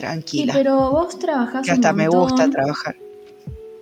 Sí, 0.00 0.06
tranquila. 0.06 0.52
pero 0.54 0.90
vos 0.90 1.18
trabajás 1.18 1.64
que 1.66 1.70
un 1.72 1.74
hasta 1.76 1.92
me 1.92 2.08
gusta 2.08 2.48
trabajar. 2.50 2.96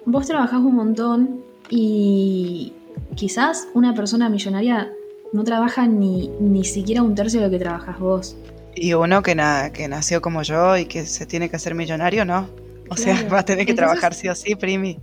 Vos 0.05 0.27
trabajás 0.27 0.61
un 0.61 0.75
montón 0.75 1.41
y 1.71 2.73
quizás 3.15 3.69
una 3.75 3.95
persona 3.95 4.29
millonaria 4.29 4.91
no 5.33 5.45
trabaja 5.45 5.87
ni, 5.87 6.29
ni 6.41 6.65
siquiera 6.65 7.03
un 7.03 7.15
tercio 7.15 7.41
de 7.41 7.47
lo 7.47 7.51
que 7.53 7.59
trabajas 7.59 7.99
vos. 7.99 8.37
Y 8.75 8.95
uno 8.95 9.23
que, 9.23 9.35
na- 9.35 9.71
que 9.73 9.89
nació 9.89 10.21
como 10.23 10.43
yo 10.43 10.77
y 10.77 10.87
que 10.87 11.05
se 11.05 11.27
tiene 11.27 11.49
que 11.51 11.57
hacer 11.57 11.75
millonario, 11.75 12.25
no. 12.25 12.49
O 12.91 12.97
sea, 12.97 13.15
va 13.33 13.41
a 13.41 13.45
tener 13.45 13.67
que 13.67 13.73
Entonces- 13.73 13.77
trabajar 14.01 14.15
sí 14.15 14.29
o 14.29 14.35
sí, 14.35 14.55
primi. 14.55 14.99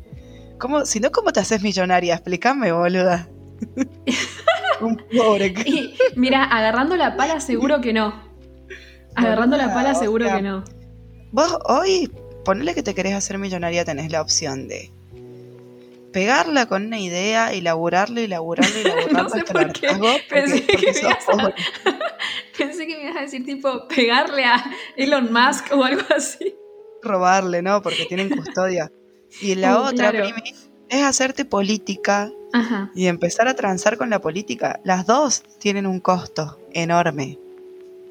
¿Cómo, 0.58 0.86
si 0.86 1.00
no, 1.00 1.12
¿cómo 1.12 1.32
te 1.34 1.42
haces 1.42 1.62
millonaria? 1.62 2.16
Explícame, 2.16 2.72
boluda. 2.72 3.28
Un 4.82 4.98
pobre. 5.18 5.54
Y 5.66 5.94
mira, 6.16 6.44
agarrando 6.44 6.96
la 6.98 7.16
pala 7.16 7.40
seguro 7.40 7.82
que 7.82 7.94
no. 7.94 8.14
Agarrando 9.16 9.56
la 9.58 9.74
pala 9.74 9.96
seguro 9.96 10.26
que 10.34 10.42
no. 10.42 10.64
Vos 11.36 11.58
hoy, 11.66 12.10
ponele 12.46 12.74
que 12.74 12.82
te 12.82 12.96
querés 12.96 13.14
hacer 13.14 13.38
millonaria, 13.38 13.84
tenés 13.84 14.10
la 14.10 14.22
opción 14.22 14.70
de 14.70 14.90
pegarla 16.14 16.66
con 16.68 16.86
una 16.86 16.98
idea 16.98 17.54
y 17.54 17.60
laburarla 17.60 18.22
y 18.22 18.28
laburarla 18.28 18.80
y 18.80 18.84
laburarla 18.86 19.24
No 19.24 19.30
sé 19.30 19.40
hasta 19.40 19.54
por 19.54 19.74
qué, 19.74 19.88
pensé 20.30 20.62
porque, 20.62 20.66
porque 20.72 20.86
que 20.86 20.94
sos 20.94 21.04
me 21.04 21.10
ibas 21.10 21.28
a-. 21.28 21.54
Pensé 22.58 22.88
que 22.88 22.96
me 22.96 23.04
ibas 23.04 23.18
a 23.18 23.22
decir 23.22 23.46
tipo 23.46 23.86
pegarle 23.90 24.46
a 24.46 24.64
Elon 24.96 25.28
Musk 25.34 25.74
o 25.74 25.84
algo 25.84 26.04
así. 26.16 26.56
robarle, 27.04 27.62
¿no? 27.62 27.82
Porque 27.82 28.06
tienen 28.06 28.30
custodia. 28.30 28.90
Y 29.42 29.56
la 29.56 29.76
Uh, 29.78 29.84
otra, 29.88 30.12
claro. 30.12 30.24
primi, 30.34 30.56
es 30.88 31.04
hacerte 31.04 31.44
política 31.44 32.32
Ajá. 32.54 32.92
y 32.96 33.08
empezar 33.08 33.50
a 33.50 33.54
transar 33.56 33.98
con 33.98 34.10
la 34.10 34.22
política. 34.22 34.80
Las 34.86 35.06
dos 35.06 35.44
tienen 35.60 35.86
un 35.86 36.00
costo 36.00 36.58
enorme. 36.72 37.38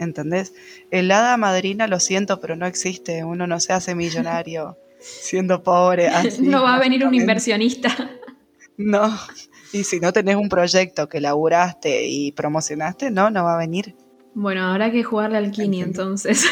¿Entendés? 0.04 0.54
El 0.90 1.10
hada 1.10 1.36
madrina, 1.36 1.86
lo 1.88 1.98
siento, 2.00 2.40
pero 2.40 2.54
no 2.56 2.66
existe. 2.66 3.24
Uno 3.24 3.46
no 3.46 3.58
se 3.60 3.72
hace 3.72 3.94
millonario 3.94 4.76
siendo 5.00 5.62
pobre. 5.62 6.08
así, 6.08 6.42
no 6.42 6.62
va 6.62 6.74
a 6.76 6.78
venir 6.78 7.04
un 7.06 7.14
inversionista. 7.14 7.90
No. 8.76 9.16
Y 9.72 9.84
si 9.84 10.00
no 10.00 10.12
tenés 10.12 10.34
un 10.34 10.48
proyecto 10.48 11.08
que 11.08 11.20
laburaste 11.20 12.08
y 12.08 12.32
promocionaste, 12.32 13.12
no, 13.12 13.30
no 13.30 13.44
va 13.44 13.54
a 13.54 13.58
venir. 13.58 13.94
Bueno, 14.34 14.66
habrá 14.66 14.90
que 14.90 15.04
jugarle 15.04 15.38
al 15.38 15.52
Kini 15.52 15.78
Entiendo. 15.80 16.02
entonces. 16.02 16.44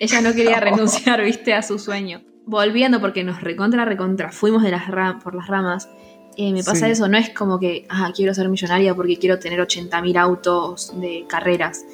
Ella 0.00 0.20
no 0.22 0.32
quería 0.32 0.56
No. 0.58 0.64
renunciar, 0.64 1.22
viste, 1.22 1.54
a 1.54 1.62
su 1.62 1.78
sueño. 1.78 2.22
Volviendo, 2.46 3.00
porque 3.00 3.22
nos 3.22 3.40
recontra, 3.42 3.84
recontra, 3.84 4.32
fuimos 4.32 4.64
de 4.64 4.72
las 4.72 4.88
ra- 4.88 5.20
por 5.22 5.36
las 5.36 5.46
ramas. 5.46 5.88
eh, 6.36 6.52
me 6.52 6.64
pasa 6.64 6.86
Sí. 6.86 6.92
eso, 6.92 7.06
no 7.08 7.16
es 7.16 7.30
como 7.30 7.58
que, 7.60 7.86
ah, 7.88 8.10
quiero 8.14 8.34
ser 8.34 8.48
millonaria 8.48 8.92
porque 8.94 9.16
quiero 9.16 9.38
tener 9.38 9.60
80.000 9.60 10.16
autos 10.18 10.92
de 11.00 11.24
carreras. 11.28 11.84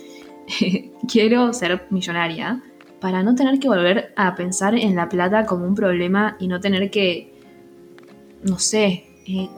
quiero 1.09 1.53
ser 1.53 1.87
millonaria 1.91 2.63
para 3.01 3.23
no 3.23 3.35
tener 3.35 3.59
que 3.59 3.69
volver 3.69 4.13
a 4.17 4.35
pensar 4.35 4.75
en 4.77 4.95
la 4.95 5.09
plata 5.09 5.45
como 5.45 5.67
un 5.67 5.75
problema 5.75 6.37
y 6.39 6.47
no 6.47 6.61
tener 6.61 6.91
que, 6.91 7.35
no 8.45 8.59
sé, 8.59 9.05
eh, 9.27 9.49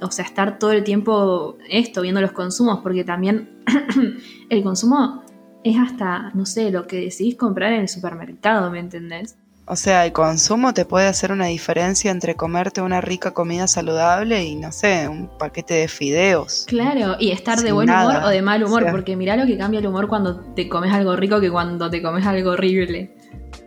o 0.00 0.10
sea, 0.10 0.24
estar 0.24 0.58
todo 0.58 0.72
el 0.72 0.84
tiempo 0.84 1.58
esto, 1.68 2.02
viendo 2.02 2.20
los 2.20 2.32
consumos, 2.32 2.80
porque 2.82 3.04
también 3.04 3.62
el 4.48 4.62
consumo 4.62 5.22
es 5.64 5.78
hasta, 5.78 6.30
no 6.34 6.46
sé, 6.46 6.70
lo 6.70 6.86
que 6.86 6.96
decidís 6.96 7.36
comprar 7.36 7.72
en 7.72 7.80
el 7.80 7.88
supermercado, 7.88 8.70
¿me 8.70 8.78
entendés? 8.78 9.36
O 9.66 9.76
sea, 9.76 10.04
el 10.04 10.12
consumo 10.12 10.74
te 10.74 10.84
puede 10.84 11.06
hacer 11.06 11.32
una 11.32 11.46
diferencia 11.46 12.10
entre 12.10 12.34
comerte 12.34 12.82
una 12.82 13.00
rica 13.00 13.32
comida 13.32 13.66
saludable 13.66 14.44
y, 14.44 14.56
no 14.56 14.72
sé, 14.72 15.08
un 15.08 15.30
paquete 15.38 15.72
de 15.74 15.88
fideos. 15.88 16.66
Claro, 16.68 17.16
y 17.18 17.30
estar 17.30 17.58
de 17.60 17.72
buen 17.72 17.88
humor 17.88 18.16
o 18.24 18.28
de 18.28 18.42
mal 18.42 18.62
humor, 18.62 18.82
o 18.82 18.84
sea. 18.84 18.92
porque 18.92 19.16
mirá 19.16 19.36
lo 19.36 19.46
que 19.46 19.56
cambia 19.56 19.80
el 19.80 19.86
humor 19.86 20.06
cuando 20.08 20.38
te 20.54 20.68
comes 20.68 20.92
algo 20.92 21.16
rico 21.16 21.40
que 21.40 21.50
cuando 21.50 21.88
te 21.88 22.02
comes 22.02 22.26
algo 22.26 22.50
horrible. 22.50 23.16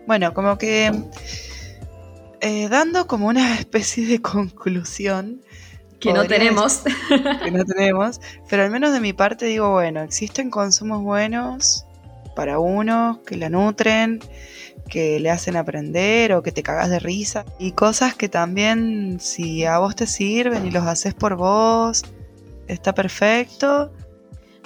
Bueno, 0.06 0.36
como 0.36 0.60
que 0.60 0.92
eh, 2.42 2.70
dando 2.70 3.08
como 3.08 3.28
una 3.28 3.56
especie 3.60 4.06
de 4.06 4.22
conclusión 4.22 5.42
Que 6.00 6.14
no 6.14 6.26
tenemos. 6.26 6.84
que 7.44 7.50
no 7.52 7.66
tenemos, 7.66 8.22
pero 8.48 8.64
al 8.64 8.70
menos 8.70 8.94
de 8.94 9.00
mi 9.00 9.14
parte 9.14 9.48
digo, 9.48 9.72
bueno, 9.72 10.02
existen 10.02 10.52
consumos 10.52 11.02
buenos 11.02 11.86
para 12.36 12.60
uno, 12.60 13.22
que 13.26 13.36
la 13.36 13.50
nutren, 13.50 14.20
que 14.88 15.20
le 15.20 15.30
hacen 15.30 15.56
aprender 15.56 16.34
o 16.34 16.42
que 16.42 16.52
te 16.52 16.64
cagas 16.64 16.90
de 16.90 17.00
risa, 17.00 17.46
y 17.60 17.74
cosas 17.74 18.16
que 18.16 18.30
también 18.30 19.20
si 19.20 19.66
a 19.66 19.78
vos 19.80 19.96
te 19.96 20.08
sirven 20.08 20.66
y 20.66 20.72
los 20.72 20.84
haces 20.86 21.14
por 21.14 21.36
vos, 21.36 22.04
está 22.68 22.94
perfecto. 22.94 23.92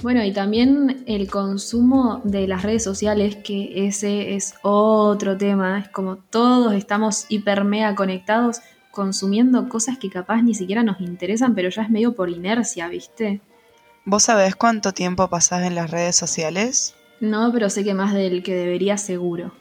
Bueno, 0.02 0.24
y 0.24 0.34
también 0.34 1.04
el 1.06 1.30
consumo 1.30 2.22
de 2.24 2.48
las 2.48 2.64
redes 2.64 2.84
sociales, 2.84 3.36
que 3.36 3.88
ese 3.88 4.34
es 4.34 4.56
otro 4.64 5.38
tema. 5.38 5.80
Es 5.80 5.90
como 5.90 6.18
todos 6.18 6.74
estamos 6.74 7.26
hiper 7.30 7.64
mega 7.64 7.94
conectados 7.94 8.62
consumiendo 8.90 9.70
cosas 9.70 9.98
que 9.98 10.10
capaz 10.10 10.42
ni 10.42 10.56
siquiera 10.56 10.84
nos 10.84 11.00
interesan, 11.02 11.54
pero 11.54 11.70
ya 11.70 11.84
es 11.84 11.90
medio 11.90 12.16
por 12.16 12.30
inercia, 12.30 12.88
¿viste? 12.88 13.42
¿Vos 14.04 14.24
sabés 14.24 14.56
cuánto 14.56 14.92
tiempo 14.92 15.30
pasás 15.30 15.64
en 15.64 15.76
las 15.76 15.92
redes 15.92 16.16
sociales? 16.16 16.96
No, 17.20 17.52
pero 17.54 17.70
sé 17.70 17.84
que 17.84 17.94
más 17.94 18.14
del 18.14 18.42
que 18.42 18.56
debería 18.56 18.98
seguro. 18.98 19.54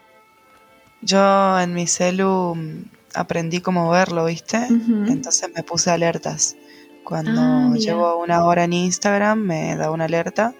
Yo 1.02 1.58
en 1.60 1.72
mi 1.74 1.86
celu 1.86 2.54
mm, 2.54 2.84
aprendí 3.14 3.60
cómo 3.60 3.90
verlo, 3.90 4.26
¿viste? 4.26 4.58
Entonces 4.66 5.48
me 5.54 5.62
puse 5.62 5.90
alertas. 5.90 6.56
Cuando 7.04 7.32
Ah, 7.40 7.72
llevo 7.76 8.22
una 8.22 8.44
hora 8.44 8.64
en 8.64 8.72
Instagram 8.72 9.38
me 9.38 9.76
da 9.76 9.90
una 9.90 10.04
alerta. 10.04 10.54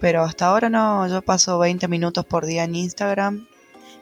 Pero 0.00 0.22
hasta 0.22 0.46
ahora 0.46 0.70
no, 0.70 1.06
yo 1.08 1.20
paso 1.22 1.58
20 1.58 1.86
minutos 1.88 2.24
por 2.24 2.46
día 2.46 2.64
en 2.64 2.74
Instagram. 2.74 3.46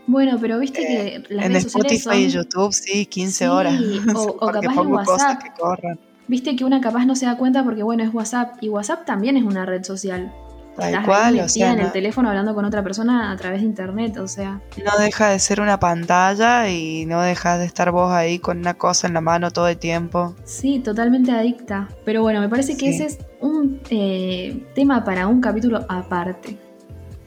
Bueno, 0.06 0.38
pero 0.40 0.58
viste 0.58 0.80
que 0.80 1.24
las 1.28 1.44
en 1.46 1.52
redes 1.52 1.64
sociales 1.64 1.98
Spotify 2.00 2.24
y. 2.24 2.30
YouTube 2.30 2.72
sí, 2.72 3.06
15 3.06 3.44
Sí, 3.44 3.50
horas. 3.50 3.74
o- 4.14 4.22
o 4.36 4.38
porque 4.38 4.52
capaz 4.60 4.72
en 4.72 4.76
pongo 4.76 4.96
cosas 5.04 5.08
WhatsApp. 5.22 5.42
que 5.42 5.50
corran. 5.60 5.98
Viste 6.28 6.56
que 6.56 6.64
una 6.64 6.80
capaz 6.80 7.04
no 7.06 7.16
se 7.16 7.26
da 7.26 7.36
cuenta 7.36 7.64
porque, 7.64 7.82
bueno, 7.82 8.04
es 8.04 8.12
WhatsApp. 8.14 8.56
Y 8.62 8.68
WhatsApp 8.68 9.06
también 9.06 9.36
es 9.36 9.44
una 9.44 9.64
red 9.66 9.82
social. 9.82 10.32
Tal 10.78 10.94
ahí 10.94 11.04
cual, 11.04 11.40
o 11.40 11.48
sea, 11.48 11.72
en 11.72 11.80
el 11.80 11.86
no, 11.86 11.92
teléfono 11.92 12.28
hablando 12.28 12.54
con 12.54 12.64
otra 12.64 12.82
persona 12.82 13.30
a 13.32 13.36
través 13.36 13.60
de 13.60 13.66
internet, 13.66 14.16
o 14.18 14.28
sea... 14.28 14.60
no 14.84 14.98
deja 14.98 15.28
de 15.30 15.38
ser 15.38 15.60
una 15.60 15.78
pantalla 15.80 16.68
y 16.70 17.04
no 17.06 17.20
dejas 17.20 17.58
de 17.58 17.64
estar 17.66 17.90
vos 17.90 18.12
ahí 18.12 18.38
con 18.38 18.58
una 18.58 18.74
cosa 18.74 19.06
en 19.08 19.14
la 19.14 19.20
mano 19.20 19.50
todo 19.50 19.68
el 19.68 19.76
tiempo. 19.76 20.34
Sí, 20.44 20.78
totalmente 20.80 21.32
adicta. 21.32 21.88
Pero 22.04 22.22
bueno, 22.22 22.40
me 22.40 22.48
parece 22.48 22.76
que 22.76 22.92
Sí. 22.92 23.02
ese 23.02 23.04
es 23.06 23.18
un 23.40 23.80
eh, 23.90 24.64
tema 24.74 25.04
para 25.04 25.26
un 25.26 25.40
capítulo 25.40 25.84
aparte. 25.88 26.56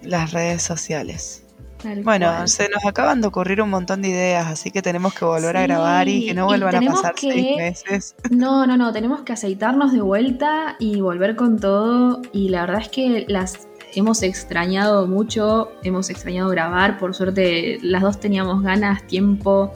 las 0.02 0.32
redes 0.32 0.62
sociales. 0.64 1.44
Tal 1.84 2.04
Bueno, 2.04 2.28
cual. 2.28 2.48
se 2.48 2.70
nos 2.70 2.86
acaban 2.86 3.22
de 3.22 3.28
ocurrir 3.28 3.62
un 3.62 3.70
montón 3.70 4.02
de 4.02 4.10
ideas, 4.10 4.48
así 4.48 4.70
que 4.72 4.82
tenemos 4.82 5.14
que 5.14 5.26
volver 5.26 5.58
a 5.58 5.64
grabar 5.64 6.08
y 6.08 6.28
que 6.28 6.34
no 6.34 6.46
vuelvan 6.46 6.76
a 6.76 6.92
pasar 6.92 7.16
que- 7.16 7.32
seis 7.32 7.58
meses. 7.58 8.16
No, 8.32 8.66
no, 8.68 8.78
no, 8.78 8.92
tenemos 8.94 9.22
que 9.22 9.34
aceitarnos 9.34 9.92
de 9.92 10.02
vuelta 10.02 10.76
y 10.80 11.02
volver 11.02 11.36
con 11.36 11.60
todo. 11.60 12.22
Y 12.32 12.50
la 12.50 12.62
verdad 12.62 12.82
es 12.82 12.90
que 12.90 13.26
las 13.28 13.68
hemos 13.96 14.22
extrañado 14.24 15.08
mucho, 15.08 15.72
hemos 15.84 16.10
extrañado 16.10 16.50
grabar. 16.50 16.98
Por 17.00 17.14
suerte, 17.16 17.80
las 17.82 18.02
dos 18.04 18.20
teníamos 18.20 18.62
ganas, 18.64 19.06
tiempo, 19.08 19.72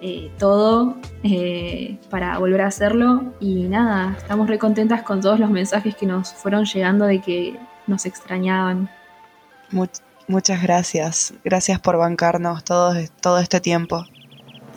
eh, 0.00 0.30
todo 0.38 0.96
eh, 1.22 1.98
para 2.10 2.38
volver 2.38 2.60
a 2.60 2.66
hacerlo. 2.66 3.32
Y 3.40 3.62
nada, 3.64 4.14
estamos 4.18 4.48
re 4.48 4.58
contentas 4.58 5.02
con 5.02 5.20
todos 5.20 5.40
los 5.40 5.50
mensajes 5.50 5.96
que 5.96 6.06
nos 6.06 6.32
fueron 6.34 6.64
llegando 6.66 7.06
de 7.06 7.20
que 7.20 7.58
nos 7.86 8.04
extrañaban. 8.06 8.90
Much- 9.72 10.00
muchas 10.28 10.62
gracias. 10.62 11.34
Gracias 11.44 11.80
por 11.80 11.96
bancarnos 11.96 12.62
todo, 12.64 12.94
todo 13.20 13.38
este 13.38 13.60
tiempo. 13.60 14.04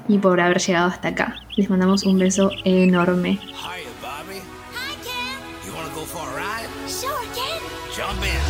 Y 0.07 0.17
por 0.17 0.41
haber 0.41 0.59
llegado 0.59 0.89
hasta 0.89 1.09
acá. 1.09 1.35
Les 1.55 1.69
mandamos 1.69 2.03
un 2.03 2.17
beso 2.17 2.51
enorme. 2.65 3.39
Hiya, 3.41 3.91
Bobby. 4.01 4.39
Hi, 4.73 4.95
Ken. 5.03 5.39
You 5.65 5.73
wanna 5.75 5.93
go 5.93 6.03
for 6.05 6.27
a 6.27 6.35
ride? 6.35 6.67
Sure, 6.87 7.11
Ken. 7.35 7.61
Jump 7.95 8.23
in. 8.23 8.41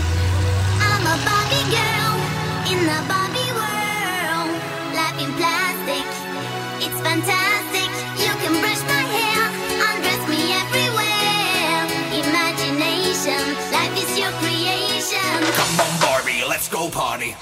I'm 0.80 1.06
a 1.06 1.18
Barbie 1.26 1.68
girl 1.70 2.16
in 2.72 2.86
the 2.86 3.00
Barbie 3.08 3.52
world. 3.54 4.52
Life 4.96 5.20
in 5.20 5.32
plastic, 5.34 6.06
it's 6.80 7.00
fantastic. 7.02 7.61
No 16.82 16.90
party. 16.90 17.41